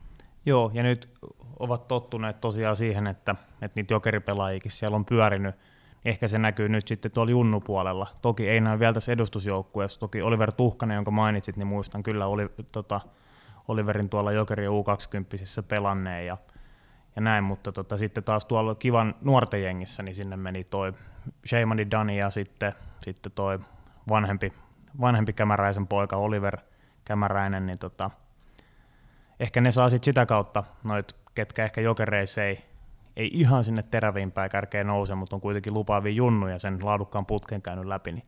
Joo, 0.45 0.71
ja 0.73 0.83
nyt 0.83 1.09
ovat 1.59 1.87
tottuneet 1.87 2.41
tosiaan 2.41 2.75
siihen, 2.75 3.07
että, 3.07 3.35
että 3.61 3.79
niitä 3.79 3.93
jokeripelaajikin 3.93 4.71
siellä 4.71 4.95
on 4.95 5.05
pyörinyt. 5.05 5.55
Ehkä 6.05 6.27
se 6.27 6.37
näkyy 6.37 6.69
nyt 6.69 6.87
sitten 6.87 7.11
tuolla 7.11 7.31
junnupuolella. 7.31 8.07
Toki 8.21 8.49
ei 8.49 8.61
näy 8.61 8.79
vielä 8.79 8.93
tässä 8.93 9.11
edustusjoukkueessa. 9.11 9.99
Toki 9.99 10.21
Oliver 10.21 10.51
Tuhkanen, 10.51 10.95
jonka 10.95 11.11
mainitsit, 11.11 11.57
niin 11.57 11.67
muistan 11.67 12.03
kyllä 12.03 12.27
oli 12.27 12.49
tota, 12.71 13.01
Oliverin 13.67 14.09
tuolla 14.09 14.31
Jokeri 14.31 14.67
U20 14.67 15.63
pelanneen 15.67 16.25
ja, 16.25 16.37
ja 17.15 17.21
näin, 17.21 17.43
mutta 17.43 17.71
tota, 17.71 17.97
sitten 17.97 18.23
taas 18.23 18.45
tuolla 18.45 18.75
kivan 18.75 19.15
nuorten 19.21 19.63
jengissä, 19.63 20.03
niin 20.03 20.15
sinne 20.15 20.35
meni 20.35 20.63
toi 20.63 20.93
Sheimani 21.47 21.91
Dani 21.91 22.17
ja 22.17 22.29
sitten, 22.29 22.73
sitten 22.99 23.31
toi 23.31 23.59
vanhempi, 24.09 24.53
vanhempi 25.01 25.33
Kämäräisen 25.33 25.87
poika 25.87 26.17
Oliver 26.17 26.57
Kämäräinen, 27.05 27.65
niin 27.65 27.79
tota, 27.79 28.11
ehkä 29.39 29.61
ne 29.61 29.71
saa 29.71 29.89
sit 29.89 30.03
sitä 30.03 30.25
kautta 30.25 30.63
noit, 30.83 31.15
ketkä 31.35 31.63
ehkä 31.63 31.81
jokereissa 31.81 32.43
ei, 32.43 32.65
ei 33.15 33.29
ihan 33.33 33.63
sinne 33.63 33.83
terävimpään 33.83 34.49
kärkeen 34.49 34.87
nouse, 34.87 35.15
mutta 35.15 35.35
on 35.35 35.41
kuitenkin 35.41 35.73
lupaavia 35.73 36.11
junnuja 36.11 36.59
sen 36.59 36.85
laadukkaan 36.85 37.25
putken 37.25 37.61
käynyt 37.61 37.85
läpi, 37.85 38.11
niin 38.11 38.25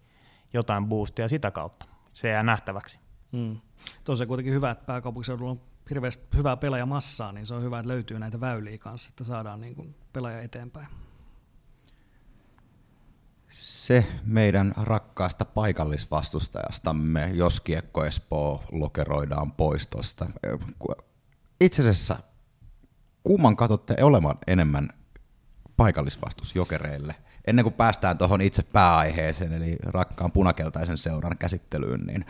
jotain 0.54 0.86
boostia 0.86 1.30
sitä 1.30 1.52
kautta. 1.52 1.86
Se 2.14 2.30
jää 2.30 2.44
nähtäväksi. 2.44 3.00
Mm. 3.32 3.58
Tosiaan 4.04 4.28
kuitenkin 4.28 4.54
hyvä, 4.54 4.72
että 4.72 4.86
pääkaupunkiseudulla 4.86 5.52
on 5.52 5.62
hirveästi 5.90 6.38
hyvää 6.38 6.58
pelaajamassaa, 6.58 7.32
niin 7.32 7.46
se 7.46 7.54
on 7.54 7.64
hyvä, 7.64 7.80
että 7.80 7.88
löytyy 7.88 8.20
näitä 8.20 8.40
väyliä 8.40 8.78
kanssa, 8.78 9.10
että 9.10 9.24
saadaan 9.24 9.62
niin 9.62 9.76
kuin 9.76 9.96
pelaaja 10.14 10.42
eteenpäin. 10.42 10.88
Se 13.54 14.06
meidän 14.26 14.74
rakkaasta 14.78 15.46
paikallisvastustajastamme, 15.46 17.32
jos 17.34 17.62
Kiekko 17.62 18.06
Espoo 18.06 18.64
lokeroidaan 18.72 19.52
pois 19.52 19.88
tuosta. 19.88 20.26
Itse 21.62 21.82
asiassa, 21.82 22.18
kumman 23.24 23.56
katsotte 23.56 24.04
olevan 24.04 24.38
enemmän 24.48 24.90
paikallisvastus 25.78 26.56
jokereille? 26.56 27.16
Ennen 27.48 27.64
kuin 27.64 27.74
päästään 27.74 28.18
tuohon 28.18 28.42
itse 28.42 28.64
pääaiheeseen, 28.64 29.54
eli 29.54 29.78
rakkaan 29.84 30.32
punakeltaisen 30.32 30.98
seuran 30.98 31.38
käsittelyyn, 31.38 32.00
niin 32.00 32.26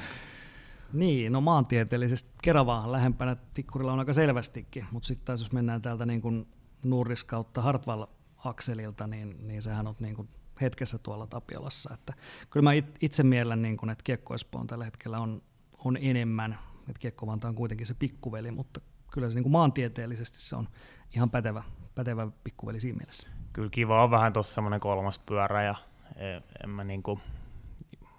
Niin, 0.94 1.32
no 1.32 1.42
maantieteellisesti 1.42 2.32
Keravaan 2.42 2.92
lähempänä 2.92 3.36
Tikkurilla 3.54 3.94
on 3.94 4.00
aika 4.00 4.14
selvästikin, 4.14 4.86
mutta 4.92 5.08
sitten 5.08 5.26
taas 5.26 5.40
jos 5.40 5.52
mennään 5.52 5.82
täältä 5.82 6.06
niin 6.06 6.22
kuin 6.22 6.48
Nurris 6.86 7.24
kautta 7.24 7.62
Hartwall-akselilta, 7.62 9.08
niin, 9.08 9.48
niin 9.48 9.62
sehän 9.62 9.88
on 9.88 9.96
niin 10.00 10.16
kuin 10.16 10.30
hetkessä 10.62 10.98
tuolla 10.98 11.28
Tapiolassa. 11.28 11.94
Että 11.94 12.14
kyllä 12.50 12.64
mä 12.64 12.72
itse 13.02 13.24
miellän, 13.24 13.62
niin 13.62 13.78
kuin, 13.78 13.90
että 13.90 14.04
Kiekko 14.04 14.34
Espoon 14.34 14.68
tällä 14.68 14.86
hetkellä 14.86 15.20
on, 15.20 15.42
on 15.78 15.98
enemmän, 16.02 16.60
että 16.80 17.00
Kiekko 17.00 17.26
on 17.26 17.56
kuitenkin 17.56 17.88
se 17.88 17.94
pikkuveli, 17.94 18.52
mutta 18.52 18.82
kyllä 19.12 19.30
se 19.30 19.36
niin 19.36 19.44
kuin 19.44 19.52
maantieteellisesti 19.52 20.42
se 20.42 20.56
on 20.56 20.68
ihan 21.16 21.30
pätevä, 21.30 21.64
pätevä 21.96 22.28
pikkuveli 22.44 22.80
siinä 22.80 22.98
mielessä. 22.98 23.28
Kyllä 23.54 23.70
kiva 23.70 24.04
on 24.04 24.12
vähän 24.12 24.34
tuossa 24.34 24.54
semmoinen 24.54 24.80
kolmas 24.80 25.20
pyörä 25.20 25.64
ja 25.64 25.76
en, 26.16 26.44
en 26.64 26.70
mä 26.70 26.84
niinku, 26.84 27.20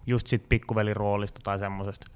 just 0.06 0.26
sit 0.26 0.48
pikkuveliroolista 0.48 1.40
tai 1.42 1.58
semmoisesta, 1.58 2.06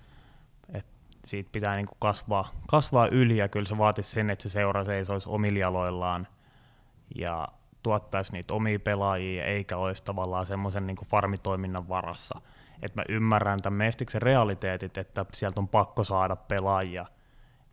että 0.75 0.93
siitä 1.27 1.51
pitää 1.53 1.77
niinku 1.77 1.97
kasvaa, 1.99 2.53
kasvaa 2.69 3.09
yli 3.09 3.37
ja 3.37 3.49
kyllä 3.49 3.67
se 3.67 3.79
vaatisi 3.79 4.11
sen, 4.11 4.31
että 4.31 4.43
se 4.43 4.49
seura 4.49 4.85
seisoisi 4.85 5.29
omilla 5.29 5.59
jaloillaan 5.59 6.27
ja 7.15 7.49
tuottaisi 7.83 8.33
niitä 8.33 8.55
omia 8.55 8.79
pelaajia 8.79 9.45
eikä 9.45 9.77
olisi 9.77 10.05
tavallaan 10.05 10.47
semmoisen 10.47 10.87
niinku 10.87 11.05
farmitoiminnan 11.05 11.89
varassa. 11.89 12.41
Et 12.83 12.95
mä 12.95 13.03
ymmärrän 13.09 13.63
tämän 13.63 13.79
Mestiksen 13.79 14.23
realiteetit, 14.23 14.99
että 14.99 15.27
sieltä 15.33 15.61
on 15.61 15.69
pakko 15.69 16.05
saada 16.05 16.37
pelaajia, 16.37 17.07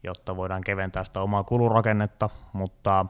jotta 0.04 0.36
voidaan 0.36 0.62
keventää 0.62 1.04
sitä 1.04 1.22
omaa 1.22 1.44
kulurakennetta, 1.44 2.30
mutta 2.54 3.06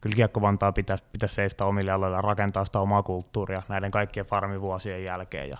kyllä 0.00 0.16
Kiekko 0.16 0.40
Vantaa 0.40 0.72
pitäisi, 0.72 1.04
pitäisi 1.12 1.34
seistä 1.34 1.64
omille 1.64 1.92
aloille 1.92 2.16
ja 2.16 2.22
rakentaa 2.22 2.64
sitä 2.64 2.80
omaa 2.80 3.02
kulttuuria 3.02 3.62
näiden 3.68 3.90
kaikkien 3.90 4.26
farmivuosien 4.26 5.04
jälkeen 5.04 5.48
ja, 5.48 5.58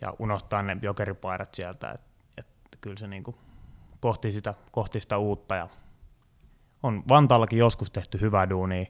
ja 0.00 0.14
unohtaa 0.18 0.62
ne 0.62 0.76
jokeripaidat 0.82 1.54
sieltä, 1.54 1.90
että 1.90 2.06
et, 2.38 2.46
kyllä 2.80 2.96
se 2.98 3.06
niinku 3.06 3.34
kohti, 4.00 4.32
sitä, 4.32 4.54
kohti 4.70 5.00
sitä 5.00 5.18
uutta 5.18 5.54
ja 5.54 5.68
on 6.82 7.02
Vantaallakin 7.08 7.58
joskus 7.58 7.90
tehty 7.90 8.20
hyvää 8.20 8.50
duunia 8.50 8.86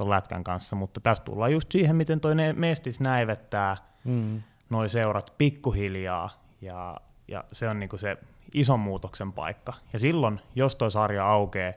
tuon 0.00 0.10
lätkän 0.10 0.44
kanssa, 0.44 0.76
mutta 0.76 1.00
tässä 1.00 1.24
tullaan 1.24 1.52
just 1.52 1.72
siihen, 1.72 1.96
miten 1.96 2.20
toi 2.20 2.34
Mestis 2.56 3.00
näivettää 3.00 3.76
mm. 4.04 4.42
noi 4.70 4.88
seurat 4.88 5.32
pikkuhiljaa 5.38 6.30
ja, 6.60 6.96
ja 7.28 7.44
se 7.52 7.68
on 7.68 7.80
niinku 7.80 7.98
se 7.98 8.16
ison 8.54 8.80
muutoksen 8.80 9.32
paikka. 9.32 9.72
Ja 9.92 9.98
silloin, 9.98 10.40
jos 10.54 10.76
toi 10.76 10.90
sarja 10.90 11.26
aukeaa, 11.26 11.72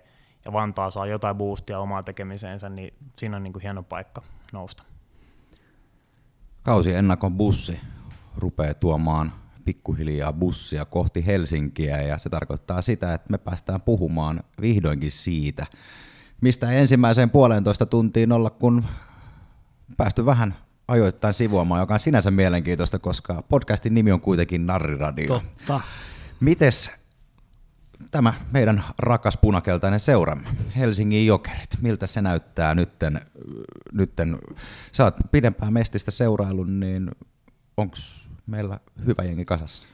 ja 0.45 0.53
Vantaa 0.53 0.91
saa 0.91 1.05
jotain 1.05 1.36
boostia 1.36 1.80
omaa 1.80 2.03
tekemiseensä, 2.03 2.69
niin 2.69 2.93
siinä 3.17 3.38
on 3.38 3.43
niin 3.43 3.53
kuin 3.53 3.63
hieno 3.63 3.84
paikka 3.84 4.21
nousta. 4.53 4.84
Kausi 6.63 6.93
ennakon 6.93 7.34
bussi 7.34 7.80
rupeaa 8.38 8.74
tuomaan 8.74 9.32
pikkuhiljaa 9.65 10.34
bussia 10.34 10.86
kohti 10.86 11.26
Helsinkiä 11.26 12.01
ja 12.01 12.17
se 12.17 12.30
tarkoittaa 12.30 12.82
sitä, 12.82 13.13
että 13.13 13.30
me 13.30 13.38
päästään 13.38 13.82
puhumaan 13.82 14.43
vihdoinkin 14.61 15.11
siitä, 15.11 15.65
mistä 16.43 16.71
ensimmäiseen 16.71 17.29
puolentoista 17.29 17.85
tuntiin 17.85 18.31
olla, 18.31 18.49
kun 18.49 18.85
päästy 19.97 20.25
vähän 20.25 20.55
ajoittain 20.87 21.33
sivuamaan, 21.33 21.81
joka 21.81 21.93
on 21.93 21.99
sinänsä 21.99 22.31
mielenkiintoista, 22.31 22.99
koska 22.99 23.43
podcastin 23.49 23.93
nimi 23.93 24.11
on 24.11 24.21
kuitenkin 24.21 24.65
Narriradio. 24.65 25.27
Totta. 25.27 25.81
Mites 26.39 26.91
tämä 28.11 28.33
meidän 28.51 28.83
rakas 28.99 29.37
punakeltainen 29.37 29.99
seuramme, 29.99 30.49
Helsingin 30.75 31.25
Jokerit. 31.25 31.69
Miltä 31.81 32.07
se 32.07 32.21
näyttää 32.21 32.75
nytten? 32.75 33.21
nytten 33.91 34.37
sä 34.91 35.03
oot 35.03 35.15
pidempään 35.31 35.73
mestistä 35.73 36.11
seurailun, 36.11 36.79
niin 36.79 37.11
onko 37.77 37.95
meillä 38.45 38.79
hyvä 39.05 39.23
jengi 39.23 39.45
kasassa? 39.45 39.87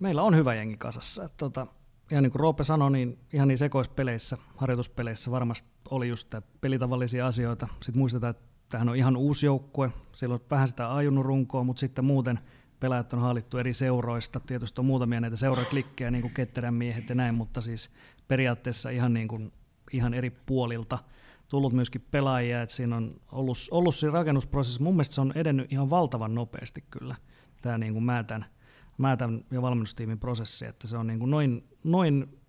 Meillä 0.00 0.22
on 0.22 0.36
hyvä 0.36 0.54
jengi 0.54 0.76
kasassa. 0.76 1.28
Tota, 1.28 1.66
ihan 2.14 2.22
niin 2.22 2.32
kuin 2.32 2.40
Roope 2.40 2.64
sanoi, 2.64 2.90
niin 2.90 3.18
ihan 3.32 3.48
niin 3.48 3.58
sekoispeleissä, 3.58 4.38
harjoituspeleissä 4.56 5.30
varmasti 5.30 5.68
oli 5.90 6.08
just 6.08 6.34
pelitavallisia 6.60 7.26
asioita. 7.26 7.68
Sitten 7.82 7.98
muistetaan, 7.98 8.30
että 8.30 8.42
tämähän 8.68 8.88
on 8.88 8.96
ihan 8.96 9.16
uusi 9.16 9.46
joukkue. 9.46 9.90
Siellä 10.12 10.34
on 10.34 10.40
vähän 10.50 10.68
sitä 10.68 10.94
ajunnut 10.94 11.26
runkoa, 11.26 11.64
mutta 11.64 11.80
sitten 11.80 12.04
muuten– 12.04 12.38
pelaajat 12.84 13.12
on 13.12 13.18
haalittu 13.18 13.58
eri 13.58 13.74
seuroista. 13.74 14.40
Tietysti 14.40 14.80
on 14.80 14.84
muutamia 14.84 15.20
näitä 15.20 15.36
seuraklikkejä, 15.36 16.10
niin 16.10 16.22
kuin 16.22 16.34
Ketterän 16.34 16.74
miehet 16.74 17.08
ja 17.08 17.14
näin, 17.14 17.34
mutta 17.34 17.60
siis 17.60 17.90
periaatteessa 18.28 18.90
ihan, 18.90 19.14
niin 19.14 19.28
kuin, 19.28 19.52
ihan 19.92 20.14
eri 20.14 20.30
puolilta 20.30 20.98
tullut 21.48 21.72
myöskin 21.72 22.06
pelaajia, 22.10 22.62
että 22.62 22.74
siinä 22.74 22.96
on 22.96 23.20
ollut, 23.32 23.56
ollut 23.70 23.94
siinä 23.94 24.12
rakennusprosessi. 24.12 24.82
Mun 24.82 24.94
mielestä 24.94 25.14
se 25.14 25.20
on 25.20 25.32
edennyt 25.34 25.72
ihan 25.72 25.90
valtavan 25.90 26.34
nopeasti 26.34 26.84
kyllä, 26.90 27.14
tämä 27.62 27.78
niin 27.78 27.92
kuin 27.92 28.04
Määtän, 28.98 29.30
Määtän 29.30 29.46
ja 29.50 29.62
valmennustiimin 29.62 30.18
prosessi, 30.18 30.66
että 30.66 30.86
se 30.86 30.96
on 30.96 31.06
niin 31.06 31.18
kuin 31.18 31.30
noin, 31.30 31.68
noin 31.84 32.40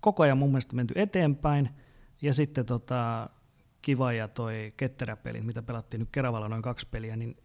koko 0.00 0.22
ajan 0.22 0.38
mun 0.38 0.50
mielestä 0.50 0.76
menty 0.76 0.94
eteenpäin, 0.96 1.70
ja 2.22 2.34
sitten 2.34 2.66
tota, 2.66 3.30
kiva 3.82 4.12
ja 4.12 4.28
toi 4.28 4.72
ketteräpeli, 4.76 5.40
mitä 5.40 5.62
pelattiin 5.62 6.00
nyt 6.00 6.08
Keravalla 6.12 6.48
noin 6.48 6.62
kaksi 6.62 6.88
peliä, 6.90 7.16
niin 7.16 7.36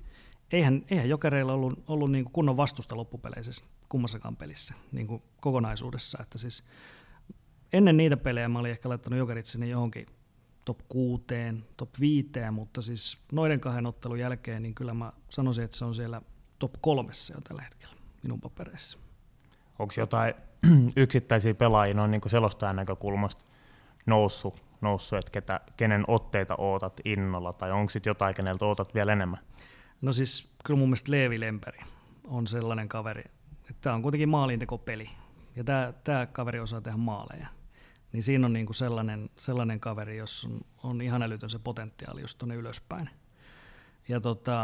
eihän, 0.52 0.86
eihän 0.90 1.10
jokereilla 1.10 1.54
ollut, 1.54 1.84
ollut 1.88 2.12
niin 2.12 2.24
kuin 2.24 2.34
kunnon 2.34 2.58
vastusta 2.58 2.96
loppupeleissä 2.96 3.66
kummassakaan 3.90 4.36
pelissä 4.36 4.74
niin 4.92 5.08
kuin 5.08 5.24
kokonaisuudessa. 5.42 6.18
Että 6.22 6.38
siis 6.38 6.64
ennen 7.74 7.98
niitä 7.98 8.18
pelejä 8.18 8.50
mä 8.50 8.60
olin 8.60 8.72
ehkä 8.72 8.90
laittanut 8.90 9.20
jokerit 9.20 9.46
sinne 9.46 9.68
johonkin 9.68 10.06
top 10.66 10.80
6, 10.90 11.24
top 11.78 11.90
5, 12.00 12.30
mutta 12.52 12.82
siis 12.82 13.18
noiden 13.32 13.60
kahden 13.60 13.86
ottelun 13.86 14.20
jälkeen 14.20 14.64
niin 14.64 14.76
kyllä 14.76 14.94
mä 14.94 15.14
sanoisin, 15.30 15.64
että 15.64 15.78
se 15.78 15.86
on 15.86 15.96
siellä 15.96 16.22
top 16.60 16.74
kolmessa 16.82 17.34
jo 17.34 17.42
tällä 17.42 17.62
hetkellä 17.62 18.03
minun 18.24 18.42
papereissa. 18.42 19.00
Onko 19.80 19.94
jotain 19.98 20.34
yksittäisiä 20.96 21.54
pelaajia 21.54 21.94
noin 21.94 22.12
niin 22.12 22.22
selostajan 22.28 22.76
näkökulmasta 22.76 23.46
noussut, 24.06 24.64
noussut 24.82 25.20
että 25.20 25.32
ketä, 25.32 25.62
kenen 25.78 26.04
otteita 26.08 26.56
ootat 26.58 27.02
innolla, 27.06 27.54
tai 27.54 27.72
onko 27.72 27.90
sitten 27.90 28.12
jotain, 28.12 28.36
keneltä 28.36 28.66
ootat 28.66 28.94
vielä 28.94 29.14
enemmän? 29.14 29.40
No 30.02 30.14
siis 30.14 30.54
kyllä 30.66 30.78
mun 30.78 30.90
mielestä 30.90 31.12
Leevi 31.12 31.40
Lemperi 31.40 31.80
on 32.28 32.48
sellainen 32.48 32.90
kaveri, 32.90 33.24
että 33.62 33.82
tämä 33.82 33.96
on 33.96 34.02
kuitenkin 34.02 34.30
maalintekopeli 34.30 35.10
ja 35.56 35.64
tämä, 35.64 35.94
tämä 36.04 36.26
kaveri 36.26 36.60
osaa 36.60 36.82
tehdä 36.82 36.98
maaleja. 36.98 37.48
Niin 38.14 38.24
siinä 38.24 38.46
on 38.46 38.54
niinku 38.54 38.74
sellainen, 38.74 39.30
sellainen 39.38 39.80
kaveri, 39.80 40.18
jos 40.18 40.46
on, 40.46 40.62
on 40.84 41.02
ihan 41.02 41.24
älytön 41.24 41.50
se 41.50 41.60
potentiaali 41.60 42.22
just 42.22 42.38
tuonne 42.38 42.56
ylöspäin. 42.56 43.10
Ja 44.08 44.22
tota, 44.22 44.56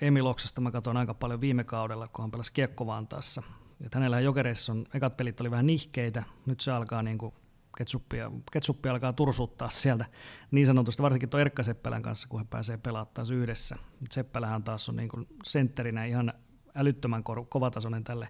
Emil 0.00 0.26
Oksasta 0.26 0.60
mä 0.60 0.70
katsoin 0.70 0.96
aika 0.96 1.14
paljon 1.14 1.40
viime 1.40 1.64
kaudella, 1.64 2.08
kun 2.08 2.22
hän 2.22 2.30
pelasi 2.30 2.52
Kiekko-Vantaassa. 2.52 3.42
Että 3.84 3.98
hänellä 3.98 4.20
jokereissa 4.20 4.72
on, 4.72 4.86
ekat 4.94 5.16
pelit 5.16 5.40
oli 5.40 5.50
vähän 5.50 5.66
nihkeitä, 5.66 6.22
nyt 6.46 6.60
se 6.60 6.72
alkaa 6.72 7.02
niinku 7.02 7.34
ketsuppia, 7.76 8.30
ketsuppi 8.52 8.88
alkaa 8.88 9.12
tursuttaa 9.12 9.68
sieltä 9.68 10.04
niin 10.50 10.66
sanotusti, 10.66 11.02
varsinkin 11.02 11.28
tuo 11.28 11.40
Erkka 11.40 11.62
Seppälän 11.62 12.02
kanssa, 12.02 12.28
kun 12.28 12.40
he 12.40 12.46
pääsee 12.50 12.76
pelaamaan 12.76 13.14
taas 13.14 13.30
yhdessä. 13.30 13.76
Seppälähän 14.10 14.62
taas 14.62 14.88
on 14.88 14.96
niin 14.96 15.08
kuin 15.08 15.26
sentterinä 15.44 16.04
ihan 16.04 16.32
älyttömän 16.74 17.24
kovatasoinen 17.48 18.04
tälle, 18.04 18.28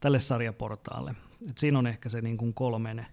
tälle 0.00 0.18
sarjaportaalle. 0.18 1.14
Et 1.50 1.58
siinä 1.58 1.78
on 1.78 1.86
ehkä 1.86 2.08
se 2.08 2.20
niin 2.20 2.36
kuin 2.36 2.54
kolmen, 2.54 3.06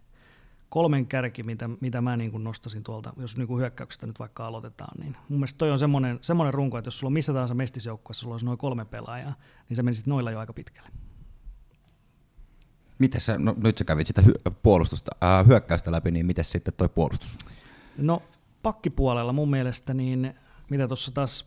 kolmen 0.74 1.08
kärki, 1.08 1.44
mitä, 1.44 1.70
mitä 1.82 2.02
mä 2.02 2.18
niin 2.18 2.32
kuin 2.32 2.44
nostasin 2.44 2.84
tuolta, 2.84 3.14
jos 3.18 3.38
niin 3.38 3.48
kuin 3.48 3.60
hyökkäyksestä 3.60 4.08
nyt 4.08 4.20
vaikka 4.20 4.48
aloitetaan. 4.48 5.00
Niin 5.00 5.18
mun 5.30 5.40
mielestä 5.40 5.58
toi 5.58 5.72
on 5.72 5.80
semmoinen, 5.80 6.18
semmoinen 6.22 6.54
runko, 6.54 6.78
että 6.78 6.88
jos 6.88 7.00
sulla 7.00 7.10
on 7.10 7.14
missä 7.14 7.34
tahansa 7.34 7.54
mestisjoukkueessa, 7.54 8.22
sulla 8.22 8.34
olisi 8.34 8.46
noin 8.46 8.58
kolme 8.58 8.86
pelaajaa, 8.86 9.36
niin 9.70 9.76
sä 9.76 9.84
menisit 9.84 10.08
noilla 10.08 10.32
jo 10.32 10.40
aika 10.40 10.54
pitkälle. 10.54 10.90
Miten 13.00 13.22
sä, 13.22 13.38
no 13.38 13.56
nyt 13.58 13.78
sä 13.78 13.84
kävit 13.84 14.08
sitä 14.08 14.22
hy- 14.22 14.52
puolustusta, 14.64 15.12
äh, 15.24 15.48
hyökkäystä 15.48 15.92
läpi, 15.92 16.12
niin 16.12 16.26
miten 16.26 16.46
sitten 16.46 16.74
toi 16.74 16.90
puolustus? 16.90 17.38
No 17.98 18.24
pakkipuolella 18.64 19.34
mun 19.34 19.50
mielestä, 19.50 19.94
niin 19.94 20.34
mitä 20.70 20.88
tuossa 20.88 21.12
taas 21.12 21.46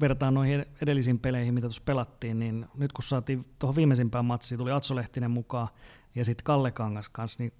vertaan 0.00 0.34
noihin 0.34 0.66
edellisiin 0.82 1.18
peleihin, 1.18 1.54
mitä 1.54 1.66
tuossa 1.66 1.82
pelattiin, 1.84 2.38
niin 2.38 2.66
nyt 2.74 2.92
kun 2.92 3.02
saatiin 3.02 3.46
tuohon 3.58 3.76
viimeisimpään 3.76 4.24
matsiin, 4.24 4.58
tuli 4.58 4.72
Atso 4.72 4.96
Lehtinen 4.96 5.30
mukaan 5.30 5.68
ja 6.14 6.24
sitten 6.24 6.44
Kalle 6.44 6.70
Kangas 6.70 7.08
kanssa, 7.08 7.42
niin 7.42 7.52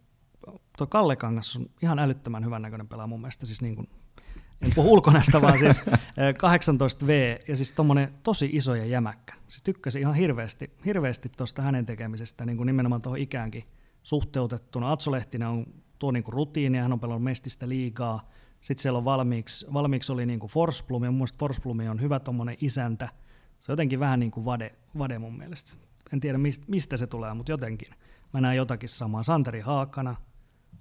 tuo 0.78 0.86
Kalle 0.86 1.16
Kangas 1.16 1.56
on 1.56 1.66
ihan 1.82 1.98
älyttömän 1.98 2.44
hyvän 2.44 2.62
näköinen 2.62 2.88
pelaa 2.88 3.06
mun 3.06 3.20
mielestä, 3.20 3.46
siis 3.46 3.62
niin 3.62 3.76
kuin 3.76 3.88
en 4.60 4.72
puhu 4.74 4.92
ulkonäöstä, 4.92 5.42
vaan 5.42 5.58
siis 5.58 5.84
18V 6.42 7.44
ja 7.48 7.56
siis 7.56 7.72
tommonen 7.72 8.14
tosi 8.22 8.50
iso 8.52 8.74
ja 8.74 8.84
jämäkkä. 8.84 9.34
Siis 9.46 9.62
tykkäsin 9.62 10.00
ihan 10.00 10.14
hirveästi, 10.14 10.70
hirveästi 10.84 11.28
tuosta 11.28 11.62
hänen 11.62 11.86
tekemisestä, 11.86 12.46
niin 12.46 12.56
kuin 12.56 12.66
nimenomaan 12.66 13.02
tuohon 13.02 13.18
ikäänkin 13.18 13.64
suhteutettuna. 14.02 14.92
Atso 14.92 15.12
Lehtinen 15.12 15.48
on 15.48 15.66
tuo 15.98 16.10
niin 16.10 16.24
kuin 16.24 16.32
rutiini, 16.32 16.78
hän 16.78 16.92
on 16.92 17.00
pelannut 17.00 17.24
mestistä 17.24 17.68
liikaa. 17.68 18.30
Sitten 18.60 18.82
siellä 18.82 18.96
on 18.96 19.04
valmiiksi, 19.04 19.66
valmiiksi 19.72 20.12
oli 20.12 20.26
niin 20.26 20.40
kuin 20.40 20.50
Forsblom, 20.50 21.04
ja 21.04 21.10
mun 21.10 21.18
mielestä 21.18 21.38
Forsblom 21.38 21.78
on 21.90 22.00
hyvä 22.00 22.20
tuommoinen 22.20 22.56
isäntä. 22.60 23.08
Se 23.58 23.72
on 23.72 23.74
jotenkin 23.74 24.00
vähän 24.00 24.20
niin 24.20 24.30
kuin 24.30 24.44
vade, 24.44 24.74
vade 24.98 25.18
mun 25.18 25.38
mielestä. 25.38 25.76
En 26.12 26.20
tiedä 26.20 26.38
mistä 26.66 26.96
se 26.96 27.06
tulee, 27.06 27.34
mutta 27.34 27.52
jotenkin. 27.52 27.88
Mä 28.32 28.40
näen 28.40 28.56
jotakin 28.56 28.88
samaa. 28.88 29.22
Santeri 29.22 29.60
Haakana 29.60 30.16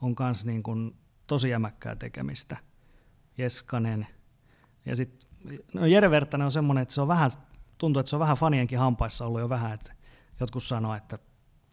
on 0.01 0.15
myös 0.19 0.45
niin 0.45 0.63
kuin 0.63 0.95
tosi 1.27 1.49
jämäkkää 1.49 1.95
tekemistä– 1.95 2.57
Jeskanen. 3.37 4.07
Ja 4.85 4.95
sitten 4.95 5.29
no 5.73 5.85
Jere 5.85 6.09
Vertanen 6.09 6.45
on 6.45 6.51
semmoinen, 6.51 6.81
että 6.81 6.93
se 6.93 7.01
on 7.01 7.07
vähän, 7.07 7.31
tuntuu, 7.77 7.99
että 7.99 8.09
se 8.09 8.15
on 8.15 8.19
vähän 8.19 8.37
fanienkin 8.37 8.79
hampaissa 8.79 9.25
ollut 9.25 9.41
jo 9.41 9.49
vähän, 9.49 9.73
että 9.73 9.93
jotkut 10.39 10.63
sanoo, 10.63 10.95
että 10.95 11.19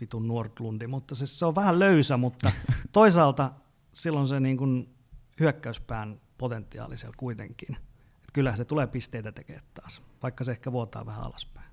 vitun 0.00 0.28
Nordlundi, 0.28 0.86
mutta 0.86 1.14
se, 1.14 1.26
se 1.26 1.46
on 1.46 1.54
vähän 1.54 1.78
löysä, 1.78 2.16
mutta 2.16 2.52
toisaalta 2.92 3.50
silloin 3.92 4.26
se 4.26 4.40
niin 4.40 4.56
kuin 4.56 4.94
hyökkäyspään 5.40 6.20
potentiaali 6.38 6.96
siellä 6.96 7.16
kuitenkin. 7.18 7.76
Et 8.22 8.30
kyllähän 8.32 8.56
se 8.56 8.64
tulee 8.64 8.86
pisteitä 8.86 9.32
tekemään 9.32 9.66
taas, 9.74 10.02
vaikka 10.22 10.44
se 10.44 10.52
ehkä 10.52 10.72
vuotaa 10.72 11.06
vähän 11.06 11.22
alaspäin. 11.22 11.66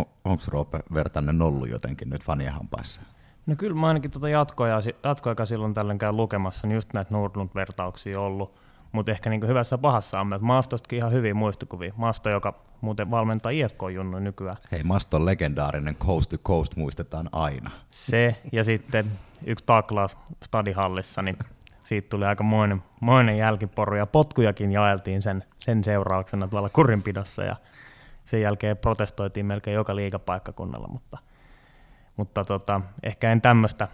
O- 0.00 0.12
Onko 0.24 0.44
Roope 0.48 0.80
Vertanen 0.94 1.42
ollut 1.42 1.68
jotenkin 1.68 2.10
nyt 2.10 2.24
fanien 2.24 2.52
hampaissa? 2.52 3.00
No 3.46 3.54
kyllä 3.56 3.74
mä 3.80 3.86
ainakin 3.88 4.10
tuota 4.10 4.28
jatkoja, 4.28 4.78
jatkoaika 5.04 5.46
silloin 5.46 5.74
tällöin 5.74 5.98
käy 5.98 6.12
lukemassa, 6.12 6.66
niin 6.66 6.74
just 6.74 6.92
näitä 6.92 7.14
Nordlund-vertauksia 7.14 8.20
ollut. 8.20 8.54
Mutta 8.92 9.12
ehkä 9.12 9.30
niin 9.30 9.46
hyvässä 9.46 9.78
pahassa 9.78 10.20
on, 10.20 10.32
että 10.32 10.46
Maastostakin 10.46 10.96
ihan 10.96 11.12
hyvin 11.12 11.36
muistikuvia. 11.36 11.92
Maasto, 11.96 12.30
joka 12.30 12.54
muuten 12.80 13.10
valmentaa 13.10 13.52
IFK 13.52 13.82
Junnu 13.94 14.18
nykyään. 14.18 14.56
Hei, 14.72 14.82
Maston 14.82 15.26
legendaarinen 15.26 15.96
Coast 15.96 16.30
to 16.30 16.38
Coast 16.38 16.76
muistetaan 16.76 17.28
aina. 17.32 17.70
Se 17.90 18.36
ja 18.52 18.64
sitten 18.64 19.06
yksi 19.46 19.64
taklaus 19.64 20.16
stadihallissa, 20.44 21.22
niin 21.22 21.36
siitä 21.82 22.08
tuli 22.08 22.24
aika 22.24 22.44
moinen, 22.44 22.82
moinen 23.00 23.38
jälkiporu 23.38 23.96
ja 23.96 24.06
potkujakin 24.06 24.72
jaeltiin 24.72 25.22
sen, 25.22 25.44
sen 25.60 25.84
seurauksena 25.84 26.48
tuolla 26.48 26.68
kurinpidossa 26.68 27.44
ja 27.44 27.56
sen 28.24 28.40
jälkeen 28.40 28.76
protestoitiin 28.76 29.46
melkein 29.46 29.74
joka 29.74 29.96
liikapaikkakunnalla, 29.96 30.88
mutta, 30.88 31.18
mutta 32.16 32.44
tota, 32.44 32.80
ehkä 33.02 33.32
en 33.32 33.40
tämmöistä, 33.40 33.88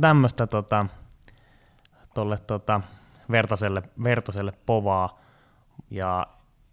tämmöistä 0.00 0.46
tota, 0.46 0.86
tolle, 2.14 2.38
tota, 2.38 2.80
vertaselle, 3.30 3.82
vertaselle 4.04 4.52
povaa. 4.66 5.18
Ja 5.90 6.26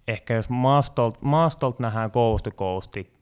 ehkä 0.08 0.34
jos 0.34 0.50
maastolt, 0.50 1.22
maastolt 1.22 1.80
nähdään 1.80 2.12
kousti 2.12 2.52
kousti 2.52 3.14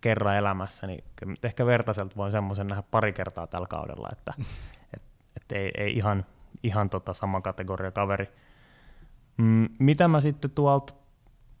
kerran 0.00 0.36
elämässä, 0.36 0.86
niin 0.86 1.04
ehkä 1.42 1.66
vertaiselta 1.66 2.16
voin 2.16 2.32
semmoisen 2.32 2.66
nähdä 2.66 2.82
pari 2.90 3.12
kertaa 3.12 3.46
tällä 3.46 3.66
kaudella, 3.66 4.08
että 4.12 4.34
et, 4.94 5.02
et 5.36 5.52
ei, 5.52 5.70
ei 5.76 5.96
ihan, 5.96 6.26
ihan 6.62 6.90
tota 6.90 7.14
sama 7.14 7.40
kategoria 7.40 7.90
kaveri. 7.90 8.28
Mm, 9.36 9.68
mitä 9.78 10.08
mä 10.08 10.20
sitten 10.20 10.50
tuolta, 10.50 10.94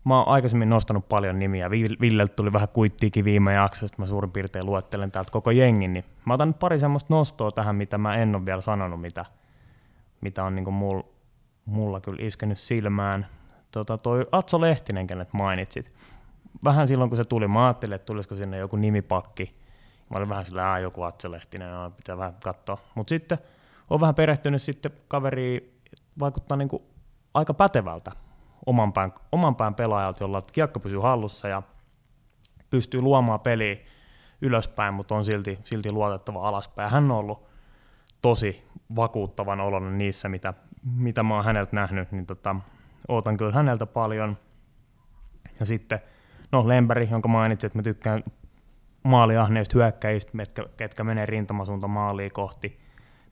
mä 0.04 0.18
oon 0.18 0.28
aikaisemmin 0.28 0.70
nostanut 0.70 1.08
paljon 1.08 1.38
nimiä, 1.38 1.70
Villeltä 1.70 2.36
tuli 2.36 2.52
vähän 2.52 2.68
kuittiikin 2.68 3.24
viime 3.24 3.54
jaksosta, 3.54 3.98
mä 3.98 4.06
suurin 4.06 4.32
piirtein 4.32 4.66
luettelen 4.66 5.10
täältä 5.10 5.30
koko 5.30 5.50
jengin, 5.50 5.92
niin 5.92 6.04
mä 6.24 6.34
otan 6.34 6.48
nyt 6.48 6.58
pari 6.58 6.78
semmoista 6.78 7.14
nostoa 7.14 7.50
tähän, 7.50 7.76
mitä 7.76 7.98
mä 7.98 8.16
en 8.16 8.36
ole 8.36 8.46
vielä 8.46 8.60
sanonut, 8.60 9.00
mitä, 9.00 9.24
mitä 10.20 10.44
on 10.44 10.54
niin 10.54 10.72
mulla 10.72 11.04
mulla 11.66 12.00
kyllä 12.00 12.26
iskenyt 12.26 12.58
silmään. 12.58 13.26
Tota, 13.70 13.98
toi 13.98 14.26
Atso 14.32 14.60
Lehtinen, 14.60 15.06
kenet 15.06 15.32
mainitsit. 15.32 15.94
Vähän 16.64 16.88
silloin, 16.88 17.10
kun 17.10 17.16
se 17.16 17.24
tuli, 17.24 17.48
mä 17.48 17.66
ajattelin, 17.66 17.94
että 17.94 18.06
tulisiko 18.06 18.34
sinne 18.34 18.58
joku 18.58 18.76
nimipakki. 18.76 19.56
Mä 20.10 20.16
olin 20.16 20.28
vähän 20.28 20.44
sillä, 20.44 20.78
joku 20.78 21.02
Atso 21.02 21.30
Lehtinen, 21.30 21.70
no, 21.70 21.90
pitää 21.90 22.18
vähän 22.18 22.34
katsoa. 22.44 22.78
Mutta 22.94 23.08
sitten 23.08 23.38
on 23.90 24.00
vähän 24.00 24.14
perehtynyt 24.14 24.62
sitten 24.62 24.92
kaveri 25.08 25.78
vaikuttaa 26.18 26.56
niin 26.56 26.68
aika 27.34 27.54
pätevältä 27.54 28.12
oman 28.66 28.92
pään, 28.92 29.12
oman 29.32 29.56
pään 29.56 29.74
pelaajalta, 29.74 30.24
jolla 30.24 30.42
kiekko 30.42 30.80
pysyy 30.80 31.00
hallussa 31.00 31.48
ja 31.48 31.62
pystyy 32.70 33.00
luomaan 33.00 33.40
peliä 33.40 33.76
ylöspäin, 34.42 34.94
mutta 34.94 35.14
on 35.14 35.24
silti, 35.24 35.58
silti 35.64 35.92
luotettava 35.92 36.48
alaspäin. 36.48 36.90
Hän 36.90 37.10
on 37.10 37.18
ollut 37.18 37.46
tosi 38.22 38.64
vakuuttavan 38.96 39.60
oloinen 39.60 39.98
niissä, 39.98 40.28
mitä, 40.28 40.54
mitä 40.96 41.22
mä 41.22 41.34
oon 41.34 41.44
häneltä 41.44 41.76
nähnyt, 41.76 42.12
niin 42.12 42.26
tota, 42.26 42.56
ootan 43.08 43.36
kyllä 43.36 43.52
häneltä 43.52 43.86
paljon. 43.86 44.36
Ja 45.60 45.66
sitten, 45.66 46.00
no 46.52 46.68
Lempäri, 46.68 47.08
jonka 47.10 47.28
mainitsin, 47.28 47.66
että 47.66 47.78
mä 47.78 47.82
tykkään 47.82 48.24
maaliahneista 49.02 49.78
hyökkäistä, 49.78 50.32
ketkä, 50.38 50.64
ketkä 50.76 51.04
menee 51.04 51.26
rintamasuunta 51.26 51.88
maaliin 51.88 52.32
kohti. 52.32 52.80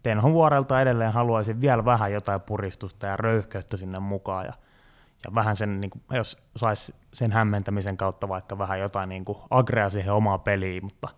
Tenhon 0.03 0.33
vuorelta 0.33 0.81
edelleen 0.81 1.13
haluaisin 1.13 1.61
vielä 1.61 1.85
vähän 1.85 2.13
jotain 2.13 2.41
puristusta 2.41 3.07
ja 3.07 3.17
röyhkeyttä 3.17 3.77
sinne 3.77 3.99
mukaan. 3.99 4.47
Ja, 4.47 4.53
ja 5.25 5.35
vähän 5.35 5.57
sen, 5.57 5.81
niin 5.81 5.91
kuin, 5.91 6.03
jos 6.11 6.39
saisi 6.57 6.95
sen 7.13 7.33
hämmentämisen 7.33 7.97
kautta 7.97 8.29
vaikka 8.29 8.59
vähän 8.59 8.81
jotain 8.81 9.09
niin 9.09 9.25
kuin 9.25 9.39
agrea 9.51 9.91
siihen 9.91 10.13
omaa 10.13 10.39
peliin, 10.39 10.85
mutta 10.85 11.09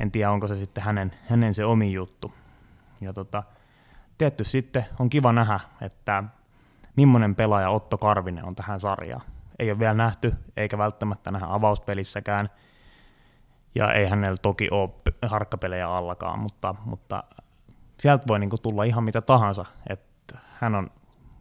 en 0.00 0.10
tiedä, 0.10 0.30
onko 0.30 0.46
se 0.46 0.56
sitten 0.56 0.84
hänen, 0.84 1.12
hänen 1.28 1.54
se 1.54 1.64
omi 1.64 1.92
juttu. 1.92 2.32
Ja 3.00 3.12
tota, 3.12 3.42
tietty 4.18 4.44
sitten 4.44 4.86
on 4.98 5.08
kiva 5.08 5.32
nähdä, 5.32 5.60
että 5.80 6.24
millainen 6.96 7.34
pelaaja 7.34 7.70
Otto 7.70 7.98
Karvinen 7.98 8.46
on 8.46 8.54
tähän 8.54 8.80
sarjaan. 8.80 9.22
Ei 9.58 9.70
ole 9.70 9.78
vielä 9.78 9.94
nähty, 9.94 10.34
eikä 10.56 10.78
välttämättä 10.78 11.30
nähdä 11.30 11.46
avauspelissäkään, 11.50 12.50
ja 13.74 13.92
ei 13.92 14.06
hänellä 14.06 14.36
toki 14.36 14.68
ole 14.70 14.90
harkkapelejä 15.26 15.88
allakaan, 15.88 16.38
mutta, 16.38 16.74
mutta 16.84 17.24
sieltä 17.98 18.24
voi 18.28 18.38
niinku 18.38 18.58
tulla 18.58 18.84
ihan 18.84 19.04
mitä 19.04 19.20
tahansa. 19.20 19.64
että 19.88 20.38
hän 20.60 20.74
on 20.74 20.90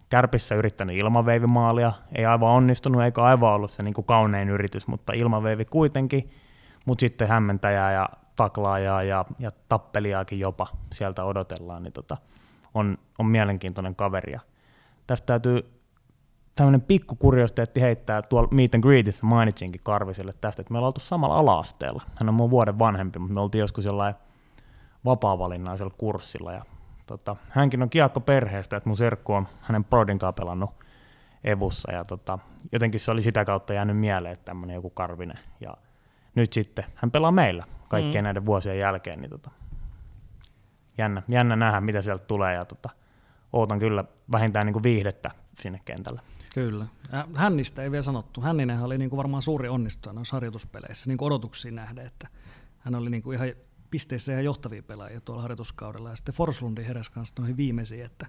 kärpissä 0.10 0.56
yrittänyt 0.56 0.97
ilmaveivimaalia, 0.97 1.93
ei 2.16 2.26
aivan 2.26 2.51
onnistunut, 2.51 3.01
eikä 3.01 3.24
aivan 3.24 3.53
ollut 3.53 3.72
se 3.72 3.84
niinku 3.84 4.03
kaunein 4.03 4.49
yritys, 4.49 4.88
mutta 4.88 5.14
ilmaveivi 5.14 5.66
kuitenkin, 5.66 6.30
mutta 6.86 6.99
sitten 6.99 7.28
hämmentäjää 7.28 7.91
ja 7.91 8.10
taklaajaa 8.36 9.03
ja, 9.03 9.26
ja 9.39 9.51
tappeliaakin 9.70 10.39
jopa 10.39 10.68
sieltä 10.93 11.24
odotellaan, 11.24 11.84
niin 11.84 11.93
tota, 11.93 12.18
on, 12.74 12.97
on 13.20 13.26
mielenkiintoinen 13.26 13.95
kaveri. 13.95 14.34
Ja 14.34 14.39
tästä 15.08 15.26
täytyy 15.26 15.82
tämmöinen 16.56 16.82
pikku 16.82 17.16
kuriositeetti 17.16 17.82
heittää 17.82 18.22
tuolla 18.22 18.49
Meet 18.51 18.76
and 18.76 18.84
Greetissä 18.84 19.26
mainitsinkin 19.26 19.82
Karviselle 19.84 20.34
tästä, 20.41 20.62
että 20.62 20.72
me 20.72 20.78
ollaan 20.78 20.88
oltu 20.88 20.99
samalla 20.99 21.38
ala-asteella. 21.38 22.03
Hän 22.20 22.30
on 22.30 22.36
mun 22.36 22.49
vuoden 22.49 22.80
vanhempi, 22.80 23.20
mutta 23.20 23.34
me 23.34 23.39
oltiin 23.39 23.60
joskus 23.60 23.86
jollain 23.86 24.16
vapaa-valinnaisella 25.06 25.93
kurssilla. 25.97 26.53
Ja, 26.53 26.66
tota, 27.06 27.36
hänkin 27.49 27.84
on 27.84 27.89
kiekko 27.89 28.20
perheestä, 28.20 28.78
että 28.78 28.89
mun 28.89 28.97
serkku 28.97 29.34
on 29.34 29.47
hänen 29.62 29.84
Prodin 29.84 30.20
kanssa 30.20 30.34
pelannut 30.34 30.70
Evussa. 31.43 31.91
Ja 31.91 32.03
tota, 32.03 32.39
jotenkin 32.72 32.99
se 32.99 33.12
oli 33.12 33.22
sitä 33.22 33.45
kautta 33.45 33.74
jäänyt 33.74 33.97
mieleen, 33.97 34.34
että 34.34 34.45
tämmöinen 34.45 34.74
joku 34.74 34.89
Karvinen. 34.89 35.39
Ja 35.60 35.78
nyt 36.36 36.53
sitten 36.53 36.86
hän 36.95 37.12
pelaa 37.12 37.32
meillä 37.32 37.64
kaikkien 37.89 38.24
mm. 38.24 38.26
näiden 38.26 38.45
vuosien 38.45 38.80
jälkeen. 38.80 39.22
Niin 39.22 39.30
tota, 39.30 39.51
jännä, 40.97 41.24
jännä 41.28 41.56
nähdä, 41.56 41.82
mitä 41.82 42.01
sieltä 42.01 42.26
tulee. 42.26 42.53
Ja 42.53 42.66
tota, 42.66 42.89
ootan 43.53 43.80
kyllä 43.80 44.03
vähintään 44.32 44.66
niin 44.66 44.74
kuin 44.74 44.84
viihdettä 44.84 45.32
sinne 45.60 45.82
kentälle. 45.86 46.22
Kyllä. 46.53 46.86
Hännistä 47.36 47.84
ei 47.84 47.91
vielä 47.91 48.01
sanottu. 48.01 48.41
Hänninen 48.41 48.84
oli 48.84 48.97
niin 48.97 49.10
kuin 49.10 49.18
varmaan 49.18 49.41
suuri 49.41 49.70
onnistuja 49.70 50.14
noissa 50.14 50.36
harjoituspeleissä, 50.36 51.10
niin 51.10 51.18
kuin 51.18 51.28
odotuksiin 51.28 51.76
nähden, 51.76 52.06
että 52.06 52.28
hän 52.80 52.95
oli 52.95 53.10
niin 53.10 53.24
kuin 53.24 53.36
ihan 53.36 53.49
pisteissä 53.96 54.32
ihan 54.32 54.46
johtavia 54.46 54.84
pelaajia 54.84 55.22
tuolla 55.22 55.41
harjoituskaudella. 55.41 56.10
Ja 56.10 56.16
sitten 56.16 56.36
Forslundi 56.36 56.86
heräsi 56.88 57.12
kanssa 57.12 57.36
noihin 57.39 57.58
viimeisiin, 57.58 58.06
että 58.06 58.26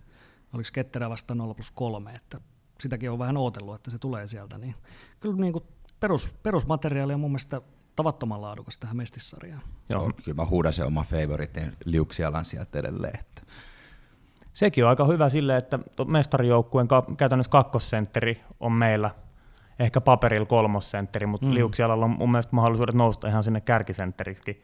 oliko 0.53 0.69
Ketterä 0.73 1.11
vasta 1.11 1.35
0 1.35 1.55
plus 1.55 1.71
3, 1.71 2.14
että 2.14 2.41
sitäkin 2.81 3.11
on 3.11 3.19
vähän 3.19 3.37
ootellut, 3.37 3.75
että 3.75 3.91
se 3.91 3.99
tulee 3.99 4.27
sieltä. 4.27 4.59
Niin 4.59 4.75
kyllä 5.21 5.37
niin 5.37 5.53
kuin 5.53 5.64
perus, 6.01 6.37
perusmateriaali 6.43 7.14
on 7.14 7.21
mun 7.21 7.31
mielestä 7.31 7.61
tavattoman 7.97 8.41
laadukas 8.41 8.79
tähän 8.79 8.97
mestissarjaan. 8.97 9.62
Joo. 9.89 10.12
Kyllä 10.25 10.37
mä 10.37 10.47
huudan 10.47 10.73
se 10.73 10.85
oma 10.85 11.05
favoritin 11.05 11.73
liuksialan 11.85 12.45
sieltä 12.45 12.79
edelleen. 12.79 13.19
Että. 13.21 13.43
Sekin 14.53 14.85
on 14.85 14.91
aika 14.91 15.05
hyvä 15.05 15.29
sille, 15.29 15.57
että 15.57 15.79
mestarijoukkueen 16.07 16.89
käytännössä 17.17 17.51
kakkosentteri 17.51 18.41
on 18.61 18.73
meillä 18.73 19.11
ehkä 19.79 20.01
paperilla 20.01 20.47
kolmosentteri, 20.47 21.27
mutta 21.27 21.47
mm. 21.47 21.55
liuksialalla 21.55 22.05
on 22.05 22.17
mun 22.19 22.31
mielestä 22.31 22.57
mahdollisuudet 22.57 22.95
nousta 22.95 23.29
ihan 23.29 23.45
sinne 23.45 23.61
kärkisentterikin. 23.61 24.62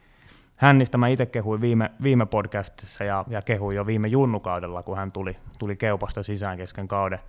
Hännistä 0.63 0.97
mä 0.97 1.07
itse 1.07 1.25
kehuin 1.25 1.61
viime, 1.61 1.91
viime 2.03 2.25
podcastissa 2.25 3.03
ja, 3.03 3.25
ja 3.29 3.41
kehuin 3.41 3.75
jo 3.75 3.85
viime 3.85 4.07
junnukaudella, 4.07 4.83
kun 4.83 4.97
hän 4.97 5.11
tuli, 5.11 5.37
tuli 5.59 5.75
keupasta 5.75 6.23
sisään 6.23 6.57
kesken 6.57 6.87
kauden. 6.87 7.19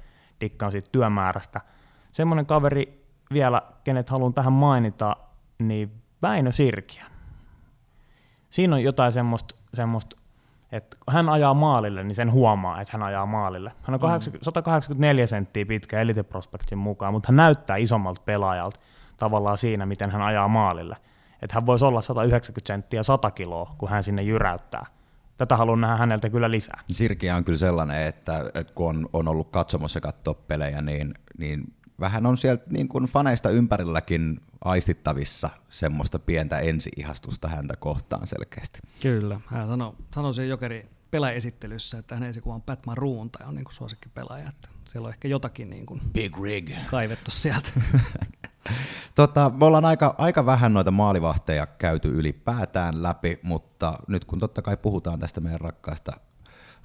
Dikkaan 0.41 0.73
siitä 0.73 0.89
työmäärästä. 0.93 1.61
Semmoinen 2.13 2.47
kaveri 2.47 3.05
vielä, 3.33 3.63
kenet 3.85 4.11
haluan 4.11 4.35
tähän 4.35 4.53
mainita, 4.53 5.17
niin 5.59 5.93
Väinö 6.23 6.53
Sirkiä. 6.53 7.05
Siinä 8.51 8.77
on 8.77 8.83
jotain 8.83 9.13
semmoista, 9.13 9.57
semmoista 9.75 10.17
että 10.73 10.97
kun 11.05 11.15
hän 11.15 11.29
ajaa 11.29 11.55
maalille, 11.55 12.05
niin 12.05 12.15
sen 12.15 12.33
huomaa, 12.33 12.81
että 12.81 12.93
hän 12.99 13.03
ajaa 13.03 13.27
maalille. 13.27 13.73
Hän 13.83 13.95
on 13.95 14.01
80, 14.01 14.43
mm. 14.43 14.45
184 14.45 15.27
senttiä 15.27 15.67
pitkä 15.67 16.01
Elite 16.01 16.23
Prospectin 16.23 16.79
mukaan, 16.79 17.13
mutta 17.13 17.27
hän 17.29 17.37
näyttää 17.37 17.77
isommalta 17.77 18.23
pelaajalta 18.25 18.81
tavallaan 19.17 19.59
siinä, 19.59 19.87
miten 19.87 20.11
hän 20.11 20.23
ajaa 20.23 20.49
maalille. 20.49 20.97
Että 21.45 21.55
hän 21.55 21.67
voisi 21.67 21.85
olla 21.85 22.03
190 22.03 22.67
senttiä 22.67 23.03
100 23.03 23.31
kiloa, 23.31 23.75
kun 23.79 23.89
hän 23.89 24.05
sinne 24.05 24.23
jyräyttää. 24.23 24.87
Tätä 25.39 25.57
haluan 25.57 25.81
nähdä 25.81 25.97
häneltä 25.97 26.31
kyllä 26.31 26.51
lisää. 26.51 26.81
Sirkiä 26.93 27.37
on 27.37 27.45
kyllä 27.45 27.59
sellainen, 27.59 28.07
että, 28.07 28.51
että 28.55 28.73
kun 28.75 28.89
on, 28.89 29.09
on 29.13 29.29
ollut 29.29 29.51
katsomassa 29.51 30.01
katsoa 30.01 30.35
pelejä, 30.35 30.83
niin, 30.83 31.15
niin 31.39 31.73
vähän 32.01 32.27
on 32.27 32.37
sieltä 32.37 32.65
niin 32.71 32.89
kuin 32.89 33.05
faneista 33.05 33.51
ympärilläkin 33.51 34.41
aistittavissa 34.65 35.51
semmoista 35.69 36.19
pientä 36.19 36.59
ensi-ihastusta 36.59 37.49
häntä 37.49 37.77
kohtaan 37.77 38.27
selkeästi. 38.27 38.81
Kyllä, 39.03 39.41
hän 39.47 39.69
sanoi, 39.69 39.93
sanoi 40.15 40.35
sen 40.35 40.49
jokeri 40.49 40.89
pelaesittelyssä, 41.11 41.99
että 41.99 42.15
hänen 42.15 42.31
esikuva 42.31 42.55
on 42.55 42.63
Pat 42.63 42.87
Maroon 42.87 43.31
tai 43.31 43.49
on 43.49 43.55
niin 43.55 43.65
kuin 43.65 43.75
suosikki 43.75 44.09
pelaaja, 44.09 44.49
että 44.49 44.69
siellä 44.85 45.07
on 45.07 45.13
ehkä 45.13 45.29
jotakin 45.29 45.71
niin 45.71 45.87
kuin 45.87 46.01
Big 46.13 46.39
rig. 46.43 46.71
kaivettu 46.91 47.31
sieltä. 47.31 47.69
Tota, 49.15 49.51
me 49.59 49.65
ollaan 49.65 49.85
aika, 49.85 50.15
aika 50.19 50.47
vähän 50.47 50.75
noita 50.75 50.91
maalivahteja 50.91 51.67
käyty 51.67 52.09
ylipäätään 52.09 53.03
läpi, 53.03 53.41
mutta 53.43 53.99
nyt 54.09 54.25
kun 54.25 54.39
totta 54.39 54.63
kai 54.63 54.77
puhutaan 54.77 55.21
tästä 55.21 55.41
meidän 55.41 55.61
rakkaasta, 55.61 56.13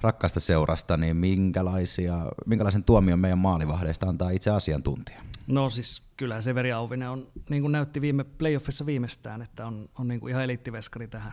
rakkaasta 0.00 0.40
seurasta, 0.40 0.96
niin 0.96 1.16
minkälaisia, 1.16 2.26
minkälaisen 2.46 2.84
tuomion 2.84 3.20
meidän 3.20 3.38
maalivahdeista 3.38 4.06
antaa 4.06 4.30
itse 4.30 4.50
asiantuntija? 4.50 5.22
No 5.46 5.68
siis 5.68 6.02
kyllä 6.16 6.40
Severi 6.40 6.72
Auvinen 6.72 7.10
on, 7.10 7.28
niin 7.48 7.62
kuin 7.62 7.72
näytti 7.72 8.00
viime 8.00 8.24
playoffissa 8.24 8.86
viimeistään, 8.86 9.42
että 9.42 9.66
on, 9.66 9.88
on 9.98 10.08
niin 10.08 10.20
kuin 10.20 10.30
ihan 10.30 10.44
eliittiveskari 10.44 11.08
tähän, 11.08 11.32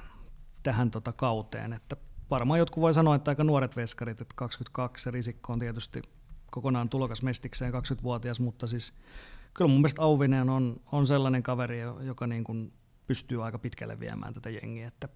tähän 0.63 0.91
tota 0.91 1.11
kauteen. 1.11 1.73
Että 1.73 1.95
varmaan 2.29 2.59
jotkut 2.59 2.81
voi 2.81 2.93
sanoa, 2.93 3.15
että 3.15 3.31
aika 3.31 3.43
nuoret 3.43 3.75
veskarit, 3.75 4.21
että 4.21 4.33
22 4.37 5.09
ja 5.09 5.11
Risikko 5.11 5.53
on 5.53 5.59
tietysti 5.59 6.01
kokonaan 6.51 6.89
tulokas 6.89 7.23
mestikseen 7.23 7.73
20-vuotias, 7.73 8.39
mutta 8.39 8.67
siis 8.67 8.93
kyllä 9.53 9.67
mun 9.67 9.79
mielestä 9.79 10.01
Auvinen 10.01 10.49
on, 10.49 10.81
on 10.91 11.07
sellainen 11.07 11.43
kaveri, 11.43 11.79
joka 11.79 12.27
niin 12.27 12.43
kuin 12.43 12.73
pystyy 13.07 13.45
aika 13.45 13.59
pitkälle 13.59 13.99
viemään 13.99 14.33
tätä 14.33 14.49
jengiä, 14.49 14.87
että 14.87 15.09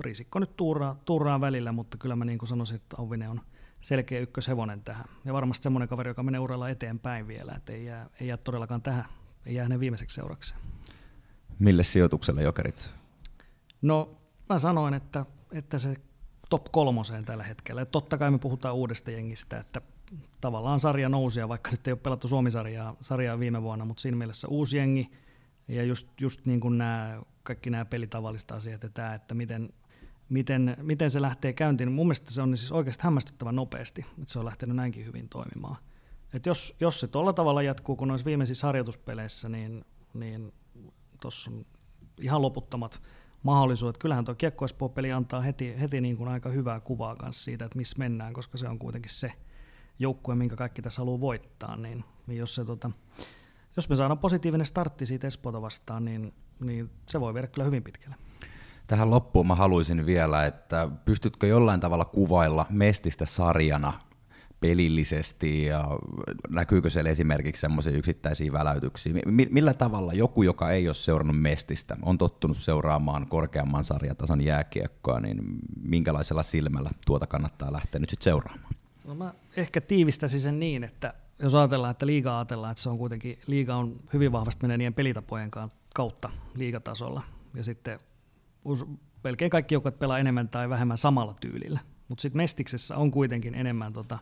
Risikko 0.00 0.38
nyt 0.38 0.56
tuuraa, 0.56 0.96
tuuraa 1.04 1.40
välillä, 1.40 1.72
mutta 1.72 1.98
kyllä 1.98 2.16
mä 2.16 2.24
niin 2.24 2.38
kuin 2.38 2.48
sanoisin, 2.48 2.76
että 2.76 2.96
Auvinen 2.98 3.30
on 3.30 3.40
selkeä 3.80 4.20
ykköshevonen 4.20 4.82
tähän. 4.82 5.04
Ja 5.24 5.32
varmasti 5.32 5.62
semmoinen 5.62 5.88
kaveri, 5.88 6.10
joka 6.10 6.22
menee 6.22 6.40
uralla 6.40 6.68
eteenpäin 6.68 7.28
vielä, 7.28 7.54
että 7.56 7.72
ei 7.72 7.84
jää, 7.84 8.10
ei 8.20 8.28
jää 8.28 8.36
todellakaan 8.36 8.82
tähän, 8.82 9.04
ei 9.46 9.54
jää 9.54 9.64
hänen 9.64 9.80
viimeiseksi 9.80 10.14
seurakseen. 10.14 10.60
Mille 11.58 11.82
sijoitukselle 11.82 12.42
jokerit? 12.42 12.94
No 13.82 14.10
mä 14.48 14.58
sanoin, 14.58 14.94
että, 14.94 15.26
että 15.52 15.78
se 15.78 15.96
top 16.50 16.64
kolmoseen 16.72 17.24
tällä 17.24 17.44
hetkellä. 17.44 17.82
Et 17.82 17.90
totta 17.90 18.18
kai 18.18 18.30
me 18.30 18.38
puhutaan 18.38 18.74
uudesta 18.74 19.10
jengistä, 19.10 19.58
että 19.58 19.80
tavallaan 20.40 20.80
sarja 20.80 21.08
nousi, 21.08 21.40
ja 21.40 21.48
vaikka 21.48 21.70
nyt 21.70 21.86
ei 21.86 21.92
ole 21.92 22.00
pelattu 22.02 22.28
Suomi-sarjaa 22.28 22.96
sarjaa 23.00 23.38
viime 23.38 23.62
vuonna, 23.62 23.84
mutta 23.84 24.00
siinä 24.00 24.16
mielessä 24.16 24.48
uusi 24.48 24.76
jengi, 24.76 25.10
ja 25.68 25.84
just, 25.84 26.08
just 26.20 26.46
niin 26.46 26.60
kuin 26.60 26.78
nämä, 26.78 27.22
kaikki 27.42 27.70
nämä 27.70 27.84
pelitavallista 27.84 28.54
asiat 28.54 28.82
ja 28.82 28.88
tämä, 28.88 29.14
että 29.14 29.34
miten, 29.34 29.72
miten, 30.28 30.76
miten 30.82 31.10
se 31.10 31.22
lähtee 31.22 31.52
käyntiin. 31.52 31.92
Mun 31.92 32.06
mielestä 32.06 32.30
se 32.30 32.42
on 32.42 32.56
siis 32.56 32.72
oikeasti 32.72 33.02
hämmästyttävän 33.04 33.56
nopeasti, 33.56 34.06
että 34.18 34.32
se 34.32 34.38
on 34.38 34.44
lähtenyt 34.44 34.76
näinkin 34.76 35.06
hyvin 35.06 35.28
toimimaan. 35.28 35.76
Et 36.32 36.46
jos, 36.46 36.76
jos 36.80 37.00
se 37.00 37.08
tuolla 37.08 37.32
tavalla 37.32 37.62
jatkuu 37.62 37.96
kuin 37.96 38.08
noissa 38.08 38.24
viimeisissä 38.24 38.66
harjoituspeleissä, 38.66 39.48
niin, 39.48 39.84
niin 40.14 40.52
tuossa 41.20 41.50
on 41.50 41.66
ihan 42.20 42.42
loputtomat 42.42 43.02
mahdollisuudet. 43.42 43.98
Kyllähän 43.98 44.24
tuo 44.24 44.34
kiekko 44.34 44.66
peli 44.94 45.12
antaa 45.12 45.40
heti, 45.40 45.80
heti 45.80 46.00
niin 46.00 46.16
kuin 46.16 46.28
aika 46.28 46.48
hyvää 46.48 46.80
kuvaa 46.80 47.16
kanssa 47.16 47.44
siitä, 47.44 47.64
että 47.64 47.78
missä 47.78 47.98
mennään, 47.98 48.32
koska 48.32 48.58
se 48.58 48.68
on 48.68 48.78
kuitenkin 48.78 49.12
se 49.12 49.32
joukkue, 49.98 50.34
minkä 50.34 50.56
kaikki 50.56 50.82
tässä 50.82 51.00
haluaa 51.00 51.20
voittaa. 51.20 51.76
Niin, 51.76 52.04
niin 52.26 52.38
jos, 52.38 52.54
se, 52.54 52.64
tota, 52.64 52.90
jos 53.76 53.88
me 53.88 53.96
saadaan 53.96 54.18
positiivinen 54.18 54.66
startti 54.66 55.06
siitä 55.06 55.26
Espoota 55.26 55.62
vastaan, 55.62 56.04
niin, 56.04 56.34
niin 56.60 56.90
se 57.08 57.20
voi 57.20 57.34
viedä 57.34 57.46
kyllä 57.46 57.64
hyvin 57.64 57.82
pitkälle. 57.82 58.16
Tähän 58.86 59.10
loppuun 59.10 59.46
mä 59.46 59.54
haluaisin 59.54 60.06
vielä, 60.06 60.46
että 60.46 60.88
pystytkö 61.04 61.46
jollain 61.46 61.80
tavalla 61.80 62.04
kuvailla 62.04 62.66
Mestistä 62.70 63.26
sarjana 63.26 63.92
pelillisesti 64.60 65.64
ja 65.64 65.88
näkyykö 66.48 66.90
siellä 66.90 67.10
esimerkiksi 67.10 67.60
semmoisia 67.60 67.92
yksittäisiä 67.92 68.52
väläytyksiä? 68.52 69.12
Millä 69.50 69.74
tavalla 69.74 70.12
joku, 70.12 70.42
joka 70.42 70.70
ei 70.70 70.88
ole 70.88 70.94
seurannut 70.94 71.40
Mestistä, 71.40 71.96
on 72.02 72.18
tottunut 72.18 72.56
seuraamaan 72.56 73.26
korkeamman 73.26 73.84
sarjatason 73.84 74.40
jääkiekkoa, 74.40 75.20
niin 75.20 75.38
minkälaisella 75.82 76.42
silmällä 76.42 76.90
tuota 77.06 77.26
kannattaa 77.26 77.72
lähteä 77.72 77.98
nyt 77.98 78.10
sitten 78.10 78.24
seuraamaan? 78.24 78.74
No 79.04 79.14
mä 79.14 79.34
ehkä 79.56 79.80
tiivistäisin 79.80 80.40
sen 80.40 80.60
niin, 80.60 80.84
että 80.84 81.14
jos 81.38 81.54
ajatellaan, 81.54 81.90
että 81.90 82.06
liiga 82.06 82.38
ajatellaan, 82.38 82.70
että 82.70 82.82
se 82.82 82.88
on 82.88 82.98
kuitenkin, 82.98 83.38
liiga 83.46 83.76
on 83.76 84.00
hyvin 84.12 84.32
vahvasti 84.32 84.62
menee 84.62 84.76
niiden 84.76 84.94
pelitapojen 84.94 85.50
kautta 85.94 86.30
liigatasolla. 86.54 87.22
Ja 87.54 87.64
sitten 87.64 88.00
melkein 89.24 89.50
kaikki 89.50 89.74
joukot 89.74 89.98
pelaa 89.98 90.18
enemmän 90.18 90.48
tai 90.48 90.68
vähemmän 90.68 90.96
samalla 90.96 91.34
tyylillä. 91.40 91.80
Mutta 92.08 92.22
sitten 92.22 92.36
Mestiksessä 92.36 92.96
on 92.96 93.10
kuitenkin 93.10 93.54
enemmän, 93.54 93.92
tota, 93.92 94.18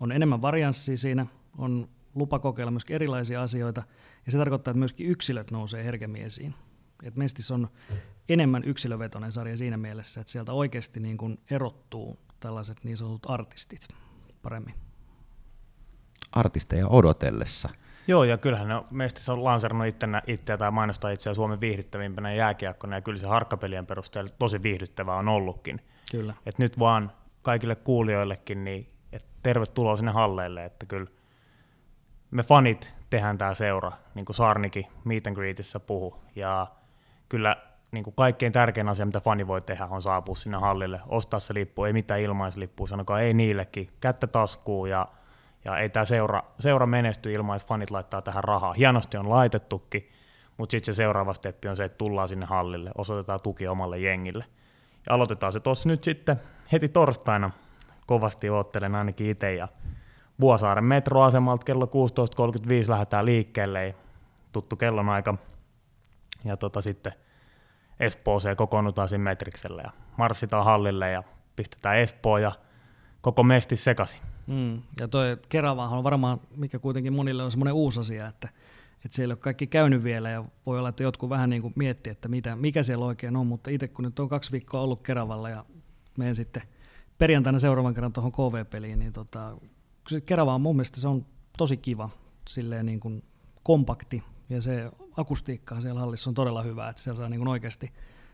on 0.00 0.12
enemmän 0.12 0.42
varianssia 0.42 0.96
siinä, 0.96 1.26
on 1.58 1.88
lupa 2.14 2.38
kokeilla 2.38 2.70
myöskin 2.70 2.94
erilaisia 2.94 3.42
asioita, 3.42 3.82
ja 4.26 4.32
se 4.32 4.38
tarkoittaa, 4.38 4.70
että 4.70 4.78
myöskin 4.78 5.06
yksilöt 5.06 5.50
nousee 5.50 5.84
herkemmin 5.84 6.22
esiin. 6.22 6.54
Et 7.02 7.16
Mestis 7.16 7.50
on 7.50 7.68
enemmän 8.28 8.64
yksilövetoinen 8.64 9.32
sarja 9.32 9.56
siinä 9.56 9.76
mielessä, 9.76 10.20
että 10.20 10.30
sieltä 10.30 10.52
oikeasti 10.52 11.00
niin 11.00 11.16
kun 11.16 11.38
erottuu 11.50 12.18
tällaiset 12.40 12.84
niin 12.84 12.96
sanotut 12.96 13.30
artistit 13.30 13.88
paremmin. 14.48 14.74
Artisteja 16.32 16.88
odotellessa. 16.88 17.68
Joo, 18.06 18.24
ja 18.24 18.38
kyllähän 18.38 18.68
ne 18.68 18.82
Mestis 18.90 19.28
on 19.28 19.44
lanserannut 19.44 19.86
itseä, 19.86 20.22
itseä 20.26 20.56
tai 20.56 20.70
mainostaa 20.70 21.10
itseä 21.10 21.34
Suomen 21.34 21.60
viihdyttävimpänä 21.60 22.34
jääkiekkona, 22.34 22.96
ja 22.96 23.00
kyllä 23.00 23.18
se 23.18 23.26
harkkapelien 23.26 23.86
perusteella 23.86 24.30
tosi 24.38 24.62
viihdyttävää 24.62 25.16
on 25.16 25.28
ollutkin. 25.28 25.80
Kyllä. 26.10 26.34
Et 26.46 26.58
nyt 26.58 26.78
vaan 26.78 27.12
kaikille 27.42 27.76
kuulijoillekin, 27.76 28.64
niin 28.64 28.88
et 29.12 29.26
tervetuloa 29.42 29.96
sinne 29.96 30.12
halleille, 30.12 30.64
että 30.64 30.86
kyllä 30.86 31.06
me 32.30 32.42
fanit 32.42 32.92
tehdään 33.10 33.38
tämä 33.38 33.54
seura, 33.54 33.92
niin 34.14 34.24
kuin 34.24 34.36
Saarnikin 34.36 34.86
Meet 35.04 35.26
and 35.26 35.36
Greetissä 35.36 35.80
puhu, 35.80 36.16
ja 36.36 36.66
kyllä 37.28 37.56
niin 37.92 38.04
kuin 38.04 38.14
kaikkein 38.14 38.52
tärkein 38.52 38.88
asia, 38.88 39.06
mitä 39.06 39.20
fani 39.20 39.46
voi 39.46 39.60
tehdä, 39.60 39.86
on 39.90 40.02
saapua 40.02 40.34
sinne 40.34 40.58
hallille, 40.58 41.00
ostaa 41.06 41.40
se 41.40 41.54
lippu, 41.54 41.84
ei 41.84 41.92
mitään 41.92 42.20
ilmaislippua, 42.20 42.86
sanokaa 42.86 43.20
ei 43.20 43.34
niillekin, 43.34 43.90
kättä 44.00 44.26
taskuun 44.26 44.90
ja, 44.90 45.08
ja 45.64 45.78
ei 45.78 45.88
tämä 45.88 46.04
seura, 46.04 46.42
seura 46.58 46.86
menesty 46.86 47.32
ilman, 47.32 47.56
että 47.56 47.68
fanit 47.68 47.90
laittaa 47.90 48.22
tähän 48.22 48.44
rahaa. 48.44 48.72
Hienosti 48.72 49.16
on 49.16 49.30
laitettukin, 49.30 50.08
mutta 50.56 50.70
sitten 50.70 50.94
se 50.94 50.96
seuraava 50.96 51.34
steppi 51.34 51.68
on 51.68 51.76
se, 51.76 51.84
että 51.84 51.98
tullaan 51.98 52.28
sinne 52.28 52.46
hallille, 52.46 52.90
osoitetaan 52.98 53.40
tuki 53.42 53.68
omalle 53.68 53.98
jengille. 53.98 54.44
Ja 55.06 55.14
aloitetaan 55.14 55.52
se 55.52 55.60
tuossa 55.60 55.88
nyt 55.88 56.04
sitten 56.04 56.40
heti 56.72 56.88
torstaina, 56.88 57.50
kovasti 58.06 58.50
oottelen 58.50 58.94
ainakin 58.94 59.30
itse, 59.30 59.54
ja 59.54 59.68
Vuosaaren 60.40 60.84
metroasemalta 60.84 61.64
kello 61.64 61.84
16.35 62.84 62.90
lähdetään 62.90 63.26
liikkeelle, 63.26 63.94
tuttu 64.52 64.76
kellonaika, 64.76 65.34
ja 66.44 66.56
tota 66.56 66.80
sitten– 66.80 67.12
Espooseen 68.00 68.56
kokoonnutaan 68.56 69.08
siinä 69.08 69.24
Metrikselle 69.24 69.82
ja 69.82 69.90
marssitaan 70.16 70.64
hallille 70.64 71.10
ja 71.10 71.22
pistetään 71.56 71.98
Espoo 71.98 72.38
ja 72.38 72.52
koko 73.20 73.42
mesti 73.42 73.76
sekaisin. 73.76 74.20
Mm. 74.46 74.82
Ja 75.00 75.08
toi 75.08 75.36
Keravahan 75.48 75.98
on 75.98 76.04
varmaan, 76.04 76.40
mikä 76.56 76.78
kuitenkin 76.78 77.12
monille 77.12 77.42
on 77.42 77.50
semmoinen 77.50 77.74
uusi 77.74 78.00
asia, 78.00 78.26
että, 78.26 78.48
että 79.04 79.16
siellä 79.16 79.32
on 79.32 79.38
kaikki 79.38 79.66
käynyt 79.66 80.04
vielä 80.04 80.30
ja 80.30 80.44
voi 80.66 80.78
olla, 80.78 80.88
että 80.88 81.02
jotkut 81.02 81.30
vähän 81.30 81.50
niin 81.50 81.62
kuin 81.62 81.72
miettii, 81.76 82.10
että 82.10 82.28
mitä, 82.28 82.56
mikä 82.56 82.82
siellä 82.82 83.04
oikein 83.04 83.36
on, 83.36 83.46
mutta 83.46 83.70
itse 83.70 83.88
kun 83.88 84.04
nyt 84.04 84.18
on 84.18 84.28
kaksi 84.28 84.52
viikkoa 84.52 84.80
ollut 84.80 85.00
Keravalla 85.00 85.50
ja 85.50 85.64
menen 86.18 86.36
sitten 86.36 86.62
perjantaina 87.18 87.58
seuraavan 87.58 87.94
kerran 87.94 88.12
tuohon 88.12 88.32
KV-peliin, 88.32 88.98
niin 88.98 89.12
tota, 89.12 89.56
Kerava 90.26 90.54
on 90.54 90.60
mun 90.60 90.76
mielestä 90.76 91.00
se 91.00 91.08
on 91.08 91.26
tosi 91.58 91.76
kiva, 91.76 92.10
silleen 92.48 92.86
niin 92.86 93.00
kuin 93.00 93.24
kompakti 93.62 94.22
ja 94.50 94.62
se 94.62 94.90
akustiikka 95.16 95.80
siellä 95.80 96.00
hallissa 96.00 96.30
on 96.30 96.34
todella 96.34 96.62
hyvä, 96.62 96.88
että 96.88 97.02
siellä 97.02 97.16
saa 97.16 97.28
niin 97.28 97.40
kuin 97.40 97.48
oikeasti, 97.48 97.92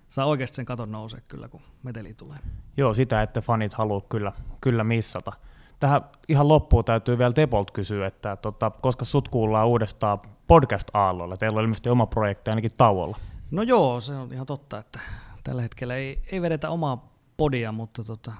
saa 0.09 0.27
oikeasti 0.27 0.57
sen 0.57 0.65
katon 0.65 0.93
nousee 0.93 1.21
kyllä, 1.29 1.49
kun 1.49 1.61
meteli 1.83 2.15
tulee. 2.15 2.39
Joo, 2.77 2.95
sitä, 2.95 3.23
että 3.23 3.41
fanit 3.41 3.75
haluaa 3.75 4.01
kyllä, 4.01 4.33
kyllä 4.61 4.85
missata. 4.85 5.33
Tähän 5.81 6.03
ihan 6.29 6.49
loppuun 6.49 6.85
täytyy 6.85 7.19
vielä 7.19 7.33
Tepolt 7.33 7.71
kysyä, 7.71 8.07
että 8.07 8.37
tota, 8.37 8.71
koska 8.71 9.05
sut 9.05 9.29
kuullaan 9.29 9.69
uudestaan 9.69 10.19
podcast-aallolla, 10.47 11.37
teillä 11.37 11.59
on 11.59 11.62
ilmeisesti 11.62 11.91
oma 11.91 12.07
projekti 12.07 12.51
ainakin 12.51 12.71
tauolla. 12.77 13.17
No 13.51 13.62
joo, 13.62 14.01
se 14.01 14.15
on 14.15 14.33
ihan 14.33 14.47
totta, 14.47 14.79
että 14.79 15.01
tällä 15.45 15.62
hetkellä 15.62 15.97
ei, 15.97 16.23
ei 16.33 16.43
vedetä 16.43 16.71
omaa 16.71 17.12
podia, 17.37 17.73
mutta 17.73 18.05
tota, 18.05 18.33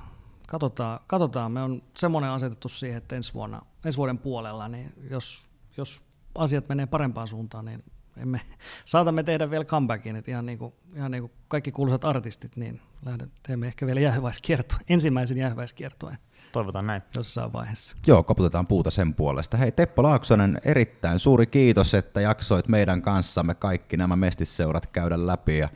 katsotaan, 0.49 1.01
katsotaan, 1.07 1.53
me 1.53 1.62
on 1.62 1.83
semmoinen 1.97 2.31
asetettu 2.31 2.68
siihen, 2.68 2.99
että 2.99 3.16
ensi, 3.16 3.35
vuonna, 3.35 3.62
ensi 3.85 3.99
vuoden 3.99 4.18
puolella, 4.18 4.68
niin 4.68 4.93
jos, 5.11 5.47
jos 5.77 6.03
asiat 6.35 6.68
menee 6.68 6.87
parempaan 6.87 7.28
suuntaan, 7.28 7.64
niin 7.64 7.85
emme, 8.16 8.41
saatamme 8.85 9.22
tehdä 9.22 9.51
vielä 9.51 9.64
comebackin, 9.64 10.16
että 10.16 10.30
ihan 10.30 10.47
niin 10.47 10.59
kuin, 10.59 10.74
ihan 10.97 11.11
niin 11.11 11.22
kuin 11.22 11.32
kaikki 11.49 11.72
kuuluisat 11.72 12.05
artistit, 12.05 12.57
niin 12.57 12.80
lähden, 13.05 13.32
teemme 13.43 13.66
ehkä 13.66 13.87
vielä 13.87 14.01
jäähyväiskiertoa, 14.01 14.78
ensimmäisen 14.89 15.39
jäähyväiskiertoen. 15.39 16.18
Toivotaan 16.53 16.87
näin. 16.87 17.03
Jossain 17.16 17.53
vaiheessa. 17.53 17.97
Joo, 18.07 18.22
koputetaan 18.22 18.66
puuta 18.66 18.91
sen 18.91 19.14
puolesta. 19.14 19.57
Hei 19.57 19.72
Teppo 19.72 20.03
Laaksonen, 20.03 20.61
erittäin 20.64 21.18
suuri 21.18 21.47
kiitos, 21.47 21.95
että 21.95 22.20
jaksoit 22.20 22.68
meidän 22.68 23.03
kanssamme 23.03 23.55
kaikki 23.55 23.97
nämä 23.97 24.16
mestisseurat 24.16 24.87
käydä 24.87 25.26
läpi. 25.26 25.59
Ja 25.59 25.68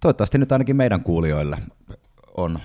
toivottavasti 0.00 0.38
nyt 0.38 0.52
ainakin 0.52 0.76
meidän 0.76 1.02
kuulijoille 1.02 1.58
on 2.36 2.58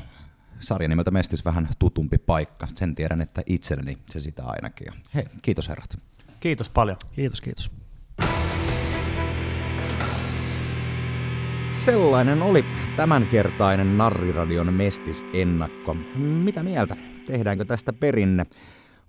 sarja 0.60 0.90
nimeltä 0.90 1.12
Mestis 1.12 1.46
vähän 1.46 1.70
tutumpi 1.80 2.18
paikka. 2.18 2.68
Sen 2.76 2.96
tiedän, 2.96 3.22
että 3.22 3.42
itselleni 3.46 3.98
se 4.06 4.20
sitä 4.20 4.44
ainakin. 4.46 4.88
Hei, 5.16 5.26
kiitos 5.42 5.70
herrat. 5.70 5.98
Kiitos 6.42 6.70
paljon. 6.70 6.98
Kiitos, 7.12 7.42
kiitos. 7.42 7.72
Sellainen 11.70 12.42
oli 12.42 12.66
tämänkertainen 12.96 13.98
Narriradion 13.98 14.74
Mestis 14.74 15.24
ennakko. 15.34 15.94
Mitä 16.16 16.64
mieltä? 16.64 16.98
Tehdäänkö 17.28 17.66
tästä 17.66 17.94
perinne? 17.94 18.44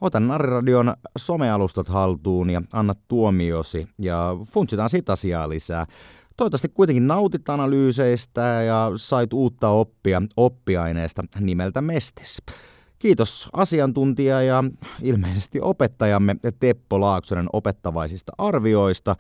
Ota 0.01 0.21
Narriradion 0.21 0.95
somealustat 1.19 1.89
haltuun 1.89 2.51
ja 2.51 2.63
anna 2.73 2.95
tuomiosi 3.09 3.89
ja 3.99 4.37
funtsitaan 4.53 4.91
sitä 4.91 5.13
asiaa 5.13 5.49
lisää. 5.49 5.87
Toivottavasti 6.37 6.69
kuitenkin 6.69 7.07
nautit 7.07 7.49
analyyseistä 7.49 8.41
ja 8.41 8.91
sait 8.97 9.33
uutta 9.33 9.69
oppia 9.69 10.23
oppiaineesta 10.37 11.23
nimeltä 11.41 11.81
Mestis. 11.81 12.43
Kiitos 13.03 13.49
asiantuntija 13.53 14.43
ja 14.43 14.65
ilmeisesti 15.01 15.59
opettajamme 15.63 16.37
Teppo 16.61 17.01
Laaksonen 17.01 17.47
opettavaisista 17.53 18.33
arvioista. 18.39 19.17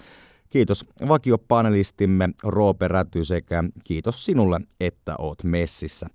Kiitos 0.49 0.85
vakiopanelistimme 1.09 2.28
Roope 2.43 2.89
Räty 2.89 3.24
sekä 3.24 3.64
kiitos 3.85 4.24
sinulle, 4.24 4.61
että 4.80 5.14
oot 5.18 5.45
messissä. 5.45 6.07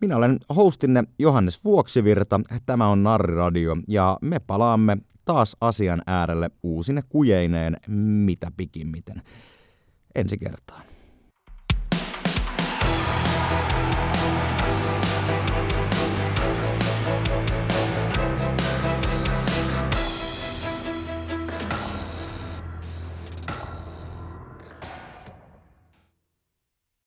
Minä 0.00 0.16
olen 0.16 0.38
hostinne 0.56 1.04
Johannes 1.18 1.64
Vuoksivirta, 1.64 2.40
tämä 2.66 2.88
on 2.88 3.02
Narriradio 3.02 3.76
ja 3.88 4.18
me 4.22 4.38
palaamme 4.38 4.96
taas 5.24 5.56
asian 5.60 6.02
äärelle 6.06 6.50
uusine 6.62 7.02
kujeineen 7.08 7.76
mitä 8.24 8.50
pikimmiten. 8.56 9.22
Ensi 10.14 10.38
kertaan. 10.38 10.93